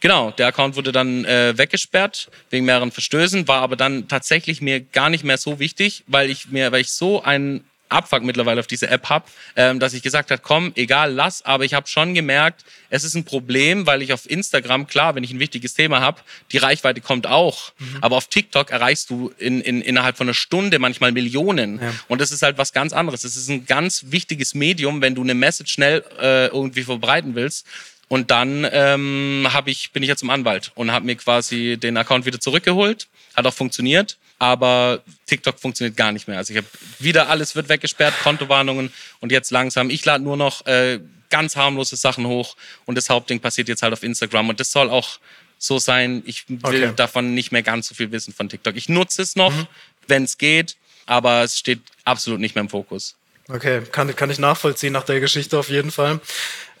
Genau, 0.00 0.30
der 0.30 0.48
Account 0.48 0.76
wurde 0.76 0.92
dann 0.92 1.24
äh, 1.24 1.56
weggesperrt 1.56 2.30
wegen 2.50 2.64
mehreren 2.64 2.90
Verstößen, 2.90 3.46
war 3.48 3.62
aber 3.62 3.76
dann 3.76 4.08
tatsächlich 4.08 4.60
mir 4.60 4.80
gar 4.80 5.10
nicht 5.10 5.24
mehr 5.24 5.38
so 5.38 5.58
wichtig, 5.58 6.04
weil 6.06 6.30
ich 6.30 6.48
mir, 6.48 6.72
weil 6.72 6.80
ich 6.80 6.90
so 6.90 7.22
einen 7.22 7.64
Abfuck 7.88 8.22
mittlerweile 8.22 8.60
auf 8.60 8.66
diese 8.66 8.88
App 8.88 9.08
hab, 9.08 9.28
ähm, 9.54 9.78
dass 9.78 9.94
ich 9.94 10.02
gesagt 10.02 10.30
habe, 10.30 10.42
komm, 10.42 10.72
egal, 10.74 11.12
lass. 11.12 11.44
Aber 11.44 11.64
ich 11.64 11.74
habe 11.74 11.86
schon 11.86 12.14
gemerkt, 12.14 12.64
es 12.90 13.04
ist 13.04 13.14
ein 13.14 13.24
Problem, 13.24 13.86
weil 13.86 14.02
ich 14.02 14.12
auf 14.12 14.28
Instagram, 14.28 14.86
klar, 14.86 15.14
wenn 15.14 15.24
ich 15.24 15.32
ein 15.32 15.38
wichtiges 15.38 15.74
Thema 15.74 16.00
habe, 16.00 16.20
die 16.52 16.58
Reichweite 16.58 17.00
kommt 17.00 17.26
auch. 17.26 17.72
Mhm. 17.78 17.98
Aber 18.00 18.16
auf 18.16 18.28
TikTok 18.28 18.70
erreichst 18.70 19.10
du 19.10 19.32
in, 19.38 19.60
in, 19.60 19.80
innerhalb 19.82 20.16
von 20.16 20.26
einer 20.26 20.34
Stunde 20.34 20.78
manchmal 20.78 21.12
Millionen. 21.12 21.80
Ja. 21.80 21.92
Und 22.08 22.20
das 22.20 22.32
ist 22.32 22.42
halt 22.42 22.58
was 22.58 22.72
ganz 22.72 22.92
anderes. 22.92 23.24
Es 23.24 23.36
ist 23.36 23.48
ein 23.48 23.66
ganz 23.66 24.06
wichtiges 24.08 24.54
Medium, 24.54 25.00
wenn 25.00 25.14
du 25.14 25.22
eine 25.22 25.34
Message 25.34 25.72
schnell 25.72 26.04
äh, 26.20 26.46
irgendwie 26.46 26.82
verbreiten 26.82 27.34
willst. 27.34 27.66
Und 28.08 28.30
dann 28.30 28.66
ähm, 28.70 29.48
hab 29.52 29.66
ich, 29.66 29.90
bin 29.90 30.02
ich 30.02 30.08
jetzt 30.08 30.20
zum 30.20 30.30
Anwalt 30.30 30.70
und 30.76 30.92
habe 30.92 31.06
mir 31.06 31.16
quasi 31.16 31.76
den 31.76 31.96
Account 31.96 32.24
wieder 32.24 32.38
zurückgeholt. 32.38 33.08
Hat 33.34 33.46
auch 33.46 33.54
funktioniert 33.54 34.16
aber 34.38 35.02
TikTok 35.26 35.58
funktioniert 35.58 35.96
gar 35.96 36.12
nicht 36.12 36.28
mehr. 36.28 36.38
Also 36.38 36.52
ich 36.52 36.58
habe 36.58 36.66
wieder 36.98 37.28
alles 37.28 37.56
wird 37.56 37.68
weggesperrt, 37.68 38.14
Kontowarnungen 38.22 38.92
und 39.20 39.32
jetzt 39.32 39.50
langsam. 39.50 39.90
Ich 39.90 40.04
lade 40.04 40.22
nur 40.22 40.36
noch 40.36 40.66
äh, 40.66 41.00
ganz 41.30 41.56
harmlose 41.56 41.96
Sachen 41.96 42.26
hoch 42.26 42.56
und 42.84 42.96
das 42.96 43.10
Hauptding 43.10 43.40
passiert 43.40 43.68
jetzt 43.68 43.82
halt 43.82 43.92
auf 43.92 44.02
Instagram 44.02 44.48
und 44.48 44.60
das 44.60 44.70
soll 44.70 44.90
auch 44.90 45.18
so 45.58 45.78
sein. 45.78 46.22
Ich 46.26 46.48
will 46.48 46.84
okay. 46.84 46.92
davon 46.94 47.34
nicht 47.34 47.50
mehr 47.50 47.62
ganz 47.62 47.88
so 47.88 47.94
viel 47.94 48.12
wissen 48.12 48.32
von 48.32 48.48
TikTok. 48.48 48.76
Ich 48.76 48.88
nutze 48.88 49.22
es 49.22 49.36
noch, 49.36 49.52
mhm. 49.52 49.66
wenn 50.06 50.24
es 50.24 50.38
geht, 50.38 50.76
aber 51.06 51.42
es 51.42 51.58
steht 51.58 51.80
absolut 52.04 52.40
nicht 52.40 52.54
mehr 52.54 52.62
im 52.62 52.68
Fokus. 52.68 53.15
Okay, 53.48 53.82
kann, 53.92 54.14
kann 54.16 54.28
ich 54.30 54.40
nachvollziehen 54.40 54.92
nach 54.92 55.04
der 55.04 55.20
Geschichte 55.20 55.56
auf 55.56 55.68
jeden 55.68 55.92
Fall. 55.92 56.20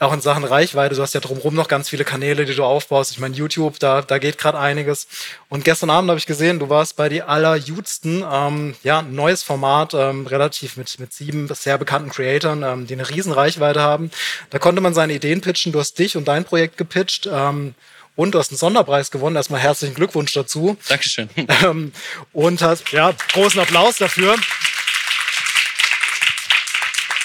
Auch 0.00 0.12
in 0.12 0.20
Sachen 0.20 0.44
Reichweite, 0.44 0.96
du 0.96 1.02
hast 1.02 1.14
ja 1.14 1.20
drumherum 1.20 1.54
noch 1.54 1.68
ganz 1.68 1.88
viele 1.88 2.04
Kanäle, 2.04 2.44
die 2.44 2.56
du 2.56 2.64
aufbaust. 2.64 3.12
Ich 3.12 3.20
meine, 3.20 3.36
YouTube, 3.36 3.78
da, 3.78 4.02
da 4.02 4.18
geht 4.18 4.36
gerade 4.36 4.58
einiges. 4.58 5.06
Und 5.48 5.64
gestern 5.64 5.90
Abend 5.90 6.10
habe 6.10 6.18
ich 6.18 6.26
gesehen, 6.26 6.58
du 6.58 6.68
warst 6.68 6.96
bei 6.96 7.08
die 7.08 7.22
allerjudsten, 7.22 8.24
ähm, 8.30 8.74
ja, 8.82 9.00
neues 9.02 9.44
Format, 9.44 9.94
ähm, 9.94 10.26
relativ 10.26 10.76
mit, 10.76 10.98
mit 10.98 11.12
sieben 11.12 11.48
sehr 11.54 11.78
bekannten 11.78 12.10
Creatoren, 12.10 12.64
ähm, 12.64 12.86
die 12.88 12.94
eine 12.94 13.08
riesen 13.08 13.32
Reichweite 13.32 13.80
haben. 13.80 14.10
Da 14.50 14.58
konnte 14.58 14.80
man 14.80 14.92
seine 14.92 15.14
Ideen 15.14 15.40
pitchen. 15.40 15.72
Du 15.72 15.78
hast 15.78 15.98
dich 15.98 16.16
und 16.16 16.26
dein 16.26 16.44
Projekt 16.44 16.76
gepitcht. 16.76 17.28
Ähm, 17.32 17.74
und 18.16 18.34
du 18.34 18.38
hast 18.38 18.50
einen 18.50 18.58
Sonderpreis 18.58 19.10
gewonnen. 19.10 19.36
Erstmal 19.36 19.60
herzlichen 19.60 19.94
Glückwunsch 19.94 20.32
dazu. 20.32 20.76
Dankeschön. 20.88 21.28
Ähm, 21.62 21.92
und 22.32 22.60
hast, 22.60 22.90
ja, 22.90 23.12
großen 23.32 23.60
Applaus 23.60 23.98
dafür. 23.98 24.34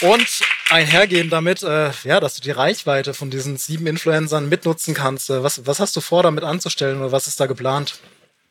Und 0.01 0.41
einhergehen 0.69 1.29
damit, 1.29 1.61
äh, 1.63 1.91
ja, 2.03 2.19
dass 2.19 2.35
du 2.35 2.41
die 2.41 2.51
Reichweite 2.51 3.13
von 3.13 3.29
diesen 3.29 3.57
sieben 3.57 3.85
Influencern 3.87 4.49
mitnutzen 4.49 4.93
kannst. 4.93 5.29
Äh, 5.29 5.43
was, 5.43 5.65
was 5.65 5.79
hast 5.79 5.95
du 5.95 6.01
vor, 6.01 6.23
damit 6.23 6.43
anzustellen 6.43 6.99
oder 6.99 7.11
was 7.11 7.27
ist 7.27 7.39
da 7.39 7.45
geplant? 7.45 7.99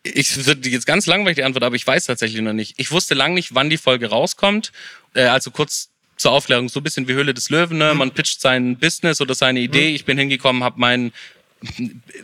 Ich 0.03 0.47
würde 0.47 0.69
jetzt 0.69 0.87
ganz 0.87 1.07
langweilig 1.07 1.37
die 1.37 1.45
Antwort, 1.45 1.65
aber 1.65 1.77
ich 1.77 1.87
weiß 1.87 2.07
tatsächlich 2.07 2.41
noch 2.41 2.53
nicht. 2.53 2.75
Ich 2.79 2.91
wusste 2.91 3.15
lang 3.15 3.35
nicht, 3.35 3.55
wann 3.55 3.69
die 3.69 3.79
Folge 3.79 4.09
rauskommt. 4.09 4.73
Äh, 5.15 5.25
also 5.25 5.51
kurz 5.51 5.91
zur 6.17 6.33
Aufklärung, 6.33 6.69
so 6.69 6.81
ein 6.81 6.83
bisschen 6.83 7.09
wie 7.09 7.15
Höhle 7.15 7.35
des 7.35 7.51
Löwen. 7.51 7.79
Ne? 7.79 7.93
Mhm. 7.93 7.99
Man 7.99 8.11
pitcht 8.13 8.41
sein 8.41 8.79
Business 8.79 9.21
oder 9.21 9.35
seine 9.35 9.61
Idee. 9.61 9.91
Mhm. 9.91 9.97
Ich 9.97 10.05
bin 10.05 10.19
hingekommen, 10.19 10.63
habe 10.63 10.79
meinen 10.79 11.13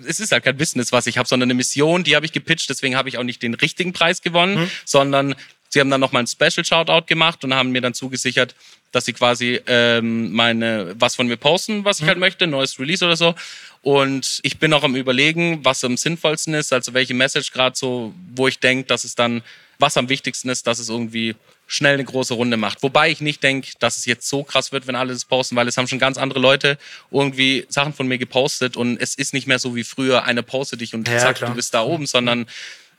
es 0.07 0.19
ist 0.21 0.33
halt 0.33 0.45
kein 0.45 0.57
Business, 0.57 0.93
was 0.93 1.07
ich 1.07 1.19
habe, 1.19 1.29
sondern 1.29 1.49
eine 1.49 1.55
Mission, 1.55 2.05
die 2.05 2.17
habe 2.17 2.25
ich 2.25 2.33
gepitcht, 2.33 2.71
deswegen 2.71 2.97
habe 2.97 3.11
ich 3.11 3.19
auch 3.19 3.23
nicht 3.23 3.43
den 3.43 3.53
richtigen 3.53 3.93
Preis 3.93 4.23
gewonnen, 4.23 4.61
mhm. 4.61 4.71
sondern 4.87 5.35
sie 5.69 5.81
haben 5.81 5.91
dann 5.91 6.01
nochmal 6.01 6.23
ein 6.23 6.27
Special 6.27 6.65
Shoutout 6.65 7.07
gemacht 7.07 7.45
und 7.45 7.53
haben 7.53 7.71
mir 7.71 7.83
dann 7.83 7.93
zugesichert, 7.93 8.55
dass 8.97 9.05
sie 9.05 9.13
quasi 9.13 9.61
ähm, 9.67 10.33
meine 10.33 10.95
was 10.99 11.15
von 11.17 11.27
mir 11.27 11.37
posten, 11.37 11.85
was 11.85 11.99
ich 11.99 12.05
mhm. 12.05 12.09
halt 12.09 12.19
möchte, 12.19 12.47
neues 12.47 12.81
Release 12.81 13.05
oder 13.05 13.15
so. 13.15 13.35
Und 13.83 14.41
ich 14.43 14.59
bin 14.59 14.73
auch 14.73 14.83
am 14.85 14.97
überlegen, 14.97 15.63
was 15.63 15.85
am 15.85 15.99
sinnvollsten 15.99 16.55
ist, 16.55 16.73
also 16.73 16.95
welche 16.95 17.13
Message 17.13 17.53
gerade 17.53 17.77
so, 17.77 18.15
wo 18.35 18.49
ich 18.49 18.59
denke, 18.59 18.87
dass 18.87 19.05
es 19.05 19.15
dann, 19.15 19.43
was 19.79 19.99
am 19.99 20.09
wichtigsten 20.09 20.49
ist, 20.49 20.67
dass 20.67 20.79
es 20.79 20.89
irgendwie 20.89 21.37
schnell 21.67 21.95
eine 21.95 22.05
große 22.05 22.33
Runde 22.33 22.57
macht. 22.57 22.83
Wobei 22.83 23.11
ich 23.11 23.21
nicht 23.21 23.43
denke, 23.43 23.69
dass 23.81 23.99
es 23.99 24.07
jetzt 24.07 24.29
so 24.29 24.45
krass 24.45 24.73
wird, 24.73 24.87
wenn 24.87 24.97
alle 24.97 25.13
das 25.13 25.27
posten, 25.27 25.57
weil 25.57 25.69
es 25.69 25.77
haben 25.77 25.89
schon 25.89 25.99
ganz 25.99 26.17
andere 26.17 26.41
Leute 26.41 26.79
irgendwie 27.11 27.67
Sachen 27.69 27.93
von 27.93 28.09
mir 28.09 28.17
gepostet 28.17 28.79
und 28.79 28.97
es 28.97 29.15
ist 29.15 29.35
nicht 29.35 29.47
mehr 29.47 29.59
so 29.59 29.77
wie 29.77 29.85
früher, 29.85 30.25
einer 30.25 30.43
postet 30.43 30.81
dich 30.81 30.95
und 30.95 31.07
ja, 31.07 31.21
sagt, 31.21 31.39
klar. 31.39 31.51
du 31.51 31.57
bist 31.57 31.75
da 31.75 31.83
oben, 31.83 32.07
sondern 32.07 32.47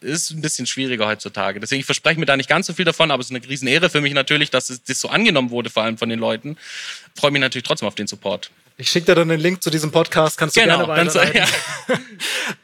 ist 0.01 0.31
ein 0.31 0.41
bisschen 0.41 0.67
schwieriger 0.67 1.07
heutzutage. 1.07 1.59
Deswegen, 1.59 1.79
ich 1.79 1.85
verspreche 1.85 2.19
mir 2.19 2.25
da 2.25 2.37
nicht 2.37 2.49
ganz 2.49 2.67
so 2.67 2.73
viel 2.73 2.85
davon, 2.85 3.11
aber 3.11 3.21
es 3.21 3.29
ist 3.29 3.35
eine 3.35 3.47
Riesenehre 3.47 3.89
für 3.89 4.01
mich 4.01 4.13
natürlich, 4.13 4.49
dass 4.49 4.67
das 4.67 4.99
so 4.99 5.09
angenommen 5.09 5.49
wurde, 5.49 5.69
vor 5.69 5.83
allem 5.83 5.97
von 5.97 6.09
den 6.09 6.19
Leuten. 6.19 6.57
Freue 7.15 7.31
mich 7.31 7.41
natürlich 7.41 7.67
trotzdem 7.67 7.87
auf 7.87 7.95
den 7.95 8.07
Support. 8.07 8.51
Ich 8.79 8.91
schicke 8.91 9.07
dir 9.07 9.15
dann 9.15 9.29
den 9.29 9.39
Link 9.39 9.63
zu 9.63 9.71
diesem 9.71 9.91
Podcast, 9.91 10.37
kannst 10.37 10.55
du 10.55 10.61
genau, 10.61 10.85
gerne 10.85 11.07
weiterleiten. 11.07 11.35
Ja. 11.35 11.95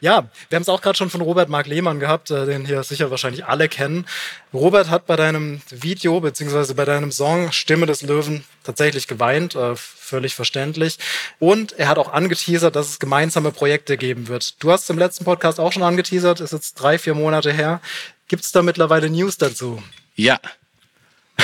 ja, 0.00 0.28
wir 0.48 0.56
haben 0.56 0.62
es 0.62 0.68
auch 0.68 0.80
gerade 0.80 0.96
schon 0.96 1.10
von 1.10 1.20
Robert 1.20 1.48
Mark 1.48 1.66
Lehmann 1.66 1.98
gehabt, 1.98 2.30
äh, 2.30 2.46
den 2.46 2.64
hier 2.64 2.84
sicher 2.84 3.10
wahrscheinlich 3.10 3.46
alle 3.46 3.68
kennen. 3.68 4.06
Robert 4.52 4.90
hat 4.90 5.06
bei 5.06 5.16
deinem 5.16 5.60
Video 5.70 6.20
beziehungsweise 6.20 6.76
bei 6.76 6.84
deinem 6.84 7.10
Song 7.10 7.50
Stimme 7.50 7.86
des 7.86 8.02
Löwen 8.02 8.44
tatsächlich 8.62 9.08
geweint, 9.08 9.56
äh, 9.56 9.74
völlig 9.74 10.36
verständlich. 10.36 11.00
Und 11.40 11.72
er 11.72 11.88
hat 11.88 11.98
auch 11.98 12.12
angeteasert, 12.12 12.76
dass 12.76 12.90
es 12.90 13.00
gemeinsame 13.00 13.50
Projekte 13.50 13.96
geben 13.96 14.28
wird. 14.28 14.62
Du 14.62 14.70
hast 14.70 14.88
im 14.90 14.98
letzten 14.98 15.24
Podcast 15.24 15.58
auch 15.58 15.72
schon 15.72 15.82
angeteasert, 15.82 16.38
ist 16.38 16.52
jetzt 16.52 16.74
drei, 16.74 16.96
vier 16.96 17.14
Monate 17.14 17.52
her. 17.52 17.80
Gibt 18.28 18.44
es 18.44 18.52
da 18.52 18.62
mittlerweile 18.62 19.10
News 19.10 19.36
dazu? 19.36 19.82
Ja. 20.14 20.38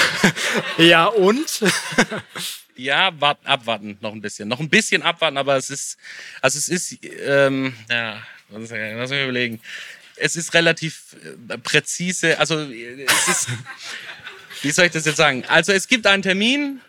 ja, 0.79 1.07
und? 1.07 1.63
ja, 2.77 3.13
warten, 3.21 3.47
abwarten 3.47 3.99
noch 4.01 4.13
ein 4.13 4.21
bisschen. 4.21 4.49
Noch 4.49 4.61
ein 4.61 4.69
bisschen 4.69 5.03
abwarten, 5.03 5.37
aber 5.37 5.57
es 5.57 5.71
ist, 5.71 5.99
also 6.41 6.59
es 6.59 6.69
ist, 6.69 6.99
ähm, 7.25 7.75
ja, 7.89 8.23
lass 8.51 8.71
mich 9.11 9.23
überlegen. 9.23 9.61
Es 10.17 10.37
ist 10.37 10.53
relativ 10.55 11.17
äh, 11.49 11.59
präzise, 11.59 12.39
also 12.39 12.61
es 12.61 13.29
ist, 13.29 13.49
wie 14.63 14.71
soll 14.71 14.87
ich 14.87 14.93
das 14.93 15.07
jetzt 15.07 15.17
sagen? 15.17 15.45
Also 15.49 15.73
es 15.73 15.89
gibt 15.89 16.07
einen 16.07 16.23
Termin, 16.23 16.81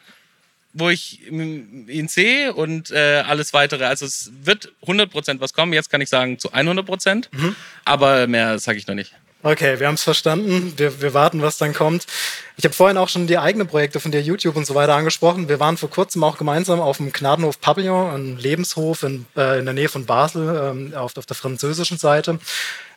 wo 0.74 0.90
ich 0.90 1.28
ihn 1.30 2.08
sehe 2.08 2.54
und 2.54 2.92
äh, 2.92 3.24
alles 3.28 3.54
weitere. 3.54 3.86
Also 3.86 4.06
es 4.06 4.32
wird 4.44 4.72
100% 4.86 5.40
was 5.40 5.54
kommen. 5.54 5.74
Jetzt 5.74 5.90
kann 5.90 6.02
ich 6.02 6.10
sagen 6.10 6.40
zu 6.40 6.54
100%, 6.54 7.28
mhm. 7.32 7.56
aber 7.84 8.28
mehr 8.28 8.58
sage 8.60 8.78
ich 8.78 8.88
noch 8.88 8.96
nicht. 8.96 9.14
Okay, 9.44 9.80
wir 9.80 9.88
haben 9.88 9.96
es 9.96 10.04
verstanden. 10.04 10.74
Wir, 10.78 11.02
wir 11.02 11.16
warten, 11.16 11.42
was 11.42 11.58
dann 11.58 11.74
kommt. 11.74 12.06
Ich 12.58 12.64
habe 12.64 12.76
vorhin 12.76 12.98
auch 12.98 13.10
schon 13.10 13.26
die 13.26 13.40
eigenen 13.40 13.68
Projekte 13.68 14.00
von 14.00 14.12
dir, 14.12 14.22
YouTube 14.22 14.56
und 14.56 14.68
so 14.68 14.76
weiter 14.76 14.94
angesprochen. 14.94 15.50
Wir 15.50 15.60
waren 15.60 15.78
vor 15.78 15.90
kurzem 15.90 16.24
auch 16.24 16.38
gemeinsam 16.38 16.80
auf 16.80 16.98
dem 16.98 17.12
Gnadenhof 17.12 17.60
Pavillon, 17.60 18.12
einem 18.12 18.38
Lebenshof 18.38 19.02
in, 19.02 19.26
äh, 19.36 19.58
in 19.58 19.66
der 19.66 19.74
Nähe 19.74 19.90
von 19.90 20.06
Basel, 20.06 20.62
ähm, 20.64 20.94
auf, 20.96 21.18
auf 21.18 21.26
der 21.26 21.36
französischen 21.36 21.98
Seite. 21.98 22.40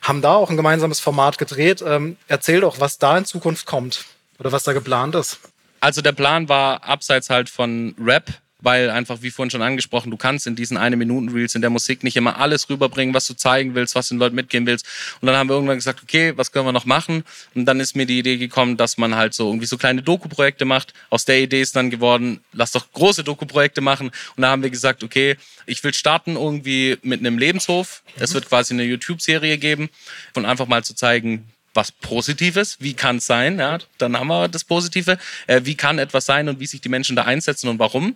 Haben 0.03 0.21
da 0.21 0.35
auch 0.35 0.51
ein 0.51 0.59
gemeinsames 0.59 1.01
Format 1.01 1.39
gedreht. 1.39 1.83
Ähm, 1.87 2.19
erzähl 2.29 2.61
doch, 2.61 2.79
was 2.79 2.99
da 2.99 3.17
in 3.17 3.25
Zukunft 3.25 3.65
kommt 3.65 4.05
oder 4.39 4.53
was 4.53 4.65
da 4.65 4.75
geplant 4.75 5.15
ist. 5.15 5.39
Also 5.81 6.03
der 6.03 6.13
Plan 6.13 6.51
war 6.51 6.85
abseits 6.85 7.31
halt 7.31 7.49
von 7.49 7.95
Rap 7.99 8.25
weil 8.65 8.91
einfach, 8.91 9.23
wie 9.23 9.31
vorhin 9.31 9.51
schon 9.51 9.63
angesprochen, 9.63 10.11
du 10.11 10.17
kannst 10.17 10.47
in 10.47 10.57
diesen 10.57 10.77
eine 10.77 10.97
Minuten 10.97 11.29
Reels 11.29 11.55
in 11.55 11.61
der 11.61 11.71
Musik 11.71 12.03
nicht 12.03 12.17
immer 12.17 12.39
alles 12.39 12.69
rüberbringen, 12.69 13.15
was 13.15 13.27
du 13.27 13.35
zeigen 13.35 13.75
willst, 13.75 13.95
was 13.95 14.09
den 14.09 14.19
Leuten 14.19 14.35
mitgeben 14.35 14.67
willst. 14.67 14.87
Und 15.21 15.27
dann 15.27 15.37
haben 15.37 15.49
wir 15.49 15.55
irgendwann 15.55 15.77
gesagt, 15.77 16.03
okay, 16.03 16.33
was 16.37 16.51
können 16.51 16.67
wir 16.67 16.73
noch 16.73 16.87
machen? 16.87 17.25
Und 17.55 17.67
dann 17.67 17.79
ist 17.81 17.95
mir 17.95 18.07
die 18.07 18.19
Idee 18.19 18.39
gekommen, 18.39 18.77
dass 18.77 18.97
man 18.99 19.15
halt 19.15 19.35
so 19.35 19.47
irgendwie 19.47 19.67
so 19.67 19.77
kleine 19.77 20.03
Doku-Projekte 20.03 20.65
macht. 20.65 20.95
Aus 21.11 21.25
der 21.25 21.41
Idee 21.41 21.61
ist 21.61 21.77
dann 21.77 21.91
geworden, 21.91 22.41
lass 22.53 22.73
doch 22.73 22.91
große 22.93 23.23
Doku-Projekte 23.23 23.81
machen. 23.81 24.11
Und 24.37 24.43
da 24.43 24.49
haben 24.49 24.63
wir 24.63 24.71
gesagt, 24.71 25.05
okay, 25.05 25.37
ich 25.67 25.85
will 25.85 25.95
starten 25.95 26.37
irgendwie 26.37 26.99
mit 27.03 27.21
einem 27.21 27.39
Lebenshof. 27.39 28.03
Es 28.19 28.35
wird 28.35 28.49
quasi 28.49 28.75
eine 28.75 28.85
YouTube-Serie 28.85 29.59
geben 29.59 29.91
und 30.35 30.47
einfach 30.47 30.67
mal 30.67 30.83
zu 30.83 30.95
zeigen, 30.95 31.47
was 31.75 31.91
Positives, 31.91 32.77
wie 32.81 32.95
kann 32.95 33.17
es 33.17 33.27
sein, 33.27 33.59
ja, 33.59 33.79
dann 33.99 34.17
haben 34.17 34.29
wir 34.29 34.49
das 34.49 34.65
Positive, 34.65 35.19
äh, 35.47 35.61
wie 35.65 35.75
kann 35.75 35.99
etwas 35.99 36.25
sein 36.25 36.49
und 36.49 36.61
wie 36.61 36.67
sich 36.67 36.81
die 36.81 36.89
Menschen 36.89 37.17
da 37.17 37.25
einsetzen 37.25 37.69
und 37.69 37.79
warum. 37.79 38.15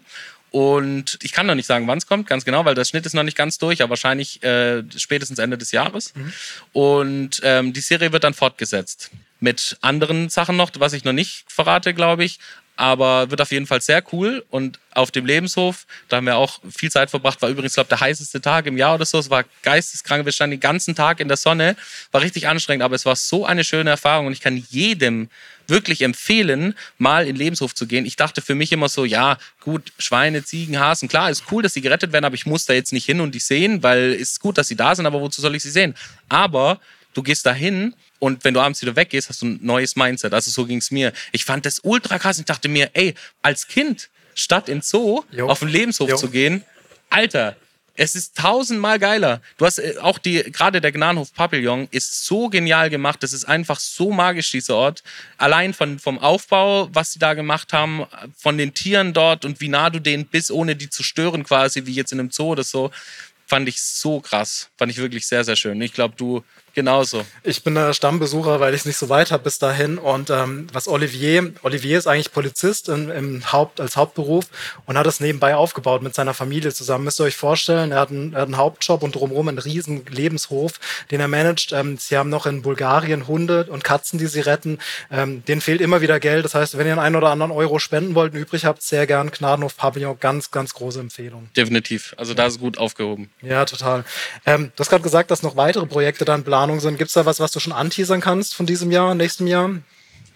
Und 0.51 1.19
ich 1.23 1.33
kann 1.33 1.47
noch 1.47 1.55
nicht 1.55 1.67
sagen, 1.67 1.87
wann 1.87 1.99
es 1.99 2.07
kommt, 2.07 2.27
ganz 2.27 2.45
genau, 2.45 2.65
weil 2.65 2.75
der 2.75 2.85
Schnitt 2.85 3.05
ist 3.07 3.15
noch 3.15 3.23
nicht 3.23 3.37
ganz 3.37 3.59
durch, 3.59 3.83
aber 3.83 3.91
wahrscheinlich 3.91 4.43
äh, 4.43 4.83
spätestens 4.97 5.39
Ende 5.39 5.59
des 5.59 5.73
Jahres. 5.73 6.15
Mhm. 6.15 6.33
Und 6.73 7.41
ähm, 7.45 7.73
die 7.73 7.81
Serie 7.81 8.13
wird 8.13 8.25
dann 8.25 8.35
fortgesetzt 8.35 9.11
mit 9.41 9.77
anderen 9.83 10.31
Sachen 10.31 10.57
noch, 10.57 10.71
was 10.79 10.95
ich 10.95 11.05
noch 11.05 11.13
nicht 11.13 11.45
verrate, 11.49 11.95
glaube 11.95 12.25
ich 12.25 12.41
aber 12.79 13.29
wird 13.29 13.41
auf 13.41 13.51
jeden 13.51 13.67
Fall 13.67 13.81
sehr 13.81 14.05
cool. 14.13 14.45
Und 14.51 14.79
auf 14.95 15.11
dem 15.11 15.27
Lebenshof, 15.27 15.85
da 16.09 16.19
haben 16.19 16.27
wir 16.27 16.37
auch 16.37 16.61
viel 16.71 16.93
Zeit 16.93 17.11
verbracht, 17.11 17.43
war 17.43 17.49
übrigens, 17.49 17.75
glaube 17.75 17.87
ich, 17.87 17.89
der 17.89 18.01
heißeste 18.01 18.41
Tag 18.41 18.67
im 18.67 18.79
Jahr 18.79 18.95
oder 18.95 19.05
so. 19.05 19.19
Es 19.19 19.29
war 19.31 19.45
geisteskrank, 19.63 20.25
wir 20.25 20.31
standen 20.31 20.53
den 20.53 20.61
ganzen 20.61 20.95
Tag 20.95 21.19
in 21.19 21.27
der 21.27 21.37
Sonne, 21.37 21.77
war 22.13 22.23
richtig 22.23 22.47
anstrengend, 22.47 22.85
aber 22.85 22.95
es 22.95 23.05
war 23.05 23.17
so 23.17 23.45
eine 23.45 23.65
schöne 23.65 23.91
Erfahrung 23.91 24.29
und 24.29 24.33
ich 24.33 24.41
kann 24.41 24.65
jedem 24.71 25.29
wirklich 25.69 26.03
empfehlen, 26.03 26.75
mal 26.99 27.23
in 27.23 27.35
den 27.35 27.37
Lebenshof 27.37 27.75
zu 27.75 27.87
gehen. 27.87 28.07
Ich 28.07 28.17
dachte 28.17 28.43
für 28.43 28.55
mich 28.55 28.73
immer 28.73 28.89
so, 28.89 29.05
ja, 29.05 29.39
gut, 29.61 29.93
Schweine, 29.99 30.45
Ziegen, 30.45 30.79
Hasen, 30.79 31.09
klar, 31.09 31.31
ist 31.31 31.45
cool, 31.51 31.63
dass 31.63 31.75
sie 31.75 31.81
gerettet 31.81 32.13
werden, 32.13 32.25
aber 32.25 32.35
ich 32.35 32.47
muss 32.47 32.65
da 32.67 32.73
jetzt 32.73 32.93
nicht 32.93 33.07
hin 33.07 33.21
und 33.21 33.35
die 33.35 33.39
sehen, 33.39 33.83
weil 33.83 34.13
es 34.15 34.33
ist 34.33 34.41
gut, 34.41 34.59
dass 34.59 34.69
sie 34.69 34.77
da 34.77 34.95
sind, 34.95 35.07
aber 35.07 35.21
wozu 35.21 35.41
soll 35.41 35.55
ich 35.55 35.63
sie 35.63 35.71
sehen? 35.71 35.95
Aber 36.29 36.81
du 37.15 37.23
gehst 37.23 37.47
da 37.47 37.53
hin 37.53 37.95
und 38.19 38.45
wenn 38.45 38.55
du 38.55 38.61
abends 38.61 38.83
wieder 38.83 38.97
weggehst, 38.97 39.29
hast 39.29 39.43
du 39.43 39.47
ein 39.47 39.61
neues 39.63 39.97
Mindset. 39.97 40.35
Also 40.35 40.51
so 40.51 40.67
ging 40.67 40.79
es 40.79 40.91
mir. 40.91 41.13
Ich 41.33 41.45
fand 41.45 41.67
das 41.67 41.81
ultra 41.83 42.19
krass. 42.19 42.39
Ich 42.39 42.45
dachte 42.45 42.69
mir, 42.69 42.91
ey, 42.95 43.15
als 43.43 43.69
Kind 43.69 44.09
statt 44.35 44.69
in 44.69 44.83
Zoo 44.83 45.25
jo. 45.31 45.49
auf 45.49 45.61
den 45.61 45.69
Lebenshof 45.69 46.09
jo. 46.09 46.17
zu 46.17 46.31
gehen, 46.31 46.65
Alter, 47.11 47.57
es 47.99 48.15
ist 48.15 48.37
tausendmal 48.37 48.99
geiler. 48.99 49.43
Du 49.57 49.67
hast 49.67 49.79
äh, 49.79 49.97
auch 50.01 50.19
die, 50.19 50.45
gerade 50.45 50.81
der 50.81 50.93
Gnadenhof 50.93 51.35
Papillon 51.35 51.89
ist 51.91 52.25
so 52.25 52.49
genial 52.49 52.91
gemacht. 52.91 53.23
Das 53.23 53.33
ist 53.33 53.45
einfach 53.45 53.81
so 53.81 54.13
magisch, 54.13 54.53
dieser 54.53 54.77
Ort. 54.77 55.03
Allein 55.37 55.75
von, 55.75 55.99
vom 55.99 56.19
Aufbau, 56.19 56.89
was 56.93 57.13
sie 57.13 57.19
da 57.19 57.35
gemacht 57.35 57.73
haben, 57.73 58.07
von 58.37 58.57
den 58.57 58.73
Tieren 58.73 59.13
dort 59.13 59.45
und 59.45 59.61
wie 59.61 59.69
nah 59.69 59.91
du 59.91 59.99
denen 59.99 60.27
bist, 60.27 60.51
ohne 60.53 60.77
die 60.77 60.89
zu 60.89 61.03
stören 61.03 61.43
quasi, 61.43 61.87
wie 61.87 61.93
jetzt 61.93 62.13
in 62.13 62.21
einem 62.21 62.31
Zoo 62.31 62.53
oder 62.53 62.63
so, 62.63 62.93
fand 63.47 63.69
ich 63.69 63.83
so 63.83 64.21
krass. 64.21 64.71
Fand 64.79 64.93
ich 64.93 64.99
wirklich 64.99 65.27
sehr, 65.27 65.43
sehr 65.43 65.57
schön. 65.57 65.81
Ich 65.83 65.93
glaube, 65.93 66.15
du 66.17 66.45
Genauso. 66.75 67.25
Ich 67.43 67.63
bin 67.65 67.75
der 67.75 67.93
Stammbesucher, 67.93 68.61
weil 68.61 68.75
ich 68.75 68.81
es 68.81 68.87
nicht 68.87 68.97
so 68.97 69.09
weit 69.09 69.33
habe 69.33 69.45
bis 69.45 69.59
dahin. 69.59 69.99
Und 69.99 70.31
ähm, 70.31 70.69
was 70.73 70.87
Olivier, 70.87 71.53
Olivier 71.63 71.99
ist 71.99 72.07
eigentlich 72.07 72.33
Polizist 72.33 72.89
in, 72.89 73.09
im 73.11 73.53
Haupt, 73.53 73.81
als 73.81 73.97
Hauptberuf 73.97 74.47
und 74.87 74.97
hat 74.97 75.07
es 75.07 75.21
nebenbei 75.21 75.57
aufgebaut 75.57 76.03
mit 76.03 76.15
seiner 76.15 76.35
Familie 76.35 76.73
zusammen. 76.73 77.05
Müsst 77.05 77.21
ihr 77.21 77.25
euch 77.25 77.37
vorstellen, 77.37 77.93
er 77.93 78.01
hat 78.01 78.11
einen, 78.11 78.33
er 78.33 78.43
hat 78.43 78.49
einen 78.49 78.57
Hauptjob 78.57 79.03
und 79.03 79.15
drumherum 79.15 79.49
einen 79.49 79.59
riesen 79.59 80.07
Lebenshof, 80.07 80.75
den 81.11 81.21
er 81.21 81.29
managt. 81.29 81.73
Ähm, 81.73 81.99
sie 81.99 82.17
haben 82.17 82.31
noch 82.31 82.47
in 82.47 82.63
Bulgarien 82.63 83.27
Hunde 83.27 83.65
und 83.65 83.83
Katzen, 83.83 84.19
die 84.19 84.27
sie 84.27 84.41
retten. 84.41 84.79
Ähm, 85.11 85.45
denen 85.47 85.61
fehlt 85.61 85.81
immer 85.81 86.01
wieder 86.01 86.21
Geld. 86.21 86.45
Das 86.45 86.55
heißt, 86.55 86.79
wenn 86.79 86.87
ihr 86.87 86.99
einen 86.99 87.17
oder 87.17 87.31
anderen 87.31 87.53
Euro 87.53 87.79
spenden 87.79 88.15
wollt 88.15 88.35
und 88.35 88.41
übrig 88.41 88.65
habt, 88.65 88.83
sehr 88.83 89.07
gern 89.07 89.31
Gnadenhof 89.31 89.77
Pavillon. 89.77 90.19
Ganz, 90.21 90.51
ganz 90.51 90.75
große 90.75 91.01
Empfehlung. 91.01 91.49
Definitiv. 91.57 92.15
Also 92.17 92.35
da 92.35 92.47
ist 92.47 92.61
gut 92.61 92.79
aufgehoben. 92.79 93.31
Ja, 93.43 93.65
total. 93.65 94.05
Ähm, 94.47 94.71
du 94.77 94.81
hast 94.81 94.91
gerade 94.91 95.03
gesagt, 95.03 95.31
dass 95.31 95.43
noch 95.43 95.57
weitere 95.57 95.87
Projekte 95.87 96.25
dann 96.25 96.45
planen 96.45 96.58
Planung 96.59 96.81
sind. 96.81 96.99
Gibt 96.99 97.09
es 97.09 97.15
da 97.15 97.25
was, 97.25 97.39
was 97.39 97.53
du 97.53 97.61
schon 97.61 97.73
anteasern 97.73 98.21
kannst 98.21 98.57
von 98.57 98.67
diesem 98.67 98.91
Jahr, 98.91 99.15
nächstem 99.15 99.47
Jahr? 99.47 99.71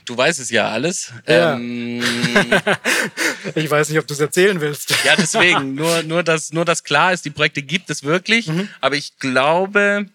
Du 0.05 0.17
weißt 0.17 0.39
es 0.39 0.51
ja 0.51 0.69
alles. 0.69 1.13
Ja. 1.27 1.55
Ähm, 1.55 2.01
ich 3.57 3.69
weiß 3.69 3.89
nicht, 3.89 3.99
ob 3.99 4.07
du 4.07 4.15
es 4.15 4.21
erzählen 4.21 4.61
willst. 4.61 4.95
Ja, 5.05 5.17
deswegen. 5.17 5.75
Nur, 5.75 6.05
nur, 6.05 6.23
dass, 6.23 6.53
nur, 6.53 6.65
dass 6.65 6.85
klar 6.85 7.13
ist, 7.13 7.25
die 7.25 7.31
Projekte 7.31 7.63
gibt 7.63 7.91
es 7.91 8.05
wirklich. 8.05 8.47
Mhm. 8.47 8.69
Aber 8.81 8.95
ich 8.95 9.19
glaube, 9.19 10.07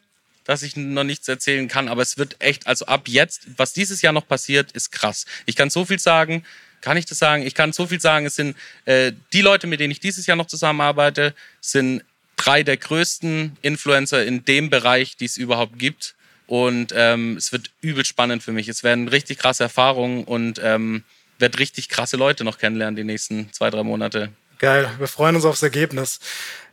dass 0.46 0.64
ich 0.64 0.78
noch 0.78 1.04
nichts 1.04 1.28
erzählen 1.28 1.68
kann. 1.68 1.90
Aber 1.90 2.04
es 2.04 2.18
wird 2.18 2.38
echt, 2.40 2.68
also 2.68 2.86
ab 2.86 3.10
jetzt, 3.10 3.42
was 3.58 3.74
dieses 3.74 4.02
Jahr 4.02 4.14
noch 4.14 4.26
passiert, 4.26 4.72
ist 4.72 4.94
krass. 4.94 5.26
Ich 5.46 5.58
kann 5.58 5.70
so 5.70 5.84
viel 5.84 6.00
sagen. 6.00 6.46
Kann 6.80 6.96
ich 6.96 7.06
das 7.06 7.20
sagen? 7.20 7.46
Ich 7.46 7.54
kann 7.54 7.74
so 7.74 7.86
viel 7.86 8.00
sagen. 8.00 8.26
Es 8.26 8.36
sind 8.36 8.56
äh, 8.86 9.12
die 9.34 9.42
Leute, 9.42 9.68
mit 9.68 9.82
denen 9.82 9.92
ich 9.92 10.00
dieses 10.00 10.26
Jahr 10.26 10.38
noch 10.38 10.48
zusammenarbeite, 10.48 11.34
sind 11.60 12.02
drei 12.38 12.64
der 12.64 12.78
größten 12.78 13.58
Influencer 13.62 14.26
in 14.26 14.46
dem 14.46 14.70
Bereich, 14.70 15.18
die 15.18 15.26
es 15.26 15.36
überhaupt 15.36 15.78
gibt. 15.78 16.16
Und 16.48 16.94
ähm, 16.96 17.36
es 17.36 17.52
wird 17.52 17.72
übel 17.82 18.06
spannend 18.06 18.42
für 18.42 18.54
mich. 18.54 18.70
Es 18.70 18.84
werden 18.84 19.10
richtig 19.10 19.40
krasse 19.40 19.64
Erfahrungen 19.64 20.24
und 20.24 20.62
ähm, 20.64 21.04
werde 21.40 21.60
richtig 21.60 21.90
krasse 21.90 22.16
Leute 22.16 22.46
noch 22.46 22.58
kennenlernen 22.58 22.96
die 22.96 23.04
nächsten 23.04 23.52
zwei, 23.52 23.70
drei 23.70 23.84
Monate. 23.84 24.30
Geil, 24.60 24.90
wir 24.98 25.08
freuen 25.08 25.36
uns 25.36 25.46
aufs 25.46 25.62
Ergebnis. 25.62 26.20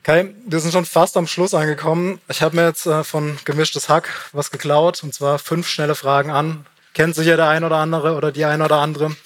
Kai, 0.04 0.32
wir 0.46 0.60
sind 0.60 0.72
schon 0.72 0.84
fast 0.84 1.16
am 1.16 1.26
Schluss 1.26 1.54
angekommen. 1.54 2.20
Ich 2.28 2.40
habe 2.40 2.56
mir 2.56 2.66
jetzt 2.66 2.86
äh, 2.86 3.04
von 3.04 3.38
Gemischtes 3.44 3.88
Hack 3.88 4.08
was 4.32 4.50
geklaut, 4.50 5.02
und 5.02 5.12
zwar 5.12 5.38
fünf 5.38 5.68
schnelle 5.68 5.94
Fragen 5.94 6.30
an. 6.30 6.66
Kennt 6.94 7.14
sicher 7.14 7.36
der 7.36 7.48
ein 7.48 7.64
oder 7.64 7.76
andere 7.76 8.14
oder 8.14 8.30
die 8.30 8.44
ein 8.44 8.62
oder 8.62 8.76
andere. 8.76 9.16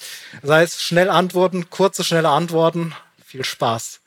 Das 0.41 0.51
heißt, 0.51 0.81
schnell 0.81 1.09
antworten, 1.09 1.69
kurze, 1.69 2.03
schnelle 2.03 2.29
Antworten. 2.29 2.95
Viel 3.25 3.45
Spaß. 3.45 3.98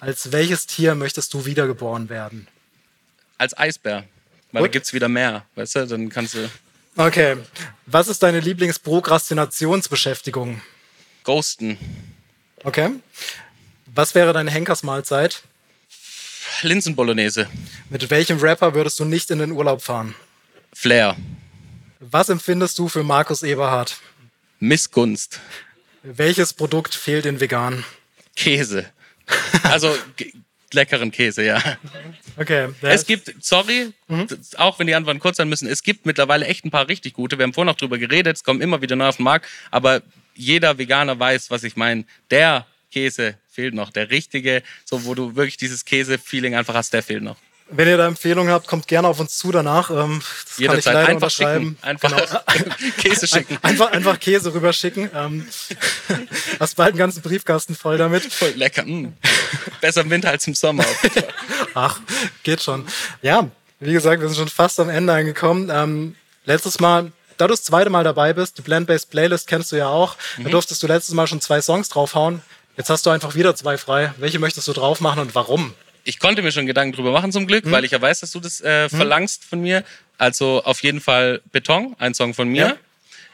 Als 0.00 0.32
welches 0.32 0.66
Tier 0.66 0.94
möchtest 0.94 1.32
du 1.34 1.46
wiedergeboren 1.46 2.08
werden? 2.08 2.48
Als 3.38 3.56
Eisbär. 3.56 4.04
Weil 4.52 4.62
Gut. 4.62 4.68
da 4.68 4.72
gibt 4.72 4.86
es 4.86 4.92
wieder 4.92 5.08
mehr, 5.08 5.44
weißt 5.54 5.76
du? 5.76 5.86
Dann 5.86 6.08
kannst 6.08 6.34
du. 6.34 6.50
Okay. 6.96 7.36
Was 7.86 8.08
ist 8.08 8.22
deine 8.22 8.40
Lieblingsprokrastinationsbeschäftigung? 8.40 10.60
Ghosten. 11.24 11.78
Okay. 12.64 12.90
Was 13.94 14.14
wäre 14.14 14.32
deine 14.32 14.50
Henkersmahlzeit? 14.50 15.42
Linsenbolognese. 16.62 17.48
Mit 17.90 18.10
welchem 18.10 18.38
Rapper 18.38 18.74
würdest 18.74 18.98
du 19.00 19.04
nicht 19.04 19.30
in 19.30 19.38
den 19.38 19.52
Urlaub 19.52 19.82
fahren? 19.82 20.14
Flair. 20.72 21.16
Was 22.00 22.28
empfindest 22.28 22.78
du 22.78 22.88
für 22.88 23.02
Markus 23.02 23.42
Eberhardt? 23.42 23.98
Missgunst. 24.58 25.40
Welches 26.02 26.54
Produkt 26.54 26.94
fehlt 26.94 27.26
in 27.26 27.40
vegan? 27.40 27.84
Käse. 28.36 28.90
Also 29.62 29.94
leckeren 30.72 31.10
Käse, 31.10 31.44
ja. 31.44 31.62
Okay. 32.36 32.68
Es 32.82 33.06
gibt, 33.06 33.34
sorry, 33.40 33.92
mhm. 34.08 34.26
auch 34.56 34.78
wenn 34.78 34.86
die 34.86 34.94
Antworten 34.94 35.20
kurz 35.20 35.36
sein 35.36 35.48
müssen, 35.48 35.68
es 35.68 35.82
gibt 35.82 36.06
mittlerweile 36.06 36.46
echt 36.46 36.64
ein 36.64 36.70
paar 36.70 36.88
richtig 36.88 37.14
gute. 37.14 37.38
Wir 37.38 37.44
haben 37.44 37.52
vorhin 37.52 37.66
noch 37.66 37.76
drüber 37.76 37.98
geredet, 37.98 38.36
es 38.36 38.44
kommen 38.44 38.60
immer 38.60 38.80
wieder 38.82 38.96
neu 38.96 39.08
auf 39.08 39.16
den 39.16 39.24
Markt, 39.24 39.46
aber 39.70 40.02
jeder 40.34 40.78
Veganer 40.78 41.18
weiß, 41.18 41.50
was 41.50 41.64
ich 41.64 41.76
meine. 41.76 42.04
Der 42.30 42.66
Käse 42.90 43.36
fehlt 43.48 43.74
noch. 43.74 43.90
Der 43.90 44.10
richtige, 44.10 44.62
so 44.84 45.04
wo 45.04 45.14
du 45.14 45.36
wirklich 45.36 45.56
dieses 45.56 45.84
Käse-Feeling 45.84 46.54
einfach 46.54 46.74
hast, 46.74 46.92
der 46.92 47.02
fehlt 47.02 47.22
noch. 47.22 47.36
Wenn 47.72 47.88
ihr 47.88 47.96
da 47.96 48.06
Empfehlungen 48.06 48.52
habt, 48.52 48.66
kommt 48.66 48.88
gerne 48.88 49.06
auf 49.06 49.20
uns 49.20 49.38
zu 49.38 49.52
danach. 49.52 49.90
Ähm, 49.90 50.20
das 50.44 50.58
Jederzeit. 50.58 50.68
kann 50.68 50.78
ich 50.78 50.84
leider 50.84 50.98
einfach 51.00 51.14
unterschreiben. 51.14 51.64
Schicken. 51.64 51.78
Einfach 51.82 52.42
genau. 52.56 52.86
Käse 52.98 53.26
schicken. 53.26 53.58
Einfach, 53.62 53.92
einfach 53.92 54.20
Käse 54.20 54.54
rüberschicken. 54.54 55.10
Ähm, 55.14 55.46
hast 56.60 56.76
bald 56.76 56.90
einen 56.90 56.98
ganzen 56.98 57.22
Briefkasten 57.22 57.74
voll 57.74 57.98
damit. 57.98 58.24
Voll 58.32 58.50
lecker. 58.50 58.84
Mm. 58.84 59.14
Besser 59.80 60.00
im 60.00 60.10
Winter 60.10 60.30
als 60.30 60.46
im 60.46 60.54
Sommer. 60.54 60.84
Ach, 61.74 62.00
geht 62.42 62.62
schon. 62.62 62.86
Ja, 63.22 63.48
wie 63.78 63.92
gesagt, 63.92 64.20
wir 64.20 64.28
sind 64.28 64.36
schon 64.36 64.48
fast 64.48 64.80
am 64.80 64.88
Ende 64.88 65.12
angekommen. 65.12 65.70
Ähm, 65.72 66.16
letztes 66.44 66.80
Mal, 66.80 67.12
da 67.36 67.46
du 67.46 67.52
das 67.52 67.62
zweite 67.62 67.88
Mal 67.88 68.04
dabei 68.04 68.32
bist, 68.32 68.58
die 68.58 68.62
Blend-Based 68.62 69.10
Playlist 69.10 69.46
kennst 69.46 69.70
du 69.72 69.76
ja 69.76 69.88
auch. 69.88 70.16
Mhm. 70.36 70.44
Da 70.44 70.50
durftest 70.50 70.82
du 70.82 70.86
letztes 70.86 71.14
Mal 71.14 71.26
schon 71.26 71.40
zwei 71.40 71.62
Songs 71.62 71.88
draufhauen. 71.88 72.42
Jetzt 72.76 72.90
hast 72.90 73.06
du 73.06 73.10
einfach 73.10 73.34
wieder 73.34 73.54
zwei 73.54 73.78
frei. 73.78 74.12
Welche 74.18 74.38
möchtest 74.38 74.66
du 74.66 74.72
drauf 74.72 75.00
machen 75.00 75.20
und 75.20 75.34
warum? 75.34 75.74
Ich 76.04 76.18
konnte 76.18 76.42
mir 76.42 76.52
schon 76.52 76.66
Gedanken 76.66 76.94
drüber 76.94 77.12
machen 77.12 77.32
zum 77.32 77.46
Glück, 77.46 77.64
hm. 77.64 77.72
weil 77.72 77.84
ich 77.84 77.92
ja 77.92 78.00
weiß, 78.00 78.20
dass 78.20 78.32
du 78.32 78.40
das 78.40 78.60
äh, 78.60 78.88
hm. 78.88 78.96
verlangst 78.96 79.44
von 79.44 79.60
mir. 79.60 79.84
Also 80.18 80.62
auf 80.64 80.82
jeden 80.82 81.00
Fall 81.00 81.40
Beton, 81.52 81.96
ein 81.98 82.14
Song 82.14 82.34
von 82.34 82.48
mir. 82.48 82.66
Ja. 82.66 82.76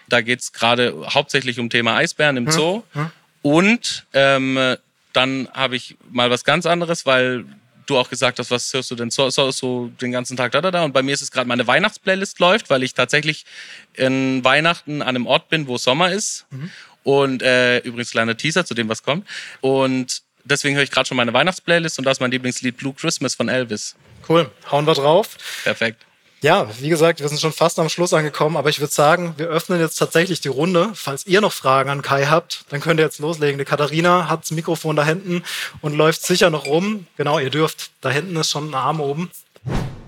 Da 0.08 0.20
geht's 0.20 0.52
gerade 0.52 0.94
hauptsächlich 1.12 1.58
um 1.58 1.68
Thema 1.68 1.96
Eisbären 1.96 2.36
im 2.36 2.46
hm. 2.46 2.52
Zoo. 2.52 2.82
Hm. 2.92 3.10
Und 3.42 4.06
ähm, 4.12 4.76
dann 5.12 5.48
habe 5.52 5.76
ich 5.76 5.96
mal 6.10 6.30
was 6.30 6.44
ganz 6.44 6.66
anderes, 6.66 7.06
weil 7.06 7.44
du 7.86 7.96
auch 7.96 8.10
gesagt 8.10 8.38
hast, 8.38 8.50
was 8.50 8.72
hörst 8.72 8.90
du 8.90 8.94
denn 8.94 9.10
so, 9.10 9.30
so, 9.30 9.50
so 9.50 9.90
den 10.00 10.12
ganzen 10.12 10.36
Tag 10.36 10.52
da, 10.52 10.60
da, 10.60 10.70
da. 10.70 10.84
Und 10.84 10.92
bei 10.92 11.02
mir 11.02 11.14
ist 11.14 11.22
es 11.22 11.30
gerade 11.30 11.48
meine 11.48 11.66
Weihnachtsplaylist 11.66 12.38
läuft, 12.40 12.70
weil 12.70 12.82
ich 12.82 12.94
tatsächlich 12.94 13.46
in 13.94 14.44
Weihnachten 14.44 15.02
an 15.02 15.08
einem 15.08 15.26
Ort 15.26 15.48
bin, 15.48 15.68
wo 15.68 15.78
Sommer 15.78 16.10
ist. 16.10 16.46
Mhm. 16.50 16.70
Und 17.04 17.42
äh, 17.42 17.78
übrigens 17.78 18.10
kleiner 18.10 18.36
Teaser 18.36 18.64
zu 18.66 18.74
dem, 18.74 18.88
was 18.88 19.02
kommt. 19.02 19.26
Und 19.60 20.22
deswegen 20.46 20.76
höre 20.76 20.82
ich 20.82 20.90
gerade 20.90 21.06
schon 21.06 21.16
meine 21.16 21.32
Weihnachtsplaylist 21.32 21.98
und 21.98 22.04
da 22.04 22.10
ist 22.10 22.20
mein 22.20 22.30
Lieblingslied 22.30 22.76
Blue 22.76 22.94
Christmas 22.94 23.34
von 23.34 23.48
Elvis. 23.48 23.94
Cool, 24.28 24.50
hauen 24.70 24.86
wir 24.86 24.94
drauf. 24.94 25.36
Perfekt. 25.64 26.06
Ja, 26.42 26.68
wie 26.80 26.90
gesagt, 26.90 27.20
wir 27.20 27.28
sind 27.28 27.40
schon 27.40 27.52
fast 27.52 27.78
am 27.78 27.88
Schluss 27.88 28.12
angekommen, 28.12 28.56
aber 28.56 28.68
ich 28.68 28.78
würde 28.78 28.92
sagen, 28.92 29.34
wir 29.38 29.48
öffnen 29.48 29.80
jetzt 29.80 29.96
tatsächlich 29.96 30.40
die 30.40 30.48
Runde. 30.48 30.90
Falls 30.94 31.26
ihr 31.26 31.40
noch 31.40 31.52
Fragen 31.52 31.88
an 31.88 32.02
Kai 32.02 32.26
habt, 32.26 32.66
dann 32.68 32.80
könnt 32.80 33.00
ihr 33.00 33.04
jetzt 33.04 33.18
loslegen. 33.18 33.58
Die 33.58 33.64
Katharina 33.64 34.28
hat 34.28 34.42
das 34.42 34.50
Mikrofon 34.50 34.96
da 34.96 35.04
hinten 35.04 35.42
und 35.80 35.96
läuft 35.96 36.24
sicher 36.24 36.50
noch 36.50 36.66
rum. 36.66 37.06
Genau, 37.16 37.38
ihr 37.38 37.50
dürft. 37.50 37.90
Da 38.02 38.10
hinten 38.10 38.36
ist 38.36 38.50
schon 38.50 38.70
ein 38.70 38.74
Arm 38.74 39.00
oben. 39.00 39.30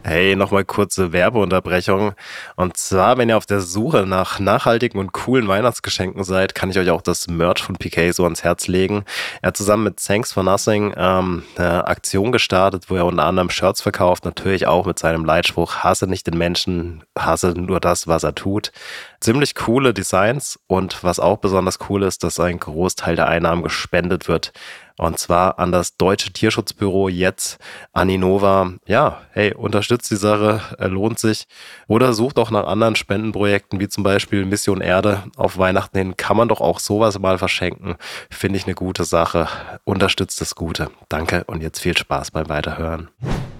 Hey, 0.08 0.36
nochmal 0.36 0.64
kurze 0.64 1.12
Werbeunterbrechung. 1.12 2.14
Und 2.56 2.78
zwar, 2.78 3.18
wenn 3.18 3.28
ihr 3.28 3.36
auf 3.36 3.44
der 3.44 3.60
Suche 3.60 4.06
nach 4.06 4.38
nachhaltigen 4.38 4.98
und 4.98 5.12
coolen 5.12 5.48
Weihnachtsgeschenken 5.48 6.24
seid, 6.24 6.54
kann 6.54 6.70
ich 6.70 6.78
euch 6.78 6.88
auch 6.88 7.02
das 7.02 7.28
Merch 7.28 7.62
von 7.62 7.76
PK 7.76 8.12
so 8.12 8.24
ans 8.24 8.42
Herz 8.42 8.68
legen. 8.68 9.04
Er 9.42 9.48
hat 9.48 9.58
zusammen 9.58 9.84
mit 9.84 10.02
Thanks 10.02 10.32
for 10.32 10.42
Nothing 10.42 10.94
ähm, 10.96 11.42
eine 11.58 11.86
Aktion 11.86 12.32
gestartet, 12.32 12.84
wo 12.88 12.96
er 12.96 13.04
unter 13.04 13.26
anderem 13.26 13.50
Shirts 13.50 13.82
verkauft, 13.82 14.24
natürlich 14.24 14.66
auch 14.66 14.86
mit 14.86 14.98
seinem 14.98 15.26
Leitspruch, 15.26 15.76
hasse 15.76 16.06
nicht 16.06 16.26
den 16.26 16.38
Menschen, 16.38 17.04
hasse 17.14 17.48
nur 17.48 17.78
das, 17.78 18.08
was 18.08 18.22
er 18.22 18.34
tut. 18.34 18.72
Ziemlich 19.20 19.56
coole 19.56 19.92
Designs 19.92 20.58
und 20.68 21.04
was 21.04 21.20
auch 21.20 21.36
besonders 21.36 21.80
cool 21.90 22.02
ist, 22.02 22.24
dass 22.24 22.40
ein 22.40 22.58
Großteil 22.58 23.14
der 23.14 23.28
Einnahmen 23.28 23.62
gespendet 23.62 24.26
wird 24.26 24.54
und 24.98 25.18
zwar 25.18 25.58
an 25.58 25.72
das 25.72 25.96
Deutsche 25.96 26.32
Tierschutzbüro 26.32 27.08
jetzt, 27.08 27.58
an 27.92 28.10
Innova. 28.10 28.72
Ja, 28.86 29.22
hey, 29.32 29.54
unterstützt 29.54 30.10
die 30.10 30.16
Sache, 30.16 30.60
lohnt 30.78 31.18
sich. 31.18 31.46
Oder 31.86 32.12
sucht 32.12 32.38
auch 32.38 32.50
nach 32.50 32.66
anderen 32.66 32.96
Spendenprojekten, 32.96 33.80
wie 33.80 33.88
zum 33.88 34.02
Beispiel 34.02 34.44
Mission 34.44 34.80
Erde. 34.80 35.22
Auf 35.36 35.56
Weihnachten 35.56 35.96
hin 35.96 36.16
kann 36.16 36.36
man 36.36 36.48
doch 36.48 36.60
auch 36.60 36.80
sowas 36.80 37.18
mal 37.18 37.38
verschenken. 37.38 37.96
Finde 38.28 38.58
ich 38.58 38.66
eine 38.66 38.74
gute 38.74 39.04
Sache. 39.04 39.48
Unterstützt 39.84 40.40
das 40.40 40.54
Gute. 40.54 40.90
Danke 41.08 41.44
und 41.44 41.62
jetzt 41.62 41.78
viel 41.80 41.96
Spaß 41.96 42.32
beim 42.32 42.48
Weiterhören. 42.48 43.08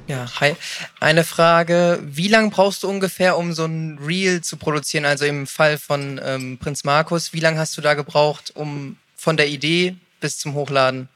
Ja, 0.08 0.26
hi. 0.40 0.56
Eine 1.00 1.22
Frage. 1.22 2.00
Wie 2.02 2.28
lange 2.28 2.50
brauchst 2.50 2.82
du 2.82 2.88
ungefähr, 2.88 3.36
um 3.36 3.52
so 3.52 3.66
ein 3.66 3.98
Reel 4.04 4.40
zu 4.40 4.56
produzieren? 4.56 5.04
Also 5.04 5.24
im 5.26 5.46
Fall 5.46 5.78
von 5.78 6.20
ähm, 6.24 6.58
Prinz 6.58 6.82
Markus, 6.82 7.32
wie 7.32 7.40
lange 7.40 7.58
hast 7.58 7.76
du 7.76 7.80
da 7.82 7.94
gebraucht, 7.94 8.52
um 8.54 8.96
von 9.16 9.36
der 9.36 9.48
Idee 9.48 9.96
bis 10.20 10.38
zum 10.38 10.54
Hochladen? 10.54 11.08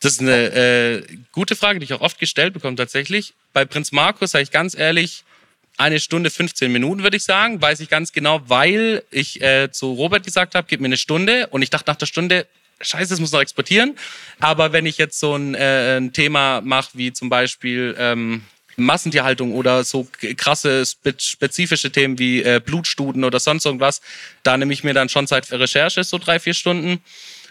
Das 0.00 0.12
ist 0.12 0.20
eine 0.20 0.52
äh, 0.52 1.02
gute 1.30 1.56
Frage, 1.56 1.78
die 1.78 1.84
ich 1.84 1.92
auch 1.92 2.00
oft 2.00 2.18
gestellt 2.18 2.54
bekomme 2.54 2.76
tatsächlich. 2.76 3.34
Bei 3.52 3.64
Prinz 3.66 3.92
Markus 3.92 4.30
sage 4.30 4.42
ich 4.42 4.50
ganz 4.50 4.74
ehrlich, 4.74 5.24
eine 5.76 6.00
Stunde 6.00 6.30
15 6.30 6.72
Minuten 6.72 7.02
würde 7.02 7.16
ich 7.16 7.24
sagen, 7.24 7.60
weiß 7.60 7.80
ich 7.80 7.88
ganz 7.88 8.12
genau, 8.12 8.40
weil 8.46 9.02
ich 9.10 9.40
äh, 9.42 9.70
zu 9.70 9.92
Robert 9.92 10.24
gesagt 10.24 10.54
habe, 10.54 10.66
gib 10.68 10.80
mir 10.80 10.86
eine 10.86 10.96
Stunde 10.96 11.46
und 11.48 11.62
ich 11.62 11.70
dachte 11.70 11.90
nach 11.90 11.96
der 11.96 12.06
Stunde, 12.06 12.46
scheiße, 12.80 13.10
das 13.10 13.20
muss 13.20 13.32
noch 13.32 13.40
exportieren. 13.40 13.96
Aber 14.40 14.72
wenn 14.72 14.86
ich 14.86 14.98
jetzt 14.98 15.18
so 15.18 15.34
ein, 15.34 15.54
äh, 15.54 15.98
ein 15.98 16.12
Thema 16.12 16.60
mache, 16.62 16.90
wie 16.94 17.12
zum 17.12 17.28
Beispiel 17.28 17.94
ähm, 17.98 18.42
Massentierhaltung 18.76 19.54
oder 19.54 19.84
so 19.84 20.08
krasse 20.36 20.84
spezifische 20.86 21.92
Themen 21.92 22.18
wie 22.18 22.42
äh, 22.42 22.60
Blutstuden 22.64 23.24
oder 23.24 23.40
sonst 23.40 23.66
irgendwas, 23.66 24.00
da 24.42 24.56
nehme 24.56 24.72
ich 24.72 24.84
mir 24.84 24.94
dann 24.94 25.08
schon 25.08 25.26
Zeit 25.26 25.46
für 25.46 25.60
Recherche, 25.60 26.04
so 26.04 26.18
drei, 26.18 26.40
vier 26.40 26.54
Stunden, 26.54 27.02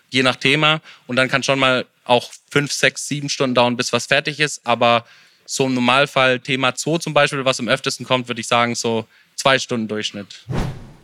je 0.10 0.24
nach 0.24 0.36
Thema. 0.36 0.82
Und 1.07 1.16
dann 1.16 1.30
kann 1.30 1.43
schon 1.43 1.60
mal 1.60 1.86
auch 2.05 2.32
fünf, 2.49 2.72
sechs, 2.72 3.07
sieben 3.07 3.30
Stunden 3.30 3.55
dauern, 3.55 3.78
bis 3.78 3.93
was 3.93 4.07
fertig 4.07 4.39
ist. 4.39 4.62
Aber 4.66 5.05
so 5.45 5.66
im 5.66 5.74
Normalfall 5.74 6.39
Thema 6.39 6.74
Zoo 6.76 6.97
zum 6.97 7.14
Beispiel, 7.14 7.43
was 7.45 7.60
am 7.60 7.68
öftesten 7.68 8.05
kommt, 8.05 8.28
würde 8.28 8.41
ich 8.41 8.47
sagen, 8.47 8.76
so 8.76 9.07
zwei 9.36 9.57
Stunden 9.57 9.88
Durchschnitt. 9.88 10.45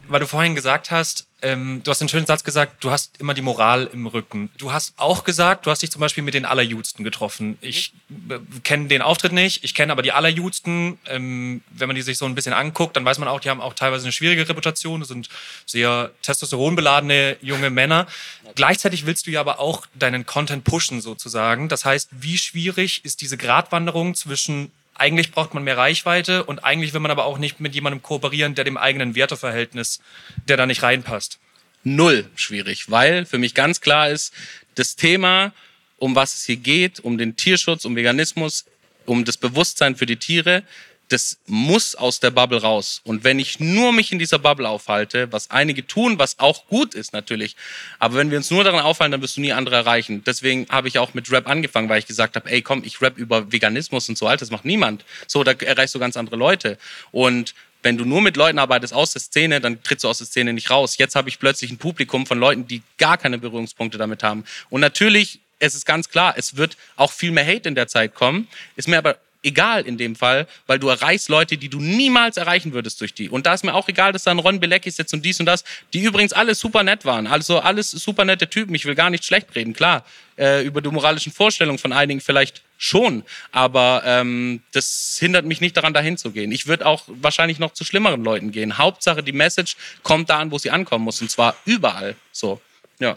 Weil 0.08 0.20
du 0.20 0.28
vorhin 0.28 0.56
gesagt 0.56 0.92
hast, 0.92 1.28
ähm, 1.42 1.82
du 1.84 1.92
hast 1.92 2.02
einen 2.02 2.10
schönen 2.10 2.26
Satz 2.26 2.44
gesagt, 2.44 2.84
du 2.84 2.90
hast 2.90 3.20
immer 3.20 3.34
die 3.34 3.42
Moral 3.42 3.90
im 3.94 4.08
Rücken. 4.08 4.50
Du 4.58 4.72
hast 4.72 4.94
auch 4.98 5.24
gesagt, 5.24 5.66
du 5.66 5.72
hast 5.72 5.82
dich 5.82 5.92
zum 5.92 6.00
Beispiel 6.00 6.24
mit 6.24 6.34
den 6.34 6.44
Allerjudsten 6.44 7.04
getroffen. 7.04 7.58
Ich 7.62 7.94
äh, 8.30 8.40
kenne 8.64 8.88
den 8.88 9.02
Auftritt 9.02 9.32
nicht, 9.32 9.64
ich 9.64 9.76
kenne 9.76 9.92
aber 9.92 10.02
die 10.02 10.12
Allerjudsten. 10.12 10.98
Ähm, 11.08 11.62
wenn 11.70 11.88
man 11.88 11.96
die 11.96 12.02
sich 12.02 12.18
so 12.18 12.26
ein 12.26 12.34
bisschen 12.34 12.54
anguckt, 12.54 12.96
dann 12.96 13.06
weiß 13.06 13.20
man 13.20 13.28
auch, 13.28 13.40
die 13.40 13.50
haben 13.50 13.62
auch 13.62 13.74
teilweise 13.74 14.06
eine 14.06 14.12
schwierige 14.12 14.48
Reputation. 14.50 15.02
Das 15.02 15.10
sind 15.10 15.30
sehr 15.66 16.10
testosteronbeladene 16.24 17.38
junge 17.42 17.70
Männer. 17.70 18.08
Gleichzeitig 18.56 19.06
willst 19.06 19.28
du 19.28 19.32
ja 19.32 19.42
aber 19.42 19.60
auch 19.60 19.86
deinen 19.94 20.26
Content 20.26 20.64
pushen 20.64 21.00
sozusagen. 21.00 21.70
Das 21.70 21.86
heißt, 21.86 22.10
wie 22.12 22.38
schwierig 22.38 23.06
ist 23.06 23.22
diese 23.22 23.38
Gratwanderung 23.38 24.16
zwischen 24.16 24.72
eigentlich 24.96 25.32
braucht 25.32 25.54
man 25.54 25.64
mehr 25.64 25.78
Reichweite 25.78 26.44
und 26.44 26.64
eigentlich 26.64 26.94
will 26.94 27.02
man 27.02 27.12
aber 27.12 27.26
auch 27.26 27.38
nicht 27.38 27.60
mit 27.60 27.76
jemandem 27.76 28.02
kooperieren, 28.02 28.56
der 28.56 28.64
dem 28.64 28.78
eigenen 28.78 29.16
Werteverhältnis, 29.16 30.00
der 30.48 30.58
da 30.58 30.66
nicht 30.66 30.84
reinpasst. 30.84 31.40
Null 31.84 32.30
schwierig, 32.36 32.90
weil 32.90 33.26
für 33.26 33.38
mich 33.38 33.54
ganz 33.54 33.82
klar 33.82 34.10
ist, 34.10 34.34
das 34.76 34.96
Thema, 34.96 35.54
um 35.98 36.16
was 36.16 36.36
es 36.36 36.46
hier 36.46 36.58
geht, 36.58 37.00
um 37.00 37.18
den 37.18 37.36
Tierschutz, 37.36 37.86
um 37.86 37.96
Veganismus, 37.96 38.66
um 39.06 39.26
das 39.26 39.38
Bewusstsein 39.38 39.96
für 39.96 40.06
die 40.06 40.18
Tiere, 40.18 40.64
das 41.10 41.38
muss 41.46 41.96
aus 41.96 42.20
der 42.20 42.32
Bubble 42.32 42.62
raus. 42.62 43.02
Und 43.04 43.24
wenn 43.24 43.38
ich 43.40 43.60
nur 43.60 43.92
mich 43.94 44.12
in 44.12 44.20
dieser 44.20 44.40
Bubble 44.40 44.68
aufhalte, 44.68 45.32
was 45.32 45.52
einige 45.52 45.86
tun, 45.86 46.18
was 46.18 46.40
auch 46.40 46.68
gut 46.68 46.96
ist 46.96 47.14
natürlich, 47.14 47.56
aber 48.00 48.16
wenn 48.16 48.32
wir 48.32 48.38
uns 48.38 48.50
nur 48.50 48.64
daran 48.64 48.82
aufhalten, 48.82 49.12
dann 49.12 49.22
wirst 49.22 49.38
du 49.38 49.42
nie 49.42 49.54
andere 49.54 49.76
erreichen. 49.76 50.24
Deswegen 50.26 50.66
habe 50.70 50.88
ich 50.88 50.98
auch 51.00 51.14
mit 51.14 51.32
Rap 51.32 51.48
angefangen, 51.48 51.90
weil 51.90 52.00
ich 52.00 52.08
gesagt 52.08 52.36
habe, 52.36 52.50
ey 52.50 52.62
komm, 52.62 52.84
ich 52.84 53.02
rap 53.02 53.18
über 53.18 53.52
Veganismus 53.52 54.10
und 54.10 54.18
so, 54.18 54.28
Alter, 54.28 54.42
das 54.42 54.52
macht 54.52 54.66
niemand. 54.66 55.06
So, 55.28 55.44
da 55.44 55.52
erreichst 55.52 55.94
du 55.94 56.00
ganz 56.00 56.18
andere 56.18 56.36
Leute. 56.36 56.78
Und 57.12 57.54
wenn 57.84 57.98
du 57.98 58.06
nur 58.06 58.22
mit 58.22 58.36
Leuten 58.36 58.58
arbeitest 58.58 58.94
aus 58.94 59.14
der 59.14 59.22
Szene, 59.22 59.62
dann 59.62 59.84
trittst 59.84 60.04
du 60.04 60.10
aus 60.10 60.18
der 60.18 60.26
Szene 60.26 60.54
nicht 60.54 60.72
raus. 60.72 60.98
Jetzt 60.98 61.16
habe 61.16 61.30
ich 61.30 61.38
plötzlich 61.38 61.70
ein 61.70 61.78
Publikum 61.78 62.26
von 62.26 62.40
Leuten, 62.40 62.68
die 62.68 62.82
gar 62.98 63.18
keine 63.18 63.38
Berührungspunkte 63.38 64.00
damit 64.00 64.24
haben. 64.24 64.44
Und 64.70 64.82
natürlich 64.82 65.40
es 65.60 65.76
ist 65.76 65.86
ganz 65.86 66.10
klar, 66.10 66.36
es 66.38 66.58
wird 66.58 66.78
auch 66.96 67.12
viel 67.12 67.32
mehr 67.32 67.46
Hate 67.46 67.70
in 67.70 67.76
der 67.76 67.88
Zeit 67.88 68.14
kommen. 68.14 68.48
Ist 68.76 68.88
mir 68.88 68.98
aber 68.98 69.18
egal 69.46 69.86
in 69.86 69.98
dem 69.98 70.16
Fall, 70.16 70.48
weil 70.68 70.80
du 70.80 70.90
erreichst 70.90 71.30
Leute, 71.30 71.58
die 71.58 71.70
du 71.70 71.80
niemals 71.80 72.38
erreichen 72.38 72.74
würdest 72.74 73.00
durch 73.00 73.14
die. 73.14 73.30
Und 73.30 73.46
da 73.46 73.54
ist 73.54 73.64
mir 73.64 73.74
auch 73.74 73.88
egal, 73.88 74.12
dass 74.12 74.24
da 74.24 74.32
ein 74.32 74.40
Ron 74.40 74.60
Belecki 74.60 74.92
sitzt 74.92 75.14
und 75.14 75.24
dies 75.24 75.40
und 75.40 75.46
das, 75.46 75.64
die 75.94 76.02
übrigens 76.02 76.34
alle 76.34 76.56
super 76.56 76.84
nett 76.84 77.06
waren. 77.06 77.28
Also 77.28 77.60
alles 77.60 77.92
super 77.92 78.26
nette 78.26 78.50
Typen. 78.50 78.76
Ich 78.76 78.86
will 78.86 78.96
gar 78.96 79.10
nicht 79.10 79.24
schlecht 79.24 79.56
reden, 79.56 79.74
klar. 79.74 80.04
Äh, 80.38 80.66
über 80.66 80.82
die 80.82 80.90
moralischen 80.90 81.32
Vorstellungen 81.32 81.80
von 81.80 81.94
einigen 81.94 82.20
vielleicht 82.20 82.62
schon, 82.78 83.24
aber 83.54 84.04
ähm, 84.06 84.62
das 84.74 85.16
hindert 85.18 85.46
mich 85.46 85.62
nicht 85.62 85.78
daran, 85.78 85.94
dahin 85.94 86.18
zu 86.18 86.32
gehen. 86.32 86.52
Ich 86.52 86.68
würde 86.68 86.86
auch 86.86 87.04
wahrscheinlich 87.08 87.58
noch 87.58 87.72
zu 87.72 87.86
schlimmeren 87.86 88.22
Leuten 88.22 88.52
gehen. 88.52 88.78
Hauptsache, 88.78 89.24
die 89.24 89.32
Message 89.32 89.78
kommt 90.04 90.30
da 90.30 90.40
an, 90.40 90.52
wo 90.52 90.58
sie 90.58 90.72
ankommen 90.72 91.06
muss, 91.06 91.22
und 91.22 91.32
zwar 91.32 91.56
überall. 91.66 92.16
So, 92.34 92.60
ja. 93.00 93.16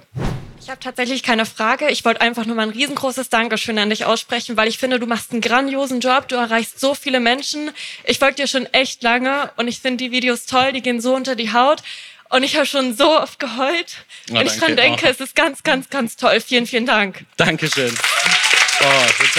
Ich 0.60 0.68
habe 0.68 0.80
tatsächlich 0.80 1.22
keine 1.22 1.46
Frage. 1.46 1.88
Ich 1.88 2.04
wollte 2.04 2.20
einfach 2.20 2.44
nur 2.44 2.56
mal 2.56 2.64
ein 2.64 2.70
riesengroßes 2.70 3.28
Dankeschön 3.30 3.78
an 3.78 3.90
dich 3.90 4.04
aussprechen, 4.04 4.56
weil 4.56 4.68
ich 4.68 4.78
finde, 4.78 4.98
du 4.98 5.06
machst 5.06 5.32
einen 5.32 5.40
grandiosen 5.40 6.00
Job. 6.00 6.28
Du 6.28 6.36
erreichst 6.36 6.80
so 6.80 6.94
viele 6.94 7.20
Menschen. 7.20 7.70
Ich 8.04 8.18
folge 8.18 8.36
dir 8.36 8.46
schon 8.46 8.66
echt 8.66 9.02
lange 9.02 9.50
und 9.56 9.68
ich 9.68 9.80
finde 9.80 10.04
die 10.04 10.10
Videos 10.10 10.46
toll. 10.46 10.72
Die 10.72 10.82
gehen 10.82 11.00
so 11.00 11.14
unter 11.14 11.36
die 11.36 11.52
Haut. 11.52 11.82
Und 12.30 12.42
ich 12.42 12.56
habe 12.56 12.66
schon 12.66 12.94
so 12.94 13.18
oft 13.18 13.38
geheult. 13.38 14.04
Wenn 14.26 14.46
ich 14.46 14.58
dran 14.58 14.76
denke, 14.76 15.06
oh. 15.06 15.10
es 15.10 15.20
ist 15.20 15.34
ganz, 15.34 15.62
ganz, 15.62 15.88
ganz 15.88 16.16
toll. 16.16 16.40
Vielen, 16.40 16.66
vielen 16.66 16.84
Dank. 16.86 17.24
Dankeschön. 17.36 17.94
Oh, 18.80 18.84
jetzt 19.20 19.38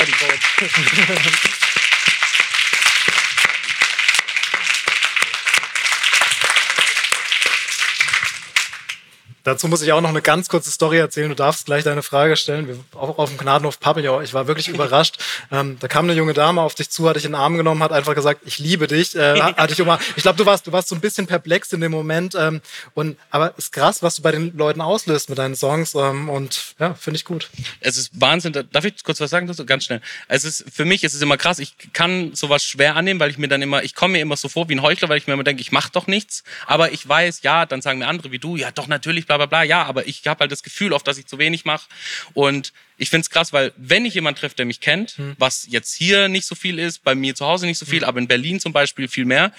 Dazu 9.49 9.67
muss 9.67 9.81
ich 9.81 9.91
auch 9.93 10.01
noch 10.01 10.09
eine 10.09 10.21
ganz 10.21 10.47
kurze 10.47 10.69
Story 10.69 10.99
erzählen. 10.99 11.27
Du 11.27 11.35
darfst 11.35 11.65
gleich 11.65 11.83
deine 11.83 12.03
Frage 12.03 12.35
stellen. 12.35 12.67
Wir, 12.67 12.77
auch 12.93 13.17
auf 13.17 13.29
dem 13.29 13.39
Gnadenhof 13.39 13.79
Pavillon. 13.79 14.23
Ich 14.23 14.35
war 14.35 14.45
wirklich 14.45 14.67
überrascht. 14.75 15.17
Ähm, 15.51 15.77
da 15.79 15.87
kam 15.87 16.05
eine 16.05 16.13
junge 16.13 16.33
Dame 16.33 16.61
auf 16.61 16.75
dich 16.75 16.89
zu, 16.89 17.09
hat 17.09 17.15
dich 17.15 17.25
in 17.25 17.31
den 17.31 17.39
Arm 17.39 17.57
genommen, 17.57 17.81
hat 17.83 17.91
einfach 17.91 18.15
gesagt, 18.15 18.41
ich 18.45 18.59
liebe 18.59 18.87
dich. 18.87 19.15
Äh, 19.15 19.39
hat 19.39 19.69
dich 19.69 19.79
ich 19.79 20.23
glaube, 20.23 20.37
du 20.37 20.45
warst, 20.45 20.67
du 20.67 20.71
warst 20.71 20.89
so 20.89 20.95
ein 20.95 21.01
bisschen 21.01 21.27
perplex 21.27 21.73
in 21.73 21.81
dem 21.81 21.91
Moment. 21.91 22.35
Ähm, 22.35 22.61
und, 22.93 23.17
aber 23.29 23.57
ist 23.57 23.71
krass, 23.71 24.03
was 24.03 24.15
du 24.15 24.21
bei 24.21 24.31
den 24.31 24.55
Leuten 24.57 24.81
auslöst 24.81 25.29
mit 25.29 25.37
deinen 25.37 25.55
Songs. 25.55 25.95
Ähm, 25.95 26.29
und 26.29 26.75
ja, 26.79 26.93
finde 26.93 27.17
ich 27.17 27.25
gut. 27.25 27.49
Es 27.79 27.97
ist 27.97 28.19
Wahnsinn. 28.19 28.53
Darf 28.71 28.85
ich 28.85 29.03
kurz 29.03 29.19
was 29.21 29.29
sagen 29.29 29.47
dazu? 29.47 29.65
Ganz 29.65 29.85
schnell. 29.85 30.01
Es 30.27 30.43
ist, 30.43 30.65
für 30.71 30.85
mich 30.85 31.03
ist 31.03 31.13
es 31.13 31.21
immer 31.21 31.37
krass. 31.37 31.59
Ich 31.59 31.75
kann 31.93 32.35
sowas 32.35 32.65
schwer 32.65 32.95
annehmen, 32.95 33.19
weil 33.19 33.29
ich 33.29 33.37
mir 33.37 33.47
dann 33.47 33.61
immer, 33.61 33.83
ich 33.83 33.95
komme 33.95 34.13
mir 34.13 34.21
immer 34.21 34.35
so 34.35 34.49
vor 34.49 34.69
wie 34.69 34.75
ein 34.75 34.81
Heuchler, 34.81 35.09
weil 35.09 35.17
ich 35.17 35.27
mir 35.27 35.33
immer 35.33 35.43
denke, 35.43 35.61
ich 35.61 35.71
mache 35.71 35.91
doch 35.91 36.07
nichts. 36.07 36.43
Aber 36.65 36.91
ich 36.91 37.07
weiß, 37.07 37.41
ja, 37.43 37.65
dann 37.65 37.81
sagen 37.81 37.99
mir 37.99 38.07
andere 38.07 38.31
wie 38.31 38.39
du, 38.39 38.55
ja, 38.55 38.71
doch 38.71 38.87
natürlich, 38.87 39.25
bla 39.25 39.37
bla 39.37 39.45
bla, 39.45 39.63
ja, 39.63 39.83
aber 39.83 40.07
ich 40.07 40.25
habe 40.27 40.41
halt 40.41 40.51
das 40.51 40.63
Gefühl 40.63 40.93
oft, 40.93 41.07
dass 41.07 41.17
ich 41.17 41.25
zu 41.25 41.37
wenig 41.37 41.65
mache. 41.65 41.87
Und 42.33 42.73
ich 42.99 43.09
finde 43.09 43.21
es 43.21 43.29
krass, 43.29 43.53
weil 43.53 43.71
wenn 43.77 44.05
ich 44.05 44.13
jemanden 44.13 44.39
treffe, 44.39 44.55
der 44.55 44.65
mich 44.65 44.81
kennt, 44.81 45.11
hm. 45.11 45.35
was 45.39 45.65
jetzt 45.69 45.95
hier 45.95 46.27
nicht 46.27 46.45
so 46.45 46.53
viel 46.53 46.77
ist, 46.77 47.03
bei 47.03 47.15
mir 47.15 47.33
zu 47.33 47.45
Hause 47.45 47.65
nicht 47.65 47.79
so 47.79 47.85
viel, 47.85 48.01
hm. 48.01 48.07
aber 48.07 48.19
in 48.19 48.27
Berlin 48.27 48.59
zum 48.59 48.73
Beispiel 48.73 49.07
viel 49.07 49.25
mehr, 49.25 49.51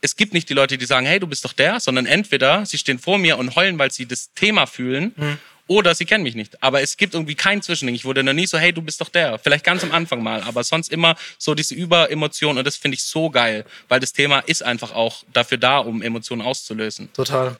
es 0.00 0.16
gibt 0.16 0.32
nicht 0.32 0.48
die 0.48 0.54
Leute, 0.54 0.78
die 0.78 0.86
sagen, 0.86 1.06
hey, 1.06 1.20
du 1.20 1.26
bist 1.26 1.44
doch 1.44 1.52
der, 1.52 1.78
sondern 1.80 2.06
entweder 2.06 2.66
sie 2.66 2.78
stehen 2.78 2.98
vor 2.98 3.18
mir 3.18 3.38
und 3.38 3.54
heulen, 3.54 3.78
weil 3.78 3.90
sie 3.92 4.06
das 4.06 4.32
Thema 4.34 4.66
fühlen. 4.66 5.12
Hm. 5.16 5.38
oder 5.68 5.94
sie 5.94 6.04
kennen 6.04 6.22
mich 6.22 6.36
nicht. 6.36 6.62
Aber 6.62 6.80
es 6.80 6.96
gibt 6.96 7.14
irgendwie 7.14 7.34
kein 7.34 7.60
Zwischending. 7.60 7.96
Ich 7.96 8.04
wurde 8.04 8.22
noch 8.22 8.32
nie 8.32 8.46
so, 8.46 8.56
hey, 8.56 8.72
du 8.72 8.82
bist 8.82 9.00
doch 9.00 9.08
der. 9.08 9.38
Vielleicht 9.38 9.64
ganz 9.64 9.82
am 9.82 9.90
Anfang 9.92 10.22
mal, 10.22 10.42
aber 10.42 10.62
sonst 10.62 10.92
immer 10.92 11.16
so 11.38 11.54
diese 11.54 11.74
Überemotion 11.74 12.56
und 12.56 12.64
das 12.64 12.76
finde 12.76 12.94
ich 12.94 13.02
so 13.02 13.30
geil, 13.30 13.64
weil 13.88 14.00
das 14.00 14.12
Thema 14.12 14.40
ist 14.40 14.62
einfach 14.62 14.92
auch 14.92 15.24
dafür 15.32 15.58
da, 15.58 15.78
um 15.78 16.02
Emotionen 16.02 16.42
auszulösen. 16.42 17.12
Total. 17.12 17.56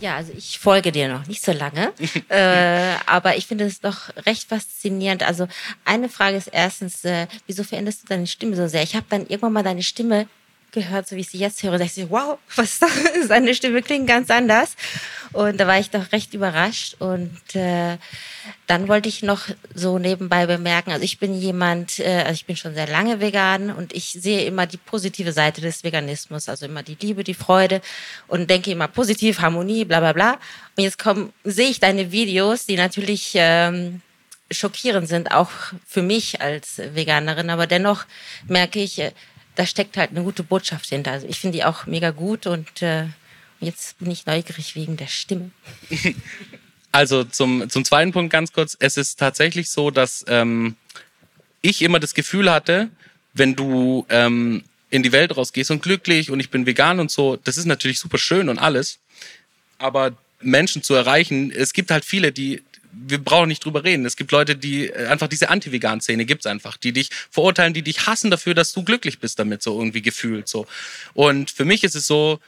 Ja, 0.00 0.16
also 0.16 0.32
ich 0.36 0.58
folge 0.58 0.92
dir 0.92 1.08
noch 1.08 1.26
nicht 1.26 1.42
so 1.42 1.52
lange, 1.52 1.92
äh, 2.28 2.96
aber 3.06 3.36
ich 3.36 3.46
finde 3.46 3.64
es 3.64 3.80
doch 3.80 4.10
recht 4.26 4.48
faszinierend. 4.48 5.22
Also 5.22 5.48
eine 5.84 6.08
Frage 6.08 6.36
ist 6.36 6.48
erstens, 6.48 7.04
äh, 7.04 7.26
wieso 7.46 7.64
veränderst 7.64 8.02
du 8.02 8.06
deine 8.08 8.26
Stimme 8.26 8.56
so 8.56 8.68
sehr? 8.68 8.82
Ich 8.82 8.94
habe 8.94 9.06
dann 9.08 9.22
irgendwann 9.22 9.54
mal 9.54 9.62
deine 9.62 9.82
Stimme 9.82 10.28
gehört, 10.76 11.08
so 11.08 11.16
wie 11.16 11.20
ich 11.20 11.30
sie 11.30 11.38
jetzt 11.38 11.62
höre, 11.62 11.78
da 11.78 11.84
ich 11.84 12.10
wow, 12.10 12.38
was 12.56 12.72
ist 12.74 12.82
das? 12.82 12.90
Seine 13.26 13.54
Stimme 13.54 13.82
klingt 13.82 14.06
ganz 14.06 14.30
anders. 14.30 14.76
Und 15.32 15.58
da 15.58 15.66
war 15.66 15.78
ich 15.78 15.90
doch 15.90 16.12
recht 16.12 16.34
überrascht. 16.34 16.96
Und 16.98 17.54
äh, 17.54 17.96
dann 18.66 18.86
wollte 18.86 19.08
ich 19.08 19.22
noch 19.22 19.48
so 19.74 19.98
nebenbei 19.98 20.46
bemerken, 20.46 20.92
also 20.92 21.02
ich 21.02 21.18
bin 21.18 21.34
jemand, 21.34 21.98
äh, 21.98 22.22
also 22.22 22.32
ich 22.32 22.46
bin 22.46 22.56
schon 22.56 22.74
sehr 22.74 22.86
lange 22.86 23.20
vegan 23.20 23.70
und 23.70 23.92
ich 23.94 24.10
sehe 24.10 24.44
immer 24.44 24.66
die 24.66 24.76
positive 24.76 25.32
Seite 25.32 25.60
des 25.60 25.82
Veganismus, 25.82 26.48
also 26.48 26.66
immer 26.66 26.82
die 26.82 26.96
Liebe, 27.00 27.24
die 27.24 27.34
Freude 27.34 27.80
und 28.28 28.50
denke 28.50 28.70
immer 28.70 28.88
positiv, 28.88 29.40
Harmonie, 29.40 29.84
bla 29.84 30.00
bla 30.00 30.12
bla. 30.12 30.32
Und 30.76 30.84
jetzt 30.84 30.98
komm, 30.98 31.32
sehe 31.44 31.70
ich 31.70 31.80
deine 31.80 32.12
Videos, 32.12 32.66
die 32.66 32.76
natürlich 32.76 33.32
ähm, 33.34 34.02
schockierend 34.50 35.08
sind, 35.08 35.32
auch 35.32 35.50
für 35.86 36.02
mich 36.02 36.40
als 36.40 36.78
Veganerin, 36.94 37.50
aber 37.50 37.66
dennoch 37.66 38.04
merke 38.46 38.80
ich, 38.80 38.98
äh, 38.98 39.12
da 39.56 39.66
steckt 39.66 39.96
halt 39.96 40.10
eine 40.10 40.22
gute 40.22 40.42
Botschaft 40.42 40.86
hinter. 40.86 41.12
Also 41.12 41.26
ich 41.26 41.40
finde 41.40 41.58
die 41.58 41.64
auch 41.64 41.86
mega 41.86 42.10
gut 42.10 42.46
und 42.46 42.82
äh, 42.82 43.06
jetzt 43.58 43.98
bin 43.98 44.10
ich 44.10 44.26
neugierig 44.26 44.76
wegen 44.76 44.96
der 44.96 45.08
Stimme. 45.08 45.50
Also 46.92 47.24
zum, 47.24 47.68
zum 47.68 47.84
zweiten 47.84 48.12
Punkt 48.12 48.32
ganz 48.32 48.54
kurz. 48.54 48.74
Es 48.80 48.96
ist 48.96 49.18
tatsächlich 49.18 49.68
so, 49.68 49.90
dass 49.90 50.24
ähm, 50.28 50.76
ich 51.60 51.82
immer 51.82 52.00
das 52.00 52.14
Gefühl 52.14 52.50
hatte, 52.50 52.88
wenn 53.34 53.54
du 53.54 54.06
ähm, 54.08 54.64
in 54.88 55.02
die 55.02 55.12
Welt 55.12 55.36
rausgehst 55.36 55.70
und 55.70 55.82
glücklich 55.82 56.30
und 56.30 56.40
ich 56.40 56.48
bin 56.48 56.64
vegan 56.64 56.98
und 56.98 57.10
so, 57.10 57.36
das 57.36 57.58
ist 57.58 57.66
natürlich 57.66 57.98
super 57.98 58.16
schön 58.16 58.48
und 58.48 58.58
alles. 58.58 58.98
Aber 59.76 60.16
Menschen 60.40 60.82
zu 60.82 60.94
erreichen, 60.94 61.50
es 61.50 61.74
gibt 61.74 61.90
halt 61.90 62.06
viele, 62.06 62.32
die 62.32 62.62
wir 63.06 63.18
brauchen 63.18 63.48
nicht 63.48 63.64
drüber 63.64 63.84
reden. 63.84 64.06
Es 64.06 64.16
gibt 64.16 64.32
Leute, 64.32 64.56
die 64.56 64.88
äh, 64.88 65.06
einfach 65.06 65.28
diese 65.28 65.48
Anti-Vegan-Szene 65.50 66.24
gibt's 66.24 66.46
einfach, 66.46 66.76
die 66.76 66.92
dich 66.92 67.10
verurteilen, 67.30 67.74
die 67.74 67.82
dich 67.82 68.06
hassen 68.06 68.30
dafür, 68.30 68.54
dass 68.54 68.72
du 68.72 68.82
glücklich 68.82 69.18
bist 69.18 69.38
damit, 69.38 69.62
so 69.62 69.78
irgendwie 69.78 70.02
gefühlt 70.02 70.48
so. 70.48 70.66
Und 71.14 71.50
für 71.50 71.64
mich 71.64 71.84
ist 71.84 71.94
es 71.94 72.06
so, 72.06 72.40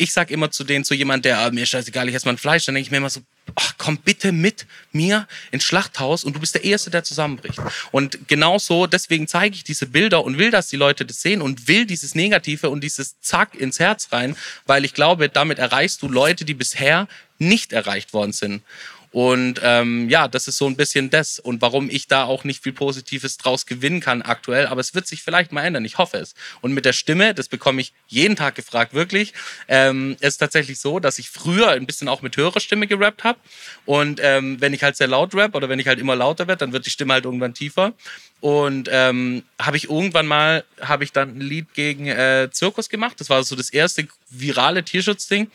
ich 0.00 0.12
sag 0.12 0.30
immer 0.30 0.50
zu 0.52 0.62
denen, 0.62 0.84
zu 0.84 0.94
jemand, 0.94 1.24
der 1.24 1.40
ah, 1.40 1.50
mir 1.50 1.66
scheißegal, 1.66 2.08
ich 2.08 2.14
esse 2.14 2.24
mal 2.24 2.32
ein 2.32 2.38
Fleisch, 2.38 2.64
dann 2.64 2.76
denke 2.76 2.86
ich 2.86 2.90
mir 2.92 2.98
immer 2.98 3.10
so, 3.10 3.20
ach, 3.56 3.74
komm 3.78 3.98
bitte 3.98 4.30
mit 4.30 4.64
mir 4.92 5.26
ins 5.50 5.64
Schlachthaus 5.64 6.22
und 6.22 6.36
du 6.36 6.40
bist 6.40 6.54
der 6.54 6.62
Erste, 6.62 6.90
der 6.90 7.02
zusammenbricht. 7.02 7.58
Und 7.90 8.28
genauso, 8.28 8.86
deswegen 8.86 9.26
zeige 9.26 9.56
ich 9.56 9.64
diese 9.64 9.86
Bilder 9.86 10.24
und 10.24 10.38
will, 10.38 10.52
dass 10.52 10.68
die 10.68 10.76
Leute 10.76 11.04
das 11.04 11.20
sehen 11.20 11.42
und 11.42 11.66
will 11.66 11.84
dieses 11.84 12.14
Negative 12.14 12.70
und 12.70 12.82
dieses 12.82 13.20
Zack 13.20 13.56
ins 13.56 13.80
Herz 13.80 14.12
rein, 14.12 14.36
weil 14.66 14.84
ich 14.84 14.94
glaube, 14.94 15.28
damit 15.28 15.58
erreichst 15.58 16.00
du 16.02 16.08
Leute, 16.08 16.44
die 16.44 16.54
bisher 16.54 17.08
nicht 17.38 17.72
erreicht 17.72 18.12
worden 18.12 18.32
sind. 18.32 18.62
Und 19.10 19.60
ähm, 19.62 20.08
ja, 20.08 20.28
das 20.28 20.48
ist 20.48 20.58
so 20.58 20.66
ein 20.66 20.76
bisschen 20.76 21.10
das 21.10 21.38
und 21.38 21.62
warum 21.62 21.88
ich 21.88 22.08
da 22.08 22.24
auch 22.24 22.44
nicht 22.44 22.62
viel 22.62 22.72
Positives 22.72 23.38
draus 23.38 23.64
gewinnen 23.64 24.00
kann 24.00 24.22
aktuell. 24.22 24.66
Aber 24.66 24.80
es 24.80 24.94
wird 24.94 25.06
sich 25.06 25.22
vielleicht 25.22 25.52
mal 25.52 25.64
ändern. 25.64 25.84
Ich 25.84 25.98
hoffe 25.98 26.18
es. 26.18 26.34
Und 26.60 26.72
mit 26.72 26.84
der 26.84 26.92
Stimme, 26.92 27.34
das 27.34 27.48
bekomme 27.48 27.80
ich 27.80 27.92
jeden 28.06 28.36
Tag 28.36 28.54
gefragt, 28.54 28.92
wirklich. 28.92 29.32
Ähm, 29.66 30.16
ist 30.20 30.38
tatsächlich 30.38 30.78
so, 30.78 31.00
dass 31.00 31.18
ich 31.18 31.30
früher 31.30 31.70
ein 31.70 31.86
bisschen 31.86 32.08
auch 32.08 32.22
mit 32.22 32.36
höherer 32.36 32.60
Stimme 32.60 32.86
gerappt 32.86 33.24
habe. 33.24 33.38
Und 33.86 34.20
ähm, 34.22 34.60
wenn 34.60 34.74
ich 34.74 34.82
halt 34.82 34.96
sehr 34.96 35.08
laut 35.08 35.34
rap 35.34 35.54
oder 35.54 35.68
wenn 35.68 35.78
ich 35.78 35.86
halt 35.86 35.98
immer 35.98 36.16
lauter 36.16 36.46
werde, 36.46 36.60
dann 36.60 36.72
wird 36.72 36.86
die 36.86 36.90
Stimme 36.90 37.14
halt 37.14 37.24
irgendwann 37.24 37.54
tiefer. 37.54 37.94
Und 38.40 38.88
ähm, 38.92 39.42
habe 39.60 39.76
ich 39.76 39.90
irgendwann 39.90 40.26
mal, 40.26 40.64
habe 40.80 41.02
ich 41.04 41.12
dann 41.12 41.38
ein 41.38 41.40
Lied 41.40 41.74
gegen 41.74 42.06
äh, 42.06 42.48
Zirkus 42.52 42.88
gemacht. 42.88 43.20
Das 43.20 43.30
war 43.30 43.42
so 43.42 43.56
das 43.56 43.70
erste 43.70 44.06
virale 44.30 44.84
Tierschutzding. 44.84 45.50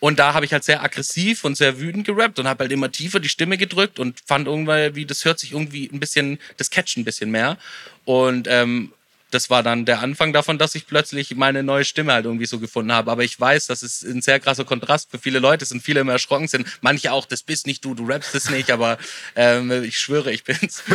Und 0.00 0.18
da 0.18 0.34
habe 0.34 0.46
ich 0.46 0.52
halt 0.52 0.64
sehr 0.64 0.82
aggressiv 0.82 1.44
und 1.44 1.56
sehr 1.56 1.78
wütend 1.78 2.06
gerappt 2.06 2.38
und 2.38 2.48
habe 2.48 2.64
halt 2.64 2.72
immer 2.72 2.90
tiefer 2.90 3.20
die 3.20 3.28
Stimme 3.28 3.58
gedrückt 3.58 3.98
und 3.98 4.20
fand 4.26 4.46
irgendwann, 4.46 4.94
wie 4.94 5.04
das 5.04 5.24
hört 5.24 5.38
sich 5.38 5.52
irgendwie 5.52 5.90
ein 5.92 6.00
bisschen, 6.00 6.38
das 6.56 6.70
catcht 6.70 6.96
ein 6.96 7.04
bisschen 7.04 7.30
mehr. 7.30 7.58
Und 8.06 8.48
ähm, 8.48 8.92
das 9.30 9.50
war 9.50 9.62
dann 9.62 9.84
der 9.84 10.00
Anfang 10.00 10.32
davon, 10.32 10.58
dass 10.58 10.74
ich 10.74 10.86
plötzlich 10.86 11.36
meine 11.36 11.62
neue 11.62 11.84
Stimme 11.84 12.12
halt 12.12 12.24
irgendwie 12.24 12.46
so 12.46 12.58
gefunden 12.58 12.92
habe. 12.92 13.10
Aber 13.10 13.22
ich 13.22 13.38
weiß, 13.38 13.66
das 13.66 13.82
ist 13.82 14.02
ein 14.02 14.22
sehr 14.22 14.40
krasser 14.40 14.64
Kontrast 14.64 15.10
für 15.10 15.18
viele 15.18 15.38
Leute 15.38 15.64
sind. 15.64 15.82
Viele 15.82 16.00
immer 16.00 16.12
erschrocken 16.12 16.48
sind. 16.48 16.66
Manche 16.80 17.12
auch, 17.12 17.26
das 17.26 17.42
bist 17.42 17.66
nicht 17.66 17.84
du, 17.84 17.94
du 17.94 18.06
rappst 18.06 18.34
es 18.34 18.50
nicht, 18.50 18.70
aber 18.70 18.98
ähm, 19.36 19.70
ich 19.84 19.98
schwöre, 19.98 20.32
ich 20.32 20.44
bin's. 20.44 20.82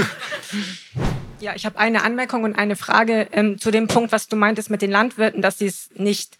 Ja, 1.42 1.54
ich 1.54 1.66
habe 1.66 1.78
eine 1.78 2.02
Anmerkung 2.04 2.46
und 2.46 2.56
eine 2.56 2.78
Frage 2.78 3.28
ähm, 3.34 3.60
zu 3.60 3.70
dem 3.70 3.88
Punkt, 3.88 4.14
was 4.14 4.30
du 4.30 4.38
meintest 4.38 4.70
mit 4.70 4.82
den 4.82 4.90
Landwirten, 4.90 5.42
dass 5.42 5.58
sie 5.58 5.66
es 5.66 5.90
nicht 5.94 6.38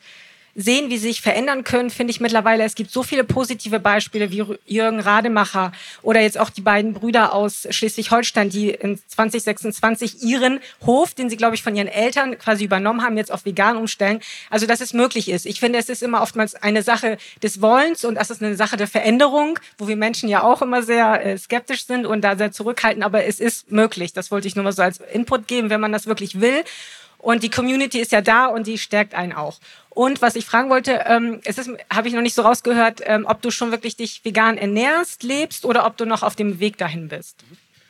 sehen, 0.56 0.90
wie 0.90 0.98
sie 0.98 1.10
sich 1.10 1.22
verändern 1.22 1.66
können, 1.66 1.90
finde 1.90 2.12
ich 2.12 2.22
mittlerweile. 2.22 2.64
Es 2.64 2.76
gibt 2.76 2.90
so 2.90 3.04
viele 3.04 3.26
positive 3.26 3.80
Beispiele 3.80 4.32
wie 4.32 4.44
Jürgen 4.66 5.00
Rademacher 5.02 5.74
oder 6.02 6.22
jetzt 6.22 6.40
auch 6.40 6.50
die 6.50 6.62
beiden 6.62 6.94
Brüder 6.94 7.34
aus 7.34 7.68
Schleswig-Holstein, 7.70 8.50
die 8.50 8.70
in 8.70 8.98
2026 9.08 10.24
ihren 10.24 10.62
Hof, 10.86 11.14
den 11.14 11.30
sie, 11.30 11.36
glaube 11.36 11.56
ich, 11.56 11.64
von 11.64 11.76
ihren 11.76 11.90
Eltern 11.90 12.38
quasi 12.40 12.64
übernommen 12.64 13.04
haben, 13.04 13.18
jetzt 13.18 13.34
auf 13.34 13.46
vegan 13.46 13.76
umstellen. 13.76 14.22
Also, 14.50 14.66
dass 14.66 14.80
es 14.80 14.94
möglich 14.94 15.30
ist. 15.30 15.46
Ich 15.46 15.60
finde, 15.60 15.78
es 15.78 15.90
ist 15.90 16.02
immer 16.02 16.22
oftmals 16.22 16.56
eine 16.56 16.84
Sache 16.84 17.18
des 17.44 17.62
Wollens 17.62 18.06
und 18.06 18.16
es 18.16 18.30
ist 18.30 18.42
eine 18.42 18.56
Sache 18.56 18.78
der 18.78 18.88
Veränderung, 18.88 19.60
wo 19.78 19.90
wir 19.90 19.98
Menschen 19.98 20.30
ja 20.30 20.42
auch 20.44 20.62
immer 20.62 20.84
sehr 20.84 21.26
äh, 21.26 21.38
skeptisch 21.38 21.86
sind 21.86 22.06
und 22.06 22.22
da 22.22 22.38
sehr 22.38 22.54
zurückhalten. 22.54 23.04
Aber 23.04 23.26
es 23.26 23.42
ist 23.42 23.72
möglich. 23.72 24.14
Das 24.14 24.32
wollte 24.32 24.48
ich 24.48 24.56
nur 24.56 24.64
mal 24.64 24.72
so 24.72 24.82
als 24.82 25.02
Input 25.12 25.48
geben, 25.48 25.70
wenn 25.70 25.82
man 25.82 25.92
das 25.92 26.08
wirklich 26.08 26.40
will. 26.40 26.64
Und 27.18 27.42
die 27.42 27.50
Community 27.50 28.00
ist 28.00 28.12
ja 28.12 28.22
da 28.22 28.46
und 28.46 28.68
die 28.68 28.78
stärkt 28.78 29.16
einen 29.16 29.34
auch. 29.34 29.60
Und 29.96 30.22
was 30.22 30.36
ich 30.36 30.46
fragen 30.46 30.70
wollte, 30.70 31.06
ähm, 31.08 31.40
es 31.46 31.58
ist, 31.58 31.72
habe 31.92 32.10
ich 32.10 32.14
noch 32.14 32.22
nicht 32.22 32.36
so 32.36 32.42
rausgehört, 32.42 33.02
ähm, 33.06 33.26
ob 33.28 33.42
du 33.42 33.50
schon 33.50 33.72
wirklich 33.72 33.96
dich 33.96 34.24
vegan 34.26 34.58
ernährst, 34.58 35.24
lebst 35.24 35.64
oder 35.64 35.86
ob 35.86 35.96
du 35.96 36.06
noch 36.06 36.22
auf 36.22 36.36
dem 36.36 36.60
Weg 36.60 36.78
dahin 36.78 37.08
bist. 37.08 37.46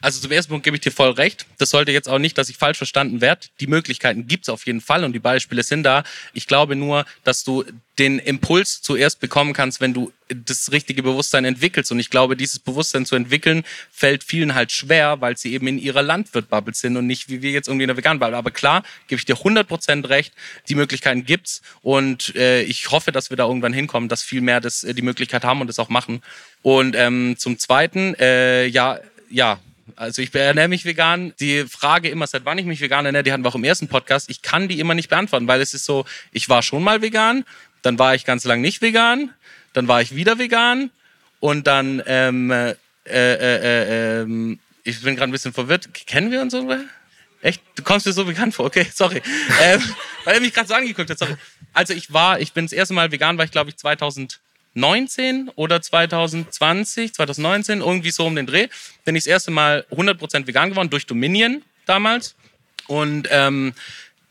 Also 0.06 0.22
zum 0.22 0.32
ersten 0.32 0.51
Punkt 0.51 0.64
gebe 0.64 0.78
ich 0.78 0.82
dir 0.82 0.91
voll 0.91 1.10
recht. 1.10 1.47
Das 1.58 1.72
sollte 1.72 1.91
jetzt 1.91 2.08
auch 2.08 2.20
nicht, 2.20 2.38
dass 2.38 2.47
ich 2.49 2.58
falsch 2.58 2.78
verstanden 2.78 3.22
werde. 3.22 3.47
Die 3.60 3.66
Möglichkeiten 3.66 4.28
gibt 4.28 4.43
es 4.43 4.49
auf 4.49 4.68
jeden 4.68 4.80
Fall 4.80 5.03
und 5.03 5.14
die 5.14 5.20
Beispiele 5.20 5.64
sind 5.64 5.82
da. 5.82 6.03
Ich 6.32 6.45
glaube 6.45 6.76
nur, 6.76 7.08
dass 7.24 7.43
du 7.43 7.66
den 7.97 8.20
Impuls 8.20 8.84
zuerst 8.84 9.20
bekommen 9.20 9.53
kannst, 9.53 9.82
wenn 9.82 9.95
du 9.95 10.12
das 10.28 10.72
richtige 10.72 11.01
Bewusstsein 11.01 11.43
entwickelst. 11.43 11.91
Und 11.91 11.99
ich 11.99 12.12
glaube, 12.12 12.38
dieses 12.38 12.60
Bewusstsein 12.60 13.08
zu 13.08 13.16
entwickeln, 13.16 13.64
fällt 13.91 14.24
vielen 14.24 14.53
halt 14.53 14.72
schwer, 14.72 15.22
weil 15.22 15.38
sie 15.38 15.53
eben 15.53 15.66
in 15.66 15.80
ihrer 15.80 16.03
Landwirtbubble 16.03 16.76
sind 16.76 16.97
und 16.97 17.08
nicht 17.08 17.28
wie 17.30 17.41
wir 17.41 17.49
jetzt 17.49 17.68
irgendwie 17.68 17.86
in 17.86 17.88
der 17.88 17.97
veganen 17.97 18.20
Bubble. 18.20 18.38
Aber 18.38 18.51
klar, 18.51 18.84
gebe 19.08 19.18
ich 19.18 19.26
dir 19.26 19.38
100% 19.38 20.08
recht, 20.08 20.36
die 20.70 20.76
Möglichkeiten 20.76 21.26
gibt's 21.26 21.64
und 21.82 22.36
äh, 22.36 22.62
ich 22.62 22.91
hoffe, 22.91 23.12
dass 23.12 23.32
wir 23.32 23.38
da 23.38 23.47
irgendwann 23.47 23.74
hinkommen, 23.74 24.08
dass 24.08 24.22
viel 24.22 24.41
mehr 24.41 24.62
das, 24.62 24.84
äh, 24.84 24.93
die 24.93 25.01
Möglichkeit 25.01 25.43
haben 25.43 25.62
und 25.62 25.68
das 25.68 25.80
auch 25.80 25.89
machen. 25.89 26.22
Und 26.62 26.95
ähm, 26.95 27.38
zum 27.39 27.58
Zweiten, 27.58 28.14
äh, 28.20 28.68
ja, 28.68 28.99
ja, 29.32 29.60
also 29.95 30.21
ich 30.21 30.33
ernähre 30.33 30.67
mich 30.67 30.85
vegan. 30.85 31.33
Die 31.39 31.65
Frage 31.65 32.09
immer, 32.09 32.27
seit 32.27 32.45
wann 32.45 32.57
ich 32.57 32.65
mich 32.65 32.81
vegan 32.81 33.05
ernähre, 33.05 33.23
die 33.23 33.31
hatten 33.31 33.43
wir 33.43 33.49
auch 33.49 33.55
im 33.55 33.63
ersten 33.63 33.87
Podcast. 33.87 34.29
Ich 34.29 34.41
kann 34.41 34.67
die 34.67 34.79
immer 34.79 34.93
nicht 34.93 35.09
beantworten, 35.09 35.47
weil 35.47 35.61
es 35.61 35.73
ist 35.73 35.85
so, 35.85 36.05
ich 36.31 36.49
war 36.49 36.61
schon 36.61 36.83
mal 36.83 37.01
vegan, 37.01 37.45
dann 37.81 37.99
war 37.99 38.15
ich 38.15 38.25
ganz 38.25 38.43
lang 38.45 38.61
nicht 38.61 38.81
vegan, 38.81 39.33
dann 39.73 39.87
war 39.87 40.01
ich 40.01 40.15
wieder 40.15 40.39
vegan 40.39 40.89
und 41.39 41.67
dann, 41.67 42.01
ähm, 42.05 42.51
äh, 42.51 42.75
äh, 43.05 43.33
äh, 43.35 44.21
äh 44.21 44.57
ich 44.83 45.01
bin 45.01 45.15
gerade 45.15 45.29
ein 45.29 45.31
bisschen 45.31 45.53
verwirrt. 45.53 45.89
Kennen 45.93 46.31
wir 46.31 46.41
uns 46.41 46.53
so? 46.53 46.69
Echt? 47.41 47.61
Du 47.75 47.83
kommst 47.83 48.05
mir 48.05 48.13
so 48.13 48.25
bekannt 48.25 48.53
vor. 48.53 48.65
Okay, 48.65 48.87
sorry. 48.93 49.21
ähm, 49.61 49.81
weil 50.23 50.35
er 50.35 50.41
mich 50.41 50.53
gerade 50.53 50.67
so 50.67 50.73
angeguckt 50.73 51.09
hat. 51.09 51.17
Sorry. 51.17 51.35
Also 51.73 51.93
ich 51.93 52.13
war, 52.13 52.39
ich 52.39 52.53
bin 52.53 52.65
das 52.65 52.71
erste 52.71 52.93
Mal 52.93 53.11
vegan, 53.11 53.37
war 53.37 53.45
ich 53.45 53.51
glaube 53.51 53.69
ich 53.69 53.77
2000 53.77 54.39
2019 54.76 55.49
oder 55.55 55.82
2020, 55.82 57.13
2019, 57.13 57.80
irgendwie 57.80 58.11
so 58.11 58.26
um 58.26 58.36
den 58.36 58.45
Dreh, 58.45 58.67
bin 59.05 59.15
ich 59.15 59.23
das 59.23 59.32
erste 59.32 59.51
Mal 59.51 59.86
100% 59.91 60.47
vegan 60.47 60.69
geworden, 60.69 60.89
durch 60.89 61.07
Dominion 61.07 61.63
damals. 61.86 62.36
Und 62.88 63.28
ähm, 63.32 63.73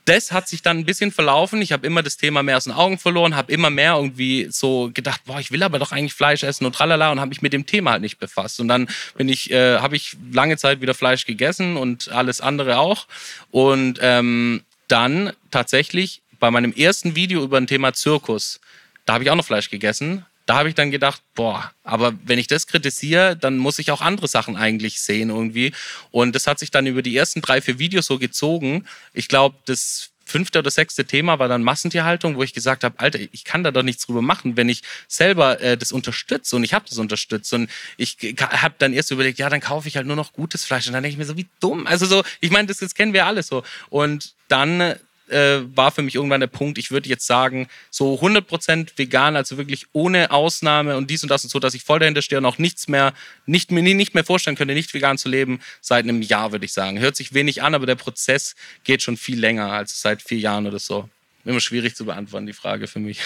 das 0.05 0.33
hat 0.33 0.49
sich 0.49 0.61
dann 0.61 0.79
ein 0.79 0.85
bisschen 0.85 1.13
verlaufen. 1.13 1.63
Ich 1.63 1.73
habe 1.73 1.87
immer 1.87 2.03
das 2.03 2.19
Thema 2.19 2.43
mehr 2.43 2.59
aus 2.59 2.65
den 2.65 2.75
Augen 2.75 2.99
verloren, 2.99 3.35
habe 3.35 3.51
immer 3.51 3.71
mehr 3.71 3.95
irgendwie 3.95 4.49
so 4.51 4.91
gedacht, 4.93 5.23
boah, 5.25 5.41
ich 5.41 5.51
will 5.51 5.63
aber 5.63 5.79
doch 5.79 5.93
eigentlich 5.93 6.13
Fleisch 6.13 6.43
essen 6.43 6.67
und 6.67 6.75
tralala 6.75 7.11
und 7.11 7.21
habe 7.21 7.31
mich 7.31 7.41
mit 7.41 7.55
dem 7.55 7.65
Thema 7.65 7.93
halt 7.93 8.03
nicht 8.03 8.19
befasst. 8.19 8.61
Und 8.61 8.69
dann 8.69 8.89
bin 9.17 9.31
ich, 9.31 9.51
äh, 9.51 9.79
habe 9.79 9.97
ich 9.97 10.17
lange 10.31 10.59
Zeit 10.59 10.83
wieder 10.83 10.93
Fleisch 10.93 11.25
gegessen 11.25 11.79
und 11.79 12.11
alles 12.11 12.43
andere 12.43 12.79
auch. 12.79 13.07
Und 13.51 13.99
ähm, 14.03 14.63
dann 14.89 15.33
tatsächlich 15.51 16.21
bei 16.39 16.51
meinem 16.51 16.73
ersten 16.73 17.17
Video 17.17 17.43
über 17.43 17.57
ein 17.57 17.67
Thema 17.67 17.95
Zirkus, 17.95 18.61
da 19.07 19.15
habe 19.15 19.25
ich 19.25 19.31
auch 19.31 19.37
noch 19.37 19.47
Fleisch 19.47 19.71
gegessen, 19.71 20.27
da 20.47 20.57
habe 20.57 20.69
ich 20.69 20.75
dann 20.75 20.91
gedacht, 20.91 21.23
boah, 21.35 21.73
aber 21.83 22.15
wenn 22.25 22.39
ich 22.39 22.47
das 22.47 22.67
kritisiere, 22.67 23.37
dann 23.37 23.57
muss 23.57 23.79
ich 23.79 23.91
auch 23.91 24.01
andere 24.01 24.29
Sachen 24.29 24.57
eigentlich 24.57 25.01
sehen 25.01 25.31
irgendwie. 25.31 25.73
Und 26.11 26.35
das 26.35 26.47
hat 26.47 26.59
sich 26.59 26.71
dann 26.71 26.87
über 26.87 27.03
die 27.03 27.17
ersten 27.17 27.41
drei, 27.41 27.61
vier 27.61 27.79
Videos 27.79 28.07
so 28.07 28.19
gezogen. 28.19 28.85
Ich 29.13 29.29
glaube, 29.29 29.57
das 29.65 30.11
fünfte 30.25 30.59
oder 30.59 30.71
sechste 30.71 31.05
Thema 31.05 31.39
war 31.39 31.49
dann 31.49 31.63
Massentierhaltung, 31.63 32.37
wo 32.37 32.43
ich 32.43 32.55
gesagt 32.55 32.85
habe, 32.85 32.99
Alter, 32.99 33.19
ich 33.31 33.45
kann 33.45 33.63
da 33.63 33.71
doch 33.71 33.83
nichts 33.83 34.07
drüber 34.07 34.23
machen, 34.23 34.57
wenn 34.57 34.69
ich 34.69 34.83
selber 35.07 35.61
äh, 35.61 35.77
das 35.77 35.93
unterstütze 35.93 36.57
und 36.57 36.65
ich 36.65 36.73
habe 36.75 36.87
das 36.89 36.99
unterstützt 36.99 37.53
und 37.53 37.71
ich 37.97 38.17
habe 38.41 38.75
dann 38.79 38.93
erst 38.93 39.11
überlegt, 39.11 39.39
ja, 39.39 39.51
dann 39.51 39.61
kaufe 39.61 39.89
ich 39.89 39.97
halt 39.97 40.07
nur 40.07 40.17
noch 40.17 40.33
gutes 40.33 40.65
Fleisch 40.65 40.87
und 40.87 40.95
dann 40.95 41.03
denke 41.03 41.15
ich 41.15 41.19
mir 41.19 41.27
so, 41.27 41.37
wie 41.37 41.47
dumm. 41.61 41.87
Also 41.87 42.07
so, 42.07 42.23
ich 42.41 42.51
meine, 42.51 42.69
das, 42.69 42.79
das 42.79 42.95
kennen 42.95 43.13
wir 43.13 43.27
alle 43.27 43.43
so. 43.43 43.63
Und 43.91 44.35
dann 44.49 44.97
äh, 45.29 45.61
war 45.75 45.91
für 45.91 46.03
mich 46.03 46.15
irgendwann 46.15 46.41
der 46.41 46.49
Punkt, 46.49 46.79
ich 46.79 46.91
würde 46.91 47.09
jetzt 47.09 47.27
sagen, 47.27 47.69
so 47.91 48.21
100% 48.21 48.93
vegan, 48.97 49.37
also 49.37 49.57
wirklich 49.57 49.87
ohne 49.93 50.31
Ausnahme 50.31 50.97
und 50.97 51.11
dies 51.11 51.23
und 51.23 51.29
das 51.29 51.45
und 51.45 51.51
so, 51.51 51.59
dass 51.59 51.75
ich 51.75 51.83
voll 51.83 51.99
dahinter 51.99 52.23
stehe 52.23 52.39
und 52.39 52.45
auch 52.45 52.59
nichts 52.59 52.89
mehr, 52.89 53.15
nicht, 53.47 53.71
nicht 53.71 54.15
mehr 54.15 54.25
vorstellen 54.25 54.57
könnte, 54.57 54.75
nicht 54.75 54.93
vegan 54.95 55.19
zu 55.19 55.29
leben, 55.29 55.61
seit 55.81 56.05
einem 56.05 56.23
Jahr, 56.23 56.53
würde 56.53 56.65
ich 56.65 56.73
sagen. 56.73 56.99
Hört 56.99 57.17
sich 57.17 57.35
wenig 57.35 57.63
an, 57.63 57.75
aber 57.75 57.87
der 57.87 57.95
Prozess 57.95 58.55
geht 58.85 59.03
schon 59.03 59.17
viel 59.17 59.39
länger 59.39 59.73
als 59.73 60.01
seit 60.01 60.23
vier 60.23 60.39
Jahren 60.39 60.67
oder 60.67 60.79
so. 60.79 61.09
Immer 61.45 61.61
schwierig 61.61 61.95
zu 61.95 62.05
beantworten, 62.05 62.47
die 62.47 62.53
Frage 62.53 62.87
für 62.87 63.01
mich. 63.01 63.21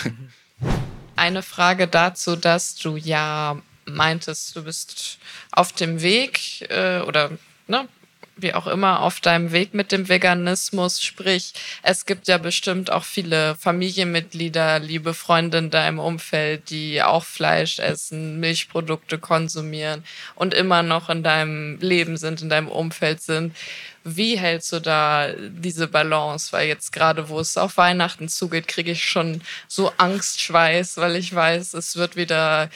Eine 1.16 1.42
Frage 1.42 1.88
dazu, 1.88 2.36
dass 2.36 2.76
du 2.76 2.96
ja 2.96 3.60
meintest, 3.86 4.54
du 4.54 4.62
bist 4.62 5.18
auf 5.50 5.72
dem 5.72 6.02
Weg 6.02 6.62
äh, 6.70 7.00
oder 7.00 7.30
ne, 7.66 7.88
wie 8.38 8.54
auch 8.54 8.66
immer 8.66 9.02
auf 9.02 9.20
deinem 9.20 9.52
Weg 9.52 9.74
mit 9.74 9.92
dem 9.92 10.08
Veganismus. 10.08 11.02
Sprich, 11.02 11.52
es 11.82 12.06
gibt 12.06 12.28
ja 12.28 12.38
bestimmt 12.38 12.90
auch 12.90 13.04
viele 13.04 13.54
Familienmitglieder, 13.56 14.78
liebe 14.78 15.14
Freunde 15.14 15.58
in 15.58 15.70
deinem 15.70 15.98
Umfeld, 15.98 16.70
die 16.70 17.02
auch 17.02 17.24
Fleisch 17.24 17.78
essen, 17.78 18.40
Milchprodukte 18.40 19.18
konsumieren 19.18 20.04
und 20.34 20.54
immer 20.54 20.82
noch 20.82 21.10
in 21.10 21.22
deinem 21.22 21.78
Leben 21.80 22.16
sind, 22.16 22.42
in 22.42 22.48
deinem 22.48 22.68
Umfeld 22.68 23.20
sind. 23.20 23.54
Wie 24.04 24.38
hältst 24.38 24.72
du 24.72 24.80
da 24.80 25.28
diese 25.36 25.86
Balance? 25.86 26.52
Weil 26.52 26.68
jetzt 26.68 26.92
gerade, 26.92 27.28
wo 27.28 27.40
es 27.40 27.58
auf 27.58 27.76
Weihnachten 27.76 28.28
zugeht, 28.28 28.68
kriege 28.68 28.92
ich 28.92 29.04
schon 29.04 29.42
so 29.66 29.92
Angstschweiß, 29.98 30.96
weil 30.96 31.16
ich 31.16 31.34
weiß, 31.34 31.74
es 31.74 31.96
wird 31.96 32.16
wieder 32.16 32.70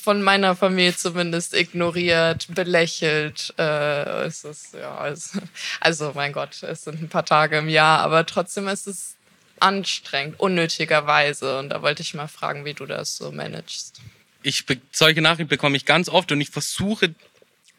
von 0.00 0.22
meiner 0.22 0.56
Familie 0.56 0.96
zumindest 0.96 1.54
ignoriert, 1.54 2.46
belächelt. 2.54 3.54
Äh, 3.58 4.24
es 4.26 4.44
ist, 4.44 4.74
ja, 4.74 4.96
also, 4.96 5.40
also 5.80 6.12
mein 6.14 6.32
Gott, 6.32 6.62
es 6.62 6.84
sind 6.84 7.02
ein 7.02 7.08
paar 7.08 7.24
Tage 7.24 7.58
im 7.58 7.68
Jahr, 7.68 8.00
aber 8.00 8.26
trotzdem 8.26 8.68
ist 8.68 8.86
es 8.86 9.16
anstrengend, 9.60 10.38
unnötigerweise. 10.38 11.58
Und 11.58 11.70
da 11.70 11.82
wollte 11.82 12.02
ich 12.02 12.14
mal 12.14 12.28
fragen, 12.28 12.64
wie 12.64 12.74
du 12.74 12.86
das 12.86 13.16
so 13.16 13.32
managst. 13.32 14.00
Ich 14.42 14.64
solche 14.92 15.20
Nachrichten 15.20 15.48
bekomme 15.48 15.76
ich 15.76 15.84
ganz 15.84 16.08
oft 16.08 16.30
und 16.32 16.40
ich 16.40 16.50
versuche 16.50 17.14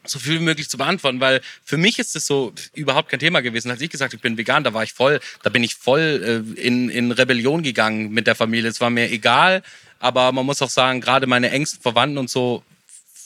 so 0.04 0.18
viel 0.18 0.40
wie 0.40 0.44
möglich 0.44 0.68
zu 0.68 0.78
beantworten, 0.78 1.20
weil 1.20 1.40
für 1.64 1.76
mich 1.76 1.98
ist 1.98 2.16
es 2.16 2.26
so 2.26 2.52
überhaupt 2.74 3.10
kein 3.10 3.20
Thema 3.20 3.40
gewesen. 3.40 3.70
Als 3.70 3.80
ich 3.80 3.90
gesagt 3.90 4.14
ich 4.14 4.20
bin 4.20 4.38
vegan, 4.38 4.64
da 4.64 4.72
war 4.72 4.82
ich 4.82 4.92
voll, 4.92 5.20
da 5.42 5.50
bin 5.50 5.62
ich 5.62 5.74
voll 5.74 6.44
äh, 6.56 6.60
in, 6.60 6.88
in 6.88 7.12
Rebellion 7.12 7.62
gegangen 7.62 8.10
mit 8.10 8.26
der 8.26 8.34
Familie. 8.34 8.70
Es 8.70 8.80
war 8.80 8.90
mir 8.90 9.10
egal, 9.10 9.62
aber 10.00 10.32
man 10.32 10.44
muss 10.44 10.60
auch 10.62 10.70
sagen, 10.70 11.00
gerade 11.00 11.26
meine 11.26 11.50
engsten 11.50 11.80
Verwandten 11.80 12.18
und 12.18 12.28
so 12.28 12.64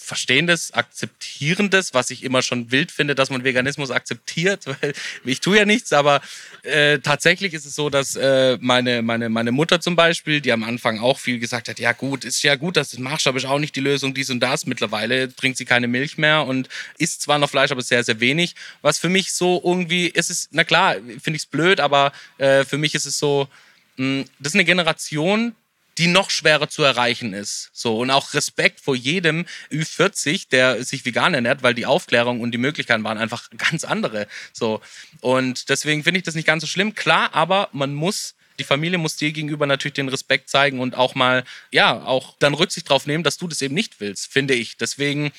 verstehen 0.05 0.47
das, 0.47 0.73
akzeptieren 0.73 1.71
das, 1.71 1.95
was 1.95 2.11
ich 2.11 2.23
immer 2.23 2.43
schon 2.43 2.71
wild 2.71 2.93
finde, 2.93 3.15
dass 3.15 3.31
man 3.31 3.43
Veganismus 3.43 3.91
akzeptiert, 3.91 4.67
weil 4.67 4.93
ich 5.25 5.41
tue 5.41 5.57
ja 5.57 5.65
nichts, 5.65 5.93
aber 5.93 6.21
äh, 6.63 6.99
tatsächlich 6.99 7.55
ist 7.55 7.65
es 7.65 7.75
so, 7.75 7.91
dass 7.91 8.15
äh, 8.15 8.59
meine, 8.61 9.03
meine, 9.03 9.29
meine 9.31 9.51
Mutter 9.51 9.81
zum 9.81 9.97
Beispiel, 9.97 10.41
die 10.41 10.53
am 10.53 10.63
Anfang 10.63 11.01
auch 11.01 11.19
viel 11.19 11.39
gesagt 11.39 11.69
hat, 11.69 11.79
ja 11.79 11.93
gut, 11.93 12.25
ist 12.25 12.43
ja 12.43 12.55
gut, 12.55 12.77
dass 12.77 12.91
du 12.91 12.99
das 12.99 13.03
machst, 13.03 13.27
aber 13.27 13.39
ist 13.39 13.47
auch 13.47 13.59
nicht 13.59 13.75
die 13.77 13.81
Lösung, 13.81 14.15
dies 14.15 14.31
und 14.31 14.41
das. 14.41 14.67
Mittlerweile 14.67 15.35
trinkt 15.35 15.59
sie 15.59 15.65
keine 15.65 15.89
Milch 15.89 16.19
mehr 16.19 16.45
und 16.45 16.69
isst 16.99 17.23
zwar 17.23 17.39
noch 17.39 17.51
Fleisch, 17.51 17.71
aber 17.71 17.83
sehr, 17.83 18.05
sehr 18.05 18.21
wenig. 18.21 18.55
Was 18.83 18.99
für 18.99 19.09
mich 19.09 19.33
so 19.33 19.61
irgendwie, 19.65 20.07
ist 20.07 20.31
es, 20.31 20.49
na 20.53 20.65
klar, 20.65 20.95
finde 20.95 21.37
ich 21.37 21.43
es 21.43 21.47
blöd, 21.47 21.81
aber 21.81 22.13
äh, 22.39 22.65
für 22.65 22.79
mich 22.79 22.95
ist 22.95 23.07
es 23.07 23.19
so, 23.19 23.49
mh, 23.97 24.25
das 24.39 24.53
ist 24.53 24.55
eine 24.55 24.65
Generation, 24.65 25.55
die 25.99 26.07
noch 26.07 26.31
schwerer 26.31 26.69
zu 26.69 26.83
erreichen 26.83 27.33
ist. 27.33 27.71
So 27.73 27.99
und 27.99 28.11
auch 28.11 28.35
Respekt 28.35 28.81
vor 28.81 28.97
jedem 28.97 29.47
Ü40, 29.71 30.49
der 30.51 30.85
sich 30.85 31.05
vegan 31.05 31.35
ernährt, 31.35 31.63
weil 31.63 31.75
die 31.75 31.87
Aufklärung 31.87 32.41
und 32.41 32.53
die 32.53 32.59
Möglichkeiten 32.59 33.05
waren 33.05 33.19
einfach 33.19 33.51
ganz 33.57 33.85
andere. 33.85 34.27
So 34.53 34.81
und 35.21 35.69
deswegen 35.69 36.05
finde 36.05 36.19
ich 36.19 36.25
das 36.25 36.35
nicht 36.35 36.47
ganz 36.47 36.63
so 36.63 36.67
schlimm. 36.67 36.95
Klar, 36.95 37.35
aber 37.35 37.69
man 37.73 37.95
muss 37.95 38.35
die 38.59 38.65
Familie 38.65 38.99
muss 38.99 39.17
dir 39.17 39.33
gegenüber 39.33 39.67
natürlich 39.67 39.95
den 39.95 40.09
Respekt 40.09 40.49
zeigen 40.49 40.81
und 40.81 40.95
auch 40.95 41.15
mal, 41.15 41.45
ja, 41.73 42.05
auch 42.05 42.37
dann 42.39 42.55
Rücksicht 42.55 42.89
drauf 42.89 43.07
nehmen, 43.07 43.25
dass 43.25 43.37
du 43.37 43.49
das 43.49 43.63
eben 43.63 43.75
nicht 43.75 44.01
willst, 44.01 44.33
finde 44.33 44.55
ich. 44.55 44.77
Deswegen 44.77 45.33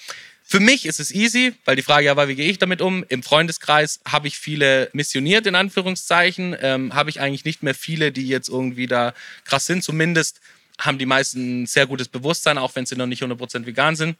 für 0.47 0.59
mich 0.59 0.85
ist 0.85 0.99
es 0.99 1.11
easy, 1.11 1.53
weil 1.65 1.75
die 1.75 1.81
Frage 1.81 2.05
ja 2.05 2.15
war, 2.15 2.27
wie 2.27 2.35
gehe 2.35 2.49
ich 2.49 2.59
damit 2.59 2.79
um? 2.79 3.03
Im 3.09 3.23
Freundeskreis 3.23 3.99
habe 4.07 4.27
ich 4.27 4.37
viele 4.37 4.89
missioniert, 4.93 5.47
in 5.47 5.55
Anführungszeichen. 5.55 6.55
Ähm, 6.61 6.93
habe 6.93 7.09
ich 7.09 7.19
eigentlich 7.19 7.45
nicht 7.45 7.63
mehr 7.63 7.73
viele, 7.73 8.11
die 8.11 8.27
jetzt 8.27 8.47
irgendwie 8.47 8.85
da 8.85 9.15
krass 9.43 9.65
sind. 9.65 9.83
Zumindest 9.83 10.41
haben 10.77 10.99
die 10.99 11.07
meisten 11.07 11.63
ein 11.63 11.65
sehr 11.65 11.87
gutes 11.87 12.09
Bewusstsein, 12.09 12.59
auch 12.59 12.75
wenn 12.75 12.85
sie 12.85 12.95
noch 12.95 13.07
nicht 13.07 13.23
100% 13.23 13.65
vegan 13.65 13.95
sind. 13.95 14.17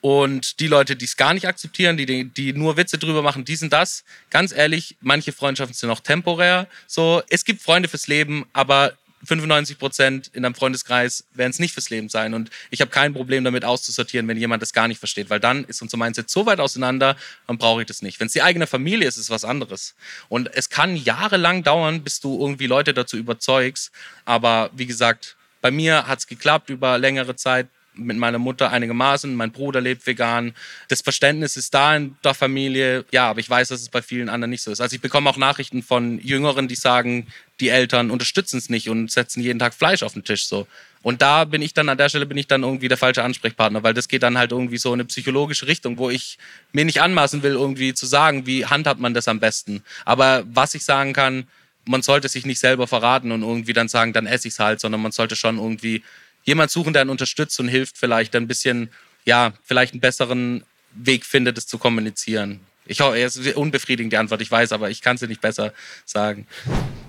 Und 0.00 0.60
die 0.60 0.66
Leute, 0.66 0.96
die 0.96 1.04
es 1.04 1.16
gar 1.16 1.34
nicht 1.34 1.46
akzeptieren, 1.46 1.98
die, 1.98 2.24
die 2.24 2.52
nur 2.54 2.78
Witze 2.78 2.96
drüber 2.96 3.20
machen, 3.20 3.44
die 3.44 3.56
sind 3.56 3.74
das. 3.74 4.04
Ganz 4.30 4.52
ehrlich, 4.52 4.96
manche 5.00 5.32
Freundschaften 5.32 5.74
sind 5.74 5.90
auch 5.90 6.00
temporär. 6.00 6.68
So, 6.86 7.22
es 7.28 7.44
gibt 7.44 7.60
Freunde 7.60 7.90
fürs 7.90 8.06
Leben, 8.06 8.46
aber 8.54 8.96
95 9.24 9.78
Prozent 9.78 10.30
in 10.32 10.44
einem 10.44 10.54
Freundeskreis 10.54 11.24
werden 11.32 11.50
es 11.50 11.58
nicht 11.58 11.72
fürs 11.72 11.90
Leben 11.90 12.08
sein. 12.08 12.34
Und 12.34 12.50
ich 12.70 12.80
habe 12.80 12.90
kein 12.90 13.12
Problem 13.12 13.44
damit 13.44 13.64
auszusortieren, 13.64 14.28
wenn 14.28 14.36
jemand 14.36 14.62
das 14.62 14.72
gar 14.72 14.88
nicht 14.88 14.98
versteht, 14.98 15.30
weil 15.30 15.40
dann 15.40 15.64
ist 15.64 15.82
unser 15.82 15.96
Mindset 15.96 16.30
so 16.30 16.46
weit 16.46 16.60
auseinander, 16.60 17.16
dann 17.46 17.58
brauche 17.58 17.80
ich 17.80 17.86
das 17.86 18.02
nicht. 18.02 18.20
Wenn 18.20 18.26
es 18.26 18.32
die 18.32 18.42
eigene 18.42 18.66
Familie 18.66 19.08
ist, 19.08 19.16
ist 19.16 19.24
es 19.24 19.30
was 19.30 19.44
anderes. 19.44 19.94
Und 20.28 20.54
es 20.54 20.68
kann 20.68 20.96
jahrelang 20.96 21.62
dauern, 21.62 22.02
bis 22.02 22.20
du 22.20 22.38
irgendwie 22.40 22.66
Leute 22.66 22.94
dazu 22.94 23.16
überzeugst. 23.16 23.90
Aber 24.24 24.70
wie 24.74 24.86
gesagt, 24.86 25.36
bei 25.60 25.70
mir 25.70 26.06
hat 26.06 26.20
es 26.20 26.26
geklappt 26.26 26.70
über 26.70 26.98
längere 26.98 27.36
Zeit 27.36 27.68
mit 27.96 28.16
meiner 28.16 28.38
Mutter 28.38 28.70
einigermaßen. 28.70 29.34
Mein 29.34 29.52
Bruder 29.52 29.80
lebt 29.80 30.06
vegan. 30.06 30.54
Das 30.88 31.00
Verständnis 31.00 31.56
ist 31.56 31.74
da 31.74 31.96
in 31.96 32.16
der 32.22 32.34
Familie. 32.34 33.04
Ja, 33.10 33.30
aber 33.30 33.40
ich 33.40 33.48
weiß, 33.48 33.68
dass 33.68 33.80
es 33.80 33.88
bei 33.88 34.02
vielen 34.02 34.28
anderen 34.28 34.50
nicht 34.50 34.62
so 34.62 34.70
ist. 34.70 34.80
Also 34.80 34.94
ich 34.94 35.02
bekomme 35.02 35.30
auch 35.30 35.36
Nachrichten 35.36 35.82
von 35.82 36.18
Jüngeren, 36.20 36.68
die 36.68 36.74
sagen, 36.74 37.26
die 37.60 37.68
Eltern 37.68 38.10
unterstützen 38.10 38.58
es 38.58 38.68
nicht 38.68 38.88
und 38.88 39.10
setzen 39.10 39.42
jeden 39.42 39.58
Tag 39.58 39.74
Fleisch 39.74 40.02
auf 40.02 40.12
den 40.12 40.24
Tisch 40.24 40.46
so. 40.46 40.66
Und 41.02 41.22
da 41.22 41.44
bin 41.44 41.62
ich 41.62 41.72
dann, 41.72 41.88
an 41.88 41.96
der 41.96 42.08
Stelle 42.08 42.26
bin 42.26 42.36
ich 42.36 42.48
dann 42.48 42.62
irgendwie 42.62 42.88
der 42.88 42.98
falsche 42.98 43.22
Ansprechpartner, 43.22 43.82
weil 43.82 43.94
das 43.94 44.08
geht 44.08 44.22
dann 44.22 44.36
halt 44.36 44.52
irgendwie 44.52 44.78
so 44.78 44.90
in 44.92 45.00
eine 45.00 45.04
psychologische 45.04 45.66
Richtung, 45.66 45.98
wo 45.98 46.10
ich 46.10 46.36
mir 46.72 46.84
nicht 46.84 47.00
anmaßen 47.00 47.42
will, 47.42 47.52
irgendwie 47.52 47.94
zu 47.94 48.06
sagen, 48.06 48.46
wie 48.46 48.66
handhabt 48.66 49.00
man 49.00 49.14
das 49.14 49.28
am 49.28 49.40
besten. 49.40 49.82
Aber 50.04 50.44
was 50.52 50.74
ich 50.74 50.84
sagen 50.84 51.12
kann, 51.12 51.46
man 51.84 52.02
sollte 52.02 52.28
sich 52.28 52.44
nicht 52.44 52.58
selber 52.58 52.86
verraten 52.86 53.30
und 53.30 53.42
irgendwie 53.42 53.72
dann 53.72 53.88
sagen, 53.88 54.12
dann 54.12 54.26
esse 54.26 54.48
ich 54.48 54.54
es 54.54 54.60
halt, 54.60 54.80
sondern 54.80 55.00
man 55.00 55.12
sollte 55.12 55.36
schon 55.36 55.58
irgendwie 55.58 56.02
jemand 56.44 56.70
suchen, 56.70 56.92
der 56.92 57.02
einen 57.02 57.10
unterstützt 57.10 57.58
und 57.60 57.68
hilft, 57.68 57.96
vielleicht 57.96 58.34
ein 58.34 58.48
bisschen, 58.48 58.90
ja, 59.24 59.52
vielleicht 59.62 59.92
einen 59.92 60.00
besseren 60.00 60.64
Weg 60.92 61.24
findet, 61.24 61.56
es 61.58 61.66
zu 61.66 61.78
kommunizieren. 61.78 62.60
Ich 62.84 63.00
hoffe, 63.00 63.18
es 63.18 63.36
ist 63.36 63.56
unbefriedigend 63.56 64.12
die 64.12 64.16
Antwort, 64.16 64.40
ich 64.42 64.50
weiß, 64.50 64.72
aber 64.72 64.90
ich 64.90 65.02
kann 65.02 65.16
dir 65.16 65.28
nicht 65.28 65.40
besser 65.40 65.72
sagen. 66.04 66.46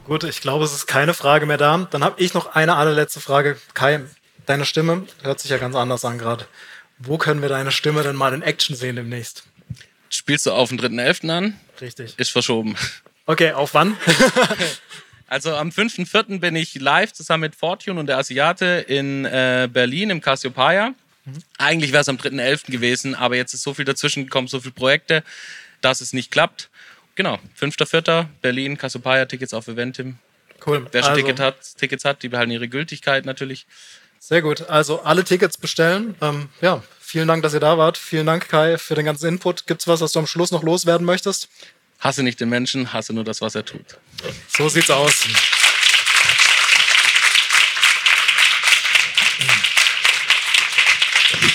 Gut, 0.07 0.23
ich 0.23 0.39
glaube, 0.39 0.63
es 0.63 0.73
ist 0.73 0.87
keine 0.87 1.13
Frage 1.13 1.45
mehr 1.45 1.57
da. 1.57 1.85
Dann 1.91 2.01
habe 2.01 2.21
ich 2.21 2.33
noch 2.33 2.55
eine 2.55 2.75
allerletzte 2.75 3.19
Frage. 3.19 3.57
Kai, 3.73 3.99
deine 4.45 4.65
Stimme 4.65 5.05
hört 5.21 5.41
sich 5.41 5.51
ja 5.51 5.57
ganz 5.57 5.75
anders 5.75 6.05
an 6.05 6.17
gerade. 6.17 6.47
Wo 6.97 7.17
können 7.17 7.41
wir 7.41 7.49
deine 7.49 7.71
Stimme 7.71 8.03
denn 8.03 8.15
mal 8.15 8.33
in 8.33 8.41
Action 8.41 8.73
sehen 8.73 8.95
demnächst? 8.95 9.43
Spielst 10.09 10.45
du 10.45 10.53
auf 10.53 10.69
den 10.69 10.79
3.11. 10.79 11.29
an? 11.29 11.59
Richtig. 11.81 12.17
Ist 12.17 12.31
verschoben. 12.31 12.77
Okay, 13.25 13.51
auf 13.51 13.73
wann? 13.73 13.97
Also 15.29 15.53
am 15.53 15.71
5.4. 15.71 16.39
bin 16.39 16.55
ich 16.55 16.75
live 16.75 17.11
zusammen 17.11 17.41
mit 17.41 17.55
Fortune 17.55 17.99
und 17.99 18.07
der 18.07 18.17
Asiate 18.17 18.85
in 18.87 19.25
äh, 19.25 19.67
Berlin 19.69 20.09
im 20.09 20.21
Cassiopeia. 20.21 20.93
Mhm. 21.25 21.43
Eigentlich 21.57 21.91
wäre 21.91 21.99
es 21.99 22.07
am 22.07 22.15
3.11. 22.15 22.71
gewesen, 22.71 23.13
aber 23.13 23.35
jetzt 23.35 23.53
ist 23.53 23.63
so 23.63 23.73
viel 23.73 23.83
dazwischen 23.83 24.23
gekommen, 24.23 24.47
so 24.47 24.61
viele 24.61 24.71
Projekte, 24.71 25.25
dass 25.81 25.99
es 25.99 26.13
nicht 26.13 26.31
klappt. 26.31 26.69
Genau, 27.17 27.39
5.4. 27.59 28.27
Berlin, 28.43 28.77
Cassiopeia, 28.77 29.25
Tickets 29.25 29.51
auf 29.51 29.67
Eventim. 29.67 30.19
Cool. 30.63 30.85
Wer 30.91 31.01
schon 31.01 31.09
also, 31.13 31.21
Ticket 31.21 31.39
hat, 31.39 31.55
Tickets 31.77 32.05
hat, 32.05 32.21
die 32.21 32.29
behalten 32.29 32.51
ihre 32.51 32.67
Gültigkeit 32.67 33.25
natürlich. 33.25 33.65
Sehr 34.19 34.43
gut. 34.43 34.69
Also 34.69 35.01
alle 35.01 35.23
Tickets 35.23 35.57
bestellen. 35.57 36.13
Ähm, 36.21 36.49
ja, 36.61 36.83
vielen 36.99 37.27
Dank, 37.27 37.41
dass 37.41 37.55
ihr 37.55 37.59
da 37.59 37.79
wart. 37.79 37.97
Vielen 37.97 38.27
Dank, 38.27 38.47
Kai, 38.49 38.77
für 38.77 38.93
den 38.93 39.05
ganzen 39.05 39.27
Input. 39.29 39.65
Gibt 39.65 39.81
es 39.81 39.87
was, 39.87 39.99
was 39.99 40.11
du 40.11 40.19
am 40.19 40.27
Schluss 40.27 40.51
noch 40.51 40.61
loswerden 40.61 41.07
möchtest? 41.07 41.49
Hasse 41.99 42.21
nicht 42.21 42.39
den 42.39 42.49
Menschen, 42.49 42.93
hasse 42.93 43.13
nur 43.13 43.23
das, 43.23 43.41
was 43.41 43.55
er 43.55 43.65
tut. 43.65 43.97
So 44.47 44.69
sieht's 44.69 44.91
aus. 44.91 45.25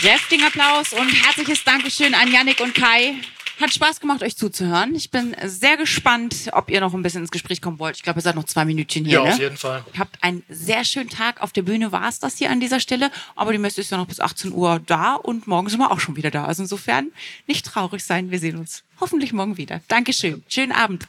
Kräftigen 0.00 0.44
Applaus 0.44 0.92
und 0.92 1.08
herzliches 1.08 1.62
Dankeschön 1.62 2.14
an 2.16 2.32
Yannick 2.32 2.58
und 2.58 2.74
Kai. 2.74 3.14
Hat 3.62 3.72
Spaß 3.72 4.00
gemacht, 4.00 4.24
euch 4.24 4.36
zuzuhören. 4.36 4.92
Ich 4.96 5.12
bin 5.12 5.36
sehr 5.44 5.76
gespannt, 5.76 6.50
ob 6.50 6.68
ihr 6.68 6.80
noch 6.80 6.94
ein 6.94 7.02
bisschen 7.02 7.20
ins 7.20 7.30
Gespräch 7.30 7.62
kommen 7.62 7.78
wollt. 7.78 7.94
Ich 7.94 8.02
glaube, 8.02 8.18
ihr 8.18 8.22
seid 8.22 8.34
noch 8.34 8.42
zwei 8.42 8.64
Minütchen 8.64 9.04
hier. 9.04 9.20
Ja, 9.20 9.24
ne? 9.24 9.32
auf 9.34 9.38
jeden 9.38 9.56
Fall. 9.56 9.84
Ihr 9.94 10.00
habt 10.00 10.18
einen 10.20 10.42
sehr 10.48 10.84
schönen 10.84 11.08
Tag. 11.08 11.40
Auf 11.40 11.52
der 11.52 11.62
Bühne 11.62 11.92
war 11.92 12.08
es 12.08 12.18
das 12.18 12.38
hier 12.38 12.50
an 12.50 12.58
dieser 12.58 12.80
Stelle. 12.80 13.12
Aber 13.36 13.52
die 13.52 13.58
Messe 13.58 13.80
ist 13.80 13.92
ja 13.92 13.98
noch 13.98 14.08
bis 14.08 14.18
18 14.18 14.52
Uhr 14.52 14.80
da 14.84 15.14
und 15.14 15.46
morgen 15.46 15.68
sind 15.68 15.78
wir 15.78 15.92
auch 15.92 16.00
schon 16.00 16.16
wieder 16.16 16.32
da. 16.32 16.46
Also 16.46 16.64
insofern 16.64 17.12
nicht 17.46 17.64
traurig 17.64 18.02
sein. 18.02 18.32
Wir 18.32 18.40
sehen 18.40 18.56
uns 18.56 18.82
hoffentlich 18.98 19.32
morgen 19.32 19.56
wieder. 19.56 19.80
Dankeschön. 19.86 20.42
Schönen 20.48 20.72
Abend. 20.72 21.06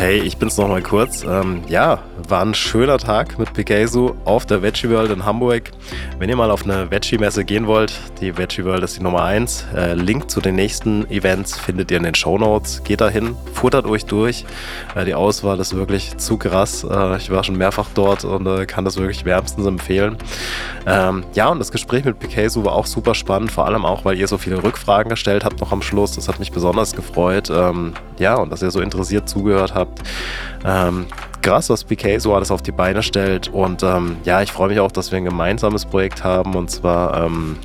Hey, 0.00 0.18
ich 0.20 0.38
bin's 0.38 0.56
nochmal 0.56 0.80
kurz. 0.80 1.24
Ähm, 1.24 1.60
ja, 1.68 1.98
war 2.26 2.42
ein 2.42 2.54
schöner 2.54 2.96
Tag 2.96 3.38
mit 3.38 3.52
Picasso 3.52 4.16
auf 4.24 4.46
der 4.46 4.62
Veggie 4.62 4.88
World 4.88 5.10
in 5.10 5.26
Hamburg. 5.26 5.72
Wenn 6.18 6.30
ihr 6.30 6.36
mal 6.36 6.50
auf 6.50 6.64
eine 6.64 6.90
Veggie-Messe 6.90 7.44
gehen 7.44 7.66
wollt, 7.66 7.92
die 8.18 8.38
Veggie 8.38 8.64
World 8.64 8.82
ist 8.82 8.96
die 8.96 9.02
Nummer 9.02 9.24
1. 9.24 9.66
Äh, 9.76 9.92
Link 9.92 10.30
zu 10.30 10.40
den 10.40 10.54
nächsten 10.54 11.04
Events 11.10 11.58
findet 11.58 11.90
ihr 11.90 11.98
in 11.98 12.04
den 12.04 12.14
Show 12.14 12.38
Notes. 12.38 12.82
Geht 12.82 13.02
dahin, 13.02 13.36
futtert 13.60 13.84
euch 13.84 14.06
durch. 14.06 14.44
Äh, 14.94 15.04
die 15.04 15.14
Auswahl 15.14 15.60
ist 15.60 15.76
wirklich 15.76 16.16
zu 16.16 16.38
krass. 16.38 16.82
Äh, 16.82 17.18
ich 17.18 17.30
war 17.30 17.44
schon 17.44 17.56
mehrfach 17.56 17.88
dort 17.94 18.24
und 18.24 18.46
äh, 18.46 18.64
kann 18.64 18.84
das 18.84 18.96
wirklich 18.96 19.24
wärmstens 19.26 19.66
empfehlen. 19.66 20.16
Ähm, 20.86 21.24
ja, 21.34 21.48
und 21.48 21.58
das 21.58 21.70
Gespräch 21.70 22.04
mit 22.04 22.18
Picasso 22.18 22.64
war 22.64 22.72
auch 22.72 22.86
super 22.86 23.14
spannend, 23.14 23.52
vor 23.52 23.66
allem 23.66 23.84
auch, 23.84 24.04
weil 24.04 24.18
ihr 24.18 24.28
so 24.28 24.38
viele 24.38 24.62
Rückfragen 24.62 25.10
gestellt 25.10 25.44
habt 25.44 25.60
noch 25.60 25.72
am 25.72 25.82
Schluss. 25.82 26.12
Das 26.12 26.26
hat 26.26 26.38
mich 26.38 26.52
besonders 26.52 26.96
gefreut. 26.96 27.50
Ähm, 27.50 27.92
ja, 28.18 28.36
und 28.36 28.50
dass 28.50 28.62
ihr 28.62 28.70
so 28.70 28.80
interessiert 28.80 29.28
zugehört 29.28 29.74
habt. 29.74 30.00
Ähm, 30.64 31.06
krass, 31.42 31.68
was 31.68 31.84
PK 31.84 32.18
so 32.18 32.34
alles 32.34 32.50
auf 32.50 32.62
die 32.62 32.72
Beine 32.72 33.02
stellt. 33.02 33.48
Und 33.48 33.82
ähm, 33.82 34.16
ja, 34.24 34.40
ich 34.40 34.52
freue 34.52 34.68
mich 34.68 34.80
auch, 34.80 34.92
dass 34.92 35.10
wir 35.10 35.18
ein 35.18 35.24
gemeinsames 35.24 35.84
Projekt 35.84 36.24
haben. 36.24 36.54
Und 36.54 36.70
zwar 36.70 37.26
ähm, 37.26 37.56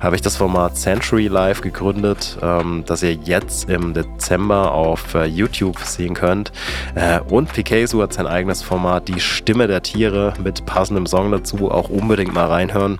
habe 0.00 0.16
ich 0.16 0.22
das 0.22 0.36
Format 0.36 0.76
Century 0.76 1.28
Live 1.28 1.60
gegründet, 1.60 2.38
ähm, 2.42 2.84
das 2.86 3.02
ihr 3.02 3.12
jetzt 3.12 3.68
im 3.68 3.94
Dezember 3.94 4.72
auf 4.72 5.14
äh, 5.14 5.24
YouTube 5.24 5.78
sehen 5.80 6.14
könnt. 6.14 6.52
Äh, 6.94 7.20
und 7.20 7.52
Picasso 7.52 8.02
hat 8.02 8.12
sein 8.12 8.26
eigenes 8.26 8.62
Format, 8.62 9.08
die 9.08 9.20
Stimme 9.20 9.66
der 9.66 9.82
Tiere, 9.82 10.34
mit 10.42 10.66
passendem 10.66 11.06
Song 11.06 11.30
dazu. 11.30 11.70
Auch 11.70 11.88
unbedingt 11.88 12.32
mal 12.32 12.46
reinhören. 12.46 12.98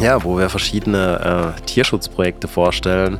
Ja, 0.00 0.24
wo 0.24 0.38
wir 0.38 0.50
verschiedene 0.50 1.54
äh, 1.58 1.60
Tierschutzprojekte 1.62 2.48
vorstellen. 2.48 3.18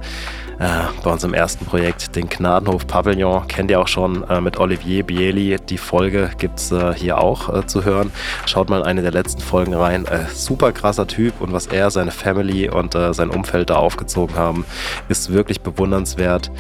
Äh, 0.59 0.85
bei 1.03 1.13
unserem 1.13 1.35
ersten 1.35 1.67
Projekt, 1.67 2.17
den 2.17 2.29
Gnadenhof 2.29 2.87
Pavillon, 2.87 3.47
kennt 3.47 3.71
ihr 3.71 3.79
auch 3.79 3.89
schon 3.89 4.29
äh, 4.29 4.41
mit 4.41 4.59
Olivier 4.59 5.05
Bieli. 5.05 5.57
Die 5.69 5.77
Folge 5.77 6.31
gibt 6.39 6.59
es 6.59 6.73
äh, 6.73 6.95
hier 6.95 7.19
auch 7.19 7.53
äh, 7.55 7.67
zu 7.67 7.85
hören. 7.85 8.11
Schaut 8.47 8.71
mal 8.71 8.83
eine 8.83 9.03
der 9.03 9.13
letzten 9.13 9.43
Folgen 9.43 9.75
rein. 9.75 10.07
Äh, 10.07 10.27
super 10.33 10.73
krasser 10.73 11.07
Typ 11.07 11.41
und 11.41 11.53
was 11.53 11.67
er, 11.67 11.91
seine 11.91 12.11
Family 12.11 12.71
und 12.71 12.95
äh, 12.95 13.13
sein 13.13 13.29
Umfeld 13.29 13.69
da 13.69 13.77
aufgezogen 13.77 14.37
haben, 14.37 14.65
ist 15.09 15.31
wirklich 15.31 15.61
bewundernswert. 15.61 16.51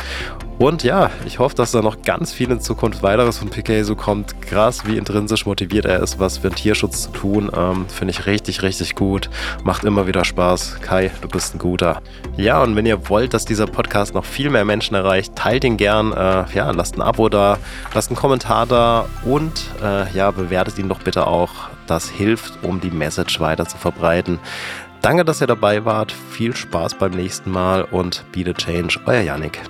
Und 0.59 0.83
ja, 0.85 1.11
ich 1.27 1.39
hoffe, 1.39 1.55
dass 1.55 1.73
da 1.73 1.83
noch 1.83 2.01
ganz 2.01 2.33
viel 2.33 2.51
in 2.51 2.61
Zukunft 2.61 3.03
weiteres 3.03 3.39
von 3.39 3.51
PK 3.51 3.83
so 3.83 3.95
kommt. 3.95 4.41
Krass, 4.41 4.87
wie 4.87 4.97
intrinsisch 4.97 5.45
motiviert 5.45 5.85
er 5.85 6.03
ist, 6.03 6.19
was 6.19 6.39
für 6.39 6.49
den 6.49 6.55
Tierschutz 6.55 7.03
zu 7.03 7.11
tun. 7.11 7.51
Ähm, 7.55 7.87
Finde 7.89 8.13
ich 8.13 8.25
richtig, 8.25 8.63
richtig 8.63 8.95
gut. 8.95 9.29
Macht 9.65 9.85
immer 9.85 10.07
wieder 10.07 10.25
Spaß. 10.25 10.81
Kai, 10.81 11.11
du 11.21 11.29
bist 11.29 11.55
ein 11.55 11.59
guter. 11.59 12.01
Ja, 12.39 12.63
und 12.63 12.75
wenn 12.75 12.87
ihr 12.87 13.09
wollt, 13.11 13.35
dass 13.35 13.45
dieser 13.45 13.67
Podcast 13.67 14.15
noch 14.15 14.25
viel 14.25 14.49
mehr 14.49 14.65
Menschen 14.65 14.95
erreicht, 14.95 15.37
teilt 15.37 15.63
ihn 15.63 15.77
gern. 15.77 16.13
Äh, 16.13 16.45
ja, 16.55 16.71
lasst 16.71 16.97
ein 16.97 17.03
Abo 17.03 17.29
da, 17.29 17.59
lasst 17.93 18.09
einen 18.09 18.17
Kommentar 18.17 18.67
da 18.67 19.07
und 19.27 19.53
äh, 19.83 20.11
ja, 20.17 20.31
bewertet 20.31 20.79
ihn 20.79 20.89
doch 20.89 21.01
bitte 21.01 21.27
auch. 21.27 21.51
Das 21.87 22.09
hilft, 22.09 22.65
um 22.65 22.81
die 22.81 22.91
Message 22.91 23.41
weiter 23.41 23.67
zu 23.67 23.77
verbreiten. 23.77 24.39
Danke, 25.03 25.27
dass 25.27 25.43
ihr 25.43 25.47
dabei 25.47 25.85
wart. 25.85 26.13
Viel 26.31 26.57
Spaß 26.57 26.95
beim 26.95 27.13
nächsten 27.13 27.51
Mal 27.51 27.85
und 27.85 28.25
Be 28.33 28.43
the 28.45 28.55
Change. 28.55 28.99
Euer 29.05 29.21
Yannick. 29.21 29.61